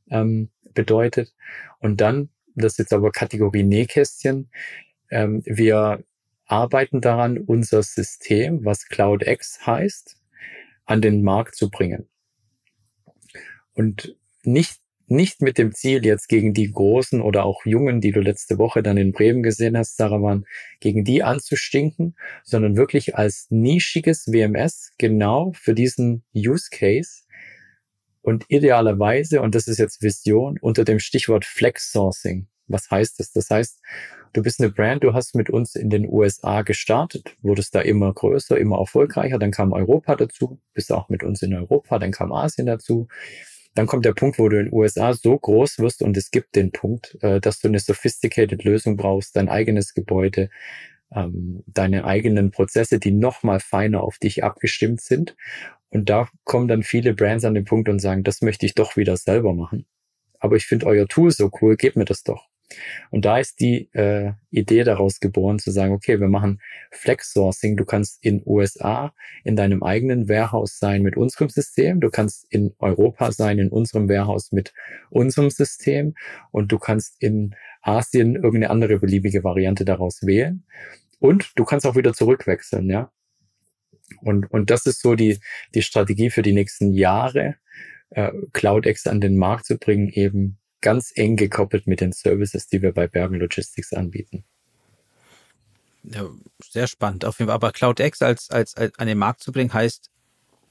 ähm, 0.09 0.49
bedeutet. 0.73 1.33
Und 1.79 2.01
dann, 2.01 2.29
das 2.55 2.73
ist 2.73 2.79
jetzt 2.79 2.93
aber 2.93 3.11
Kategorie 3.11 3.63
Nähkästchen, 3.63 4.49
ähm, 5.09 5.41
wir 5.45 6.03
arbeiten 6.45 6.99
daran, 6.99 7.37
unser 7.37 7.83
System, 7.83 8.65
was 8.65 8.87
CloudX 8.87 9.65
heißt, 9.65 10.17
an 10.85 11.01
den 11.01 11.21
Markt 11.21 11.55
zu 11.55 11.69
bringen. 11.69 12.09
Und 13.73 14.17
nicht 14.51 14.79
nicht 15.11 15.41
mit 15.41 15.57
dem 15.57 15.73
Ziel, 15.73 16.05
jetzt 16.05 16.27
gegen 16.29 16.53
die 16.53 16.71
Großen 16.71 17.19
oder 17.21 17.43
auch 17.43 17.65
Jungen, 17.65 17.99
die 17.99 18.11
du 18.11 18.21
letzte 18.21 18.59
Woche 18.59 18.83
dann 18.83 18.97
in 18.97 19.11
Bremen 19.11 19.41
gesehen 19.41 19.75
hast, 19.75 19.97
Sarawan, 19.97 20.45
gegen 20.79 21.03
die 21.03 21.23
anzustinken, 21.23 22.15
sondern 22.43 22.77
wirklich 22.77 23.15
als 23.15 23.47
nischiges 23.49 24.27
WMS 24.27 24.91
genau 24.99 25.51
für 25.53 25.73
diesen 25.73 26.23
Use 26.35 26.69
Case 26.69 27.23
und 28.21 28.45
idealerweise, 28.49 29.41
und 29.41 29.55
das 29.55 29.67
ist 29.67 29.79
jetzt 29.79 30.03
Vision, 30.03 30.59
unter 30.61 30.83
dem 30.83 30.99
Stichwort 30.99 31.45
Flex 31.45 31.91
Sourcing. 31.91 32.47
Was 32.67 32.91
heißt 32.91 33.19
das? 33.19 33.31
Das 33.31 33.49
heißt, 33.49 33.81
du 34.33 34.43
bist 34.43 34.59
eine 34.59 34.69
Brand, 34.69 35.03
du 35.03 35.13
hast 35.13 35.33
mit 35.33 35.49
uns 35.49 35.73
in 35.73 35.89
den 35.89 36.07
USA 36.07 36.61
gestartet, 36.61 37.35
wurdest 37.41 37.73
da 37.73 37.81
immer 37.81 38.13
größer, 38.13 38.59
immer 38.59 38.77
erfolgreicher, 38.77 39.39
dann 39.39 39.49
kam 39.49 39.73
Europa 39.73 40.15
dazu, 40.15 40.59
bist 40.73 40.91
auch 40.91 41.09
mit 41.09 41.23
uns 41.23 41.41
in 41.41 41.55
Europa, 41.55 41.97
dann 41.97 42.11
kam 42.11 42.31
Asien 42.31 42.67
dazu, 42.67 43.07
dann 43.75 43.87
kommt 43.87 44.05
der 44.05 44.13
Punkt, 44.13 44.39
wo 44.39 44.49
du 44.49 44.59
in 44.59 44.65
den 44.65 44.73
USA 44.73 45.13
so 45.13 45.37
groß 45.37 45.79
wirst 45.79 46.01
und 46.01 46.17
es 46.17 46.31
gibt 46.31 46.55
den 46.55 46.71
Punkt, 46.71 47.17
äh, 47.21 47.39
dass 47.39 47.59
du 47.59 47.67
eine 47.67 47.79
sophisticated 47.79 48.63
Lösung 48.63 48.97
brauchst, 48.97 49.35
dein 49.35 49.49
eigenes 49.49 49.93
Gebäude, 49.93 50.49
ähm, 51.11 51.63
deine 51.67 52.05
eigenen 52.05 52.51
Prozesse, 52.51 52.99
die 52.99 53.11
nochmal 53.11 53.59
feiner 53.59 54.03
auf 54.03 54.17
dich 54.17 54.43
abgestimmt 54.43 55.01
sind. 55.01 55.35
Und 55.89 56.09
da 56.09 56.27
kommen 56.43 56.67
dann 56.67 56.83
viele 56.83 57.13
Brands 57.13 57.45
an 57.45 57.55
den 57.55 57.65
Punkt 57.65 57.89
und 57.89 57.99
sagen, 57.99 58.23
das 58.23 58.41
möchte 58.41 58.65
ich 58.65 58.75
doch 58.75 58.95
wieder 58.95 59.17
selber 59.17 59.53
machen. 59.53 59.85
Aber 60.39 60.55
ich 60.55 60.65
finde 60.65 60.85
euer 60.85 61.07
Tool 61.07 61.31
so 61.31 61.49
cool, 61.61 61.75
gebt 61.77 61.95
mir 61.95 62.05
das 62.05 62.23
doch. 62.23 62.48
Und 63.09 63.25
da 63.25 63.39
ist 63.39 63.59
die 63.59 63.89
äh, 63.93 64.33
Idee 64.51 64.83
daraus 64.83 65.19
geboren, 65.19 65.59
zu 65.59 65.71
sagen, 65.71 65.93
okay, 65.93 66.19
wir 66.19 66.27
machen 66.27 66.61
Flex 66.91 67.33
Sourcing. 67.33 67.77
Du 67.77 67.85
kannst 67.85 68.23
in 68.23 68.43
USA 68.45 69.13
in 69.43 69.55
deinem 69.55 69.83
eigenen 69.83 70.29
Warehouse 70.29 70.77
sein 70.77 71.01
mit 71.01 71.17
unserem 71.17 71.49
System. 71.49 71.99
Du 71.99 72.09
kannst 72.09 72.45
in 72.51 72.73
Europa 72.79 73.31
sein 73.31 73.59
in 73.59 73.69
unserem 73.69 74.07
Warehouse 74.07 74.51
mit 74.51 74.73
unserem 75.09 75.49
System. 75.49 76.13
Und 76.51 76.71
du 76.71 76.77
kannst 76.77 77.21
in 77.21 77.55
Asien 77.81 78.35
irgendeine 78.35 78.69
andere 78.69 78.99
beliebige 78.99 79.43
Variante 79.43 79.85
daraus 79.85 80.21
wählen. 80.23 80.65
Und 81.19 81.51
du 81.55 81.65
kannst 81.65 81.85
auch 81.85 81.95
wieder 81.95 82.13
zurückwechseln, 82.13 82.89
ja. 82.89 83.11
Und, 84.21 84.51
und 84.51 84.69
das 84.69 84.85
ist 84.85 85.01
so 85.01 85.15
die, 85.15 85.39
die 85.75 85.81
Strategie 85.81 86.29
für 86.29 86.41
die 86.41 86.53
nächsten 86.53 86.93
Jahre, 86.93 87.55
äh, 88.11 88.31
CloudX 88.53 89.07
an 89.07 89.21
den 89.21 89.37
Markt 89.37 89.65
zu 89.65 89.77
bringen, 89.77 90.09
eben 90.09 90.58
ganz 90.81 91.11
eng 91.15 91.35
gekoppelt 91.35 91.87
mit 91.87 92.01
den 92.01 92.11
Services, 92.11 92.67
die 92.67 92.81
wir 92.81 92.93
bei 92.93 93.07
Bergen 93.07 93.35
Logistics 93.35 93.93
anbieten. 93.93 94.43
Ja, 96.03 96.29
sehr 96.63 96.87
spannend. 96.87 97.25
Auf 97.25 97.39
jeden 97.39 97.49
Fall. 97.49 97.55
Aber 97.55 97.71
CloudX 97.71 98.21
als, 98.21 98.49
als, 98.49 98.75
als 98.75 98.97
an 98.97 99.07
den 99.07 99.17
Markt 99.17 99.43
zu 99.43 99.51
bringen, 99.51 99.73
heißt 99.73 100.09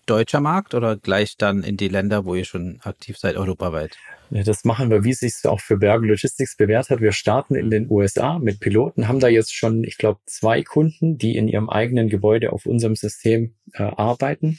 deutscher 0.08 0.40
Markt 0.40 0.74
oder 0.74 0.96
gleich 0.96 1.36
dann 1.36 1.62
in 1.62 1.76
die 1.76 1.88
Länder, 1.88 2.24
wo 2.24 2.34
ihr 2.34 2.44
schon 2.44 2.80
aktiv 2.82 3.18
seid, 3.18 3.36
europaweit? 3.36 3.96
Ja, 4.30 4.42
das 4.42 4.64
machen 4.64 4.90
wir, 4.90 5.04
wie 5.04 5.10
es 5.10 5.20
sich 5.20 5.34
auch 5.44 5.60
für 5.60 5.76
Bergen 5.76 6.06
Logistics 6.06 6.56
bewährt 6.56 6.90
hat. 6.90 7.00
Wir 7.00 7.12
starten 7.12 7.54
in 7.54 7.70
den 7.70 7.90
USA 7.90 8.38
mit 8.38 8.60
Piloten, 8.60 9.08
haben 9.08 9.20
da 9.20 9.28
jetzt 9.28 9.54
schon, 9.54 9.84
ich 9.84 9.98
glaube, 9.98 10.20
zwei 10.26 10.62
Kunden, 10.62 11.18
die 11.18 11.36
in 11.36 11.48
ihrem 11.48 11.68
eigenen 11.68 12.08
Gebäude 12.08 12.52
auf 12.52 12.66
unserem 12.66 12.96
System 12.96 13.54
äh, 13.74 13.82
arbeiten 13.82 14.58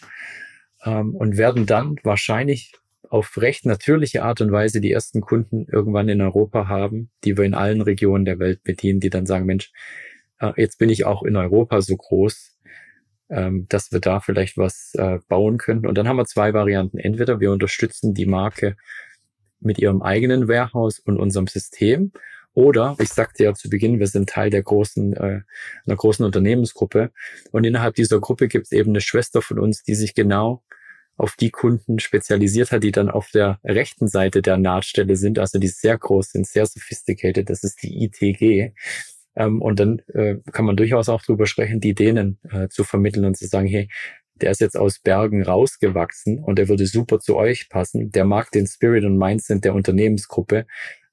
ähm, 0.84 1.16
und 1.16 1.38
werden 1.38 1.66
dann 1.66 1.98
wahrscheinlich 2.04 2.74
auf 3.08 3.38
recht 3.38 3.66
natürliche 3.66 4.24
Art 4.24 4.42
und 4.42 4.52
Weise 4.52 4.82
die 4.82 4.92
ersten 4.92 5.22
Kunden 5.22 5.66
irgendwann 5.72 6.10
in 6.10 6.22
Europa 6.22 6.68
haben, 6.68 7.10
die 7.24 7.38
wir 7.38 7.46
in 7.46 7.54
allen 7.54 7.82
Regionen 7.82 8.26
der 8.26 8.40
Welt 8.40 8.64
bedienen, 8.64 9.00
die 9.00 9.10
dann 9.10 9.26
sagen, 9.26 9.46
Mensch, 9.46 9.72
äh, 10.40 10.52
jetzt 10.58 10.78
bin 10.80 10.90
ich 10.90 11.06
auch 11.06 11.24
in 11.24 11.36
Europa 11.36 11.82
so 11.82 11.96
groß, 11.96 12.58
ähm, 13.30 13.68
dass 13.70 13.92
wir 13.92 14.00
da 14.00 14.20
vielleicht 14.20 14.58
was 14.58 14.94
äh, 14.96 15.20
bauen 15.28 15.58
könnten. 15.58 15.88
Und 15.88 15.98
dann 15.98 16.08
haben 16.08 16.18
wir 16.18 16.26
zwei 16.26 16.54
Varianten. 16.54 16.98
Entweder 16.98 17.40
wir 17.40 17.52
unterstützen 17.52 18.14
die 18.14 18.26
Marke 18.26 18.76
mit 19.60 19.78
ihrem 19.78 20.02
eigenen 20.02 20.48
Warehouse 20.48 21.00
und 21.00 21.20
unserem 21.20 21.48
System. 21.48 22.12
Oder, 22.54 22.96
ich 23.00 23.10
sagte 23.10 23.44
ja 23.44 23.54
zu 23.54 23.70
Beginn, 23.70 24.00
wir 24.00 24.08
sind 24.08 24.30
Teil 24.30 24.50
der 24.50 24.64
großen, 24.64 25.14
äh, 25.14 25.42
einer 25.86 25.96
großen 25.96 26.26
Unternehmensgruppe. 26.26 27.12
Und 27.52 27.64
innerhalb 27.64 27.96
dieser 27.96 28.20
Gruppe 28.20 28.48
gibt 28.48 28.66
es 28.66 28.72
eben 28.72 28.90
eine 28.90 29.02
Schwester 29.02 29.42
von 29.42 29.60
uns, 29.60 29.84
die 29.84 29.96
sich 29.96 30.16
genau 30.16 30.64
auf 31.20 31.36
die 31.36 31.52
Kunden 31.52 32.00
spezialisiert 32.00 32.72
hat, 32.72 32.84
die 32.84 32.92
dann 32.92 33.10
auf 33.10 33.30
der 33.32 33.60
rechten 33.64 34.08
Seite 34.08 34.42
der 34.42 34.58
Nahtstelle 34.58 35.18
sind, 35.18 35.38
also 35.38 35.60
die 35.60 35.68
sehr 35.68 35.98
groß 35.98 36.32
sind, 36.32 36.48
sehr 36.48 36.66
sophisticated, 36.66 37.50
das 37.50 37.64
ist 37.64 37.84
die 37.84 38.06
ITG. 38.06 38.74
Ähm, 39.36 39.62
und 39.62 39.80
dann 39.80 40.00
äh, 40.14 40.38
kann 40.52 40.66
man 40.66 40.78
durchaus 40.78 41.10
auch 41.10 41.22
drüber 41.22 41.46
sprechen, 41.46 41.82
die 41.82 41.94
denen 41.94 42.40
äh, 42.50 42.70
zu 42.70 42.86
vermitteln 42.86 43.26
und 43.26 43.38
zu 43.38 43.48
sagen, 43.48 43.68
hey, 43.68 43.90
der 44.36 44.52
ist 44.52 44.62
jetzt 44.62 44.78
aus 44.78 45.00
Bergen 45.00 45.44
rausgewachsen 45.44 46.42
und 46.42 46.58
der 46.58 46.70
würde 46.70 46.88
super 46.88 47.20
zu 47.20 47.36
euch 47.36 47.68
passen. 47.68 48.12
Der 48.12 48.24
mag 48.24 48.52
den 48.52 48.66
Spirit 48.66 49.04
und 49.04 49.18
Mindset 49.18 49.66
der 49.66 49.74
Unternehmensgruppe. 49.74 50.66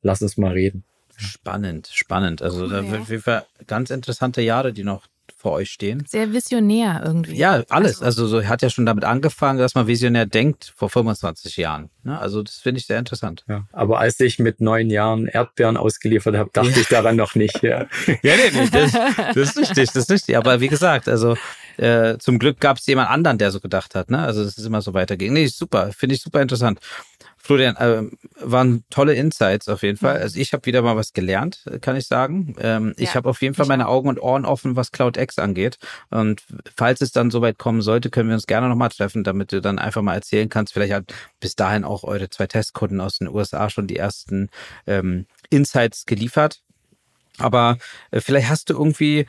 Lass 0.02 0.22
uns 0.22 0.36
mal 0.36 0.52
reden. 0.52 0.84
Spannend, 1.16 1.88
spannend. 1.92 2.42
Also 2.42 2.68
da 2.68 2.82
jeden 2.82 3.22
Fall 3.22 3.44
ganz 3.66 3.90
interessante 3.90 4.40
Jahre, 4.42 4.72
die 4.72 4.84
noch 4.84 5.08
vor 5.36 5.52
euch 5.52 5.70
stehen. 5.70 6.04
Sehr 6.06 6.32
visionär 6.32 7.02
irgendwie. 7.04 7.36
Ja, 7.36 7.62
alles. 7.68 8.02
Also, 8.02 8.22
also 8.22 8.40
so 8.40 8.44
hat 8.44 8.62
ja 8.62 8.70
schon 8.70 8.86
damit 8.86 9.04
angefangen, 9.04 9.58
dass 9.58 9.74
man 9.74 9.86
visionär 9.86 10.26
denkt 10.26 10.72
vor 10.76 10.90
25 10.90 11.56
Jahren. 11.56 11.90
Ne? 12.02 12.18
Also 12.18 12.42
das 12.42 12.58
finde 12.58 12.80
ich 12.80 12.86
sehr 12.86 12.98
interessant. 12.98 13.44
Ja, 13.48 13.66
aber 13.72 13.98
als 13.98 14.18
ich 14.20 14.38
mit 14.38 14.60
neun 14.60 14.90
Jahren 14.90 15.26
Erdbeeren 15.26 15.76
ausgeliefert 15.76 16.36
habe, 16.36 16.50
dachte 16.52 16.70
ja. 16.70 16.76
ich 16.80 16.88
daran 16.88 17.16
noch 17.16 17.34
nicht. 17.34 17.62
Ja, 17.62 17.86
ja 18.06 18.36
nee, 18.36 18.50
nee, 18.52 18.68
das, 18.70 18.92
das 18.92 19.36
ist 19.36 19.58
richtig, 19.58 19.86
das 19.92 19.96
ist 19.96 20.10
richtig. 20.10 20.36
Aber 20.36 20.60
wie 20.60 20.68
gesagt, 20.68 21.08
also 21.08 21.36
äh, 21.76 22.18
zum 22.18 22.38
Glück 22.38 22.60
gab 22.60 22.78
es 22.78 22.86
jemand 22.86 23.10
anderen, 23.10 23.38
der 23.38 23.50
so 23.50 23.60
gedacht 23.60 23.94
hat. 23.94 24.10
Ne? 24.10 24.18
Also 24.18 24.42
es 24.42 24.58
ist 24.58 24.64
immer 24.64 24.82
so 24.82 24.94
weitergegangen. 24.94 25.42
Nee, 25.42 25.46
super, 25.46 25.92
finde 25.92 26.14
ich 26.14 26.22
super 26.22 26.42
interessant. 26.42 26.80
Florian, 27.46 27.76
äh, 27.76 28.02
waren 28.40 28.84
tolle 28.90 29.14
Insights 29.14 29.68
auf 29.68 29.82
jeden 29.82 29.98
Fall. 29.98 30.16
Mhm. 30.16 30.22
Also 30.22 30.40
ich 30.40 30.52
habe 30.52 30.66
wieder 30.66 30.82
mal 30.82 30.96
was 30.96 31.12
gelernt, 31.12 31.64
kann 31.80 31.94
ich 31.94 32.06
sagen. 32.06 32.56
Ähm, 32.58 32.88
ja, 32.96 33.04
ich 33.04 33.14
habe 33.14 33.28
auf 33.28 33.40
jeden 33.40 33.54
Fall 33.54 33.66
meine 33.66 33.86
Augen 33.86 34.08
und 34.08 34.20
Ohren 34.20 34.44
offen, 34.44 34.74
was 34.74 34.90
CloudX 34.90 35.38
angeht. 35.38 35.78
Und 36.10 36.42
falls 36.76 37.00
es 37.00 37.12
dann 37.12 37.30
soweit 37.30 37.56
kommen 37.58 37.82
sollte, 37.82 38.10
können 38.10 38.28
wir 38.28 38.34
uns 38.34 38.48
gerne 38.48 38.68
nochmal 38.68 38.88
treffen, 38.88 39.22
damit 39.22 39.52
du 39.52 39.60
dann 39.60 39.78
einfach 39.78 40.02
mal 40.02 40.14
erzählen 40.14 40.48
kannst. 40.48 40.72
Vielleicht 40.72 40.92
hat 40.92 41.14
bis 41.38 41.54
dahin 41.54 41.84
auch 41.84 42.02
eure 42.02 42.28
zwei 42.30 42.48
Testkunden 42.48 43.00
aus 43.00 43.18
den 43.18 43.28
USA 43.28 43.70
schon 43.70 43.86
die 43.86 43.96
ersten 43.96 44.50
ähm, 44.86 45.26
Insights 45.48 46.04
geliefert. 46.04 46.62
Aber 47.38 47.78
äh, 48.10 48.20
vielleicht 48.20 48.48
hast 48.48 48.70
du 48.70 48.74
irgendwie 48.74 49.26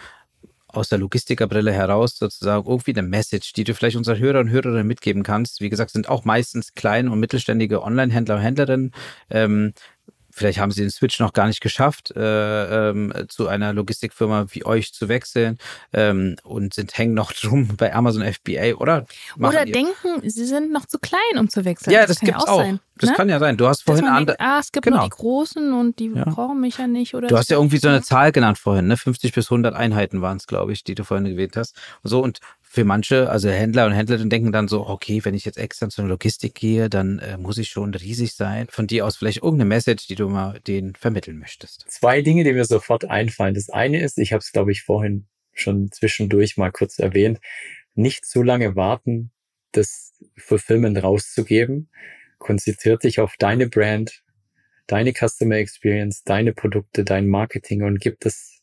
aus 0.68 0.90
der 0.90 1.00
Logistikerbrille 1.00 1.72
heraus 1.72 2.18
sozusagen 2.18 2.68
irgendwie 2.68 2.92
eine 2.92 3.08
Message, 3.08 3.54
die 3.54 3.64
du 3.64 3.74
vielleicht 3.74 3.98
unseren 3.98 4.20
Hörer 4.20 4.40
und 4.40 4.50
Hörerinnen 4.50 4.88
mitgeben 4.88 5.24
kannst. 5.24 5.62
Wie 5.62 5.70
gesagt, 5.70 5.92
sind 5.92 6.10
auch 6.10 6.26
meistens 6.26 6.74
kleine 6.74 7.12
und 7.12 7.20
mittelständige 7.20 7.82
Online-Händler 7.82 8.36
und 8.36 8.42
Händlerinnen, 8.42 8.92
ähm, 9.30 9.74
vielleicht 10.38 10.60
haben 10.60 10.72
sie 10.72 10.82
den 10.82 10.92
Switch 10.92 11.20
noch 11.20 11.34
gar 11.34 11.48
nicht 11.48 11.62
geschafft, 11.62 12.12
äh, 12.16 12.90
ähm, 12.90 13.14
zu 13.28 13.48
einer 13.48 13.74
Logistikfirma 13.74 14.48
wie 14.52 14.66
euch 14.66 14.94
zu 14.94 15.10
wechseln 15.10 15.58
ähm, 15.94 16.36
und 16.44 16.74
sind 16.74 16.98
hängen 16.98 17.14
noch 17.14 17.34
drum 17.42 17.76
bei 17.76 17.94
Amazon 17.94 18.22
FBA, 18.22 18.76
oder? 18.76 19.06
Oder 19.40 19.66
denken, 19.66 20.22
sie 20.24 20.46
sind 20.46 20.72
noch 20.72 20.86
zu 20.86 21.00
klein, 21.00 21.20
um 21.38 21.50
zu 21.50 21.66
wechseln. 21.66 21.94
Ja, 21.94 22.02
das, 22.02 22.10
das 22.10 22.20
gibt's 22.20 22.46
ja 22.46 22.52
auch. 22.52 22.62
Sein, 22.62 22.80
das 22.98 23.12
ne? 23.12 23.16
kann 23.16 23.30
ja 23.30 23.40
sein. 23.40 23.58
Du 23.58 23.68
hast 23.68 23.84
vorhin 23.84 24.06
andere. 24.06 24.40
Ah, 24.40 24.60
es 24.60 24.72
gibt 24.72 24.86
genau. 24.86 24.98
nur 24.98 25.06
die 25.06 25.16
Großen 25.16 25.74
und 25.74 26.00
die 26.00 26.12
ja. 26.14 26.24
brauchen 26.26 26.62
mich 26.62 26.78
ja 26.78 26.88
nicht. 26.88 27.14
Oder 27.16 27.28
du 27.28 27.38
hast 27.38 27.50
ja 27.50 27.58
irgendwie 27.58 27.78
so 27.78 27.88
eine 27.88 28.02
Zahl 28.02 28.32
genannt 28.32 28.58
vorhin, 28.58 28.88
ne? 28.88 28.98
50 28.98 29.34
bis 29.34 29.52
100 29.52 29.76
Einheiten 29.76 30.22
waren 30.22 30.38
es, 30.38 30.48
glaube 30.48 30.74
ich, 30.74 30.84
die 30.84 30.96
du 30.96 31.04
vorhin 31.04 31.26
gewählt 31.26 31.58
hast. 31.58 31.76
Und 32.04 32.10
so 32.10 32.24
und 32.24 32.40
für 32.78 32.86
manche, 32.86 33.28
also 33.32 33.50
Händler 33.50 33.88
und 33.88 33.94
Händlerinnen 33.94 34.30
denken 34.30 34.52
dann 34.52 34.68
so, 34.68 34.86
okay, 34.86 35.26
wenn 35.26 35.34
ich 35.34 35.46
jetzt 35.46 35.58
extern 35.58 35.90
einer 35.98 36.10
Logistik 36.10 36.54
gehe, 36.54 36.92
dann 36.92 37.18
äh, 37.18 37.36
muss 37.36 37.58
ich 37.58 37.70
schon 37.70 37.92
riesig 37.92 38.36
sein. 38.36 38.68
Von 38.70 38.86
dir 38.86 39.04
aus 39.04 39.18
vielleicht 39.18 39.38
irgendeine 39.42 39.68
Message, 39.68 40.06
die 40.06 40.14
du 40.14 40.30
mal 40.30 40.60
denen 40.60 40.94
vermitteln 40.94 41.40
möchtest. 41.40 41.86
Zwei 41.88 42.22
Dinge, 42.22 42.44
die 42.44 42.54
mir 42.54 42.66
sofort 42.66 43.06
einfallen. 43.06 43.56
Das 43.56 43.72
eine 43.72 44.00
ist, 44.00 44.20
ich 44.20 44.32
habe 44.32 44.42
es, 44.42 44.52
glaube 44.52 44.72
ich, 44.72 44.84
vorhin 44.84 45.26
schon 45.54 45.92
zwischendurch 45.92 46.56
mal 46.56 46.72
kurz 46.72 47.00
erwähnt, 47.00 47.40
nicht 47.96 48.26
zu 48.26 48.44
lange 48.44 48.76
warten, 48.76 49.32
das 49.72 50.14
Fulfillment 50.38 51.02
rauszugeben. 51.02 51.90
Konzentriert 52.38 53.06
dich 53.06 53.20
auf 53.20 53.38
deine 53.40 53.70
Brand, 53.70 54.22
deine 54.86 55.14
Customer 55.14 55.56
Experience, 55.56 56.22
deine 56.26 56.54
Produkte, 56.54 57.04
dein 57.04 57.26
Marketing 57.26 57.82
und 57.82 58.00
gib 58.00 58.24
es 58.24 58.57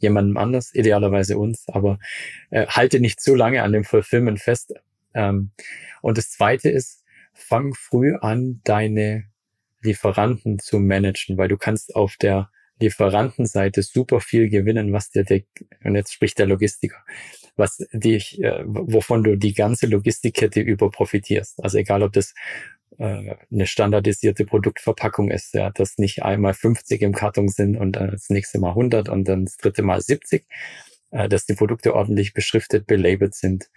jemandem 0.00 0.36
anders, 0.36 0.74
idealerweise 0.74 1.38
uns, 1.38 1.68
aber 1.68 1.98
äh, 2.50 2.66
halte 2.66 3.00
nicht 3.00 3.20
zu 3.20 3.34
lange 3.34 3.62
an 3.62 3.72
dem 3.72 3.84
Fulfillment 3.84 4.40
fest. 4.40 4.74
Ähm, 5.14 5.52
und 6.02 6.18
das 6.18 6.30
Zweite 6.30 6.70
ist, 6.70 7.04
fang 7.32 7.74
früh 7.74 8.14
an, 8.20 8.60
deine 8.64 9.24
Lieferanten 9.82 10.58
zu 10.58 10.78
managen, 10.78 11.38
weil 11.38 11.48
du 11.48 11.56
kannst 11.56 11.94
auf 11.94 12.16
der 12.16 12.50
Lieferantenseite 12.80 13.82
super 13.82 14.20
viel 14.20 14.48
gewinnen, 14.48 14.92
was 14.92 15.10
dir 15.10 15.24
der, 15.24 15.42
und 15.84 15.96
jetzt 15.96 16.12
spricht 16.12 16.38
der 16.38 16.46
Logistiker, 16.46 16.96
was 17.56 17.86
dich, 17.92 18.42
äh, 18.42 18.62
wovon 18.64 19.22
du 19.22 19.36
die 19.36 19.52
ganze 19.52 19.86
Logistikkette 19.86 20.60
über 20.60 20.90
profitierst. 20.90 21.62
Also 21.62 21.78
egal, 21.78 22.02
ob 22.02 22.12
das 22.12 22.34
äh, 23.00 23.34
eine 23.50 23.66
standardisierte 23.66 24.44
Produktverpackung 24.44 25.30
ist, 25.30 25.54
ja, 25.54 25.70
dass 25.70 25.96
nicht 25.96 26.22
einmal 26.22 26.52
50 26.52 27.00
im 27.00 27.14
Karton 27.14 27.48
sind 27.48 27.76
und 27.76 27.92
dann 27.92 28.10
das 28.10 28.28
nächste 28.28 28.58
Mal 28.58 28.70
100 28.70 29.08
und 29.08 29.24
dann 29.24 29.46
das 29.46 29.56
dritte 29.56 29.82
Mal 29.82 30.02
70, 30.02 30.46
äh, 31.10 31.26
dass 31.26 31.46
die 31.46 31.54
Produkte 31.54 31.94
ordentlich 31.94 32.34
beschriftet, 32.34 32.86
belabelt 32.86 33.34
sind. 33.34 33.70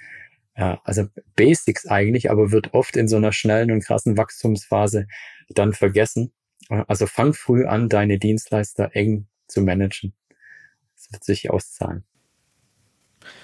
Ja, 0.57 0.81
also 0.83 1.07
Basics 1.37 1.87
eigentlich, 1.87 2.29
aber 2.29 2.51
wird 2.51 2.73
oft 2.73 2.97
in 2.97 3.07
so 3.07 3.15
einer 3.15 3.31
schnellen 3.31 3.71
und 3.71 3.83
krassen 3.83 4.17
Wachstumsphase 4.17 5.07
dann 5.49 5.71
vergessen. 5.71 6.33
Also 6.67 7.07
fang 7.07 7.33
früh 7.33 7.65
an, 7.65 7.87
deine 7.87 8.19
Dienstleister 8.19 8.91
eng 8.93 9.27
zu 9.47 9.61
managen. 9.61 10.13
Das 10.95 11.13
wird 11.13 11.23
sich 11.23 11.49
auszahlen. 11.49 12.03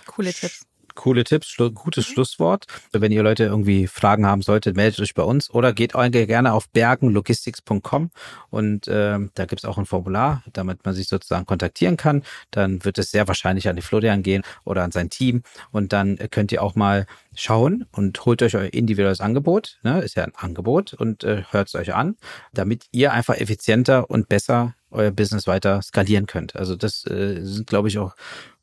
Coole 0.06 0.34
Tipps. 0.34 0.69
Coole 1.00 1.24
Tipps, 1.24 1.48
schlu 1.48 1.72
gutes 1.72 2.10
mhm. 2.10 2.14
Schlusswort. 2.14 2.66
Wenn 2.92 3.14
ihr 3.14 3.24
Leute 3.24 3.46
irgendwie 3.46 3.88
Fragen 3.88 4.26
haben 4.26 4.42
solltet, 4.42 4.76
meldet 4.76 5.00
euch 5.00 5.14
bei 5.14 5.24
uns 5.24 5.50
oder 5.50 5.72
geht 5.72 5.94
gerne 5.94 6.52
auf 6.52 6.70
bergenlogistics.com 6.72 8.12
und 8.50 8.88
äh, 8.90 9.18
da 9.34 9.46
gibt 9.46 9.62
es 9.62 9.66
auch 9.66 9.78
ein 9.78 9.86
Formular, 9.86 10.44
damit 10.52 10.84
man 10.84 10.94
sich 10.94 11.08
sozusagen 11.08 11.46
kontaktieren 11.46 11.96
kann. 11.96 12.24
Dann 12.52 12.84
wird 12.84 12.98
es 12.98 13.12
sehr 13.12 13.30
wahrscheinlich 13.30 13.70
an 13.70 13.78
die 13.78 13.82
Florian 13.82 14.24
gehen 14.24 14.44
oder 14.66 14.84
an 14.84 14.92
sein 14.92 15.10
Team 15.10 15.44
und 15.72 15.94
dann 15.94 16.18
könnt 16.32 16.52
ihr 16.52 16.62
auch 16.62 16.76
mal 16.76 17.06
schauen 17.34 17.86
und 17.94 18.26
holt 18.26 18.42
euch 18.42 18.58
euer 18.58 18.74
individuelles 18.74 19.22
Angebot, 19.22 19.80
ne, 19.84 20.02
ist 20.02 20.18
ja 20.18 20.26
ein 20.26 20.36
Angebot 20.36 20.94
und 20.94 21.24
äh, 21.24 21.44
hört 21.52 21.70
es 21.70 21.76
euch 21.76 21.96
an, 21.96 22.18
damit 22.54 22.88
ihr 22.92 23.14
einfach 23.14 23.38
effizienter 23.38 24.10
und 24.10 24.28
besser 24.28 24.76
euer 24.92 25.12
Business 25.12 25.48
weiter 25.48 25.82
skalieren 25.82 26.26
könnt. 26.26 26.58
Also 26.58 26.76
das 26.76 27.06
äh, 27.06 27.40
sind, 27.42 27.68
glaube 27.68 27.88
ich, 27.88 28.00
auch 28.00 28.16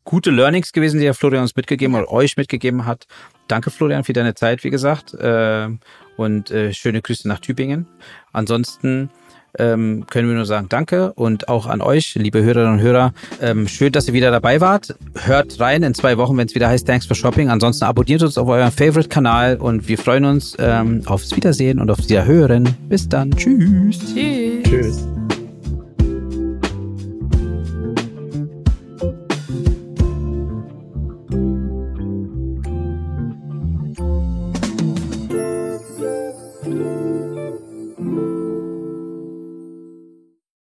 gute 0.06 0.30
Learnings 0.30 0.72
gewesen, 0.72 0.98
die 0.98 1.04
der 1.04 1.14
Florian 1.14 1.42
uns 1.42 1.54
mitgegeben 1.54 1.94
oder 1.94 2.10
euch 2.10 2.38
mitgegeben 2.38 2.86
hat. 2.86 3.06
Danke, 3.48 3.70
Florian, 3.70 4.04
für 4.04 4.14
deine 4.14 4.34
Zeit, 4.34 4.64
wie 4.64 4.70
gesagt. 4.70 5.12
Äh, 5.12 5.68
und 6.16 6.50
äh, 6.50 6.72
schöne 6.72 7.02
Grüße 7.02 7.28
nach 7.28 7.40
Tübingen. 7.40 7.86
Ansonsten 8.32 9.10
ähm, 9.58 10.04
können 10.08 10.28
wir 10.28 10.34
nur 10.34 10.46
sagen 10.46 10.68
Danke 10.68 11.12
und 11.14 11.48
auch 11.48 11.66
an 11.66 11.80
euch, 11.80 12.14
liebe 12.14 12.42
Hörerinnen 12.42 12.74
und 12.74 12.80
Hörer. 12.80 13.12
Ähm, 13.40 13.68
schön, 13.68 13.92
dass 13.92 14.08
ihr 14.08 14.14
wieder 14.14 14.30
dabei 14.30 14.60
wart. 14.60 14.94
Hört 15.14 15.58
rein 15.60 15.82
in 15.82 15.94
zwei 15.94 16.16
Wochen, 16.16 16.36
wenn 16.36 16.46
es 16.46 16.54
wieder 16.54 16.68
heißt 16.68 16.86
Thanks 16.86 17.06
for 17.06 17.16
Shopping. 17.16 17.48
Ansonsten 17.48 17.84
abonniert 17.84 18.22
uns 18.22 18.38
auf 18.38 18.48
eurem 18.48 18.72
Favorite-Kanal 18.72 19.56
und 19.56 19.88
wir 19.88 19.98
freuen 19.98 20.24
uns 20.24 20.56
ähm, 20.58 21.02
aufs 21.06 21.34
Wiedersehen 21.34 21.78
und 21.78 21.90
aufs 21.90 22.08
Wiederhören. 22.08 22.76
Bis 22.88 23.08
dann. 23.08 23.30
Tschüss. 23.32 23.98
Tschüss. 24.14 24.62
Tschüss. 24.62 25.06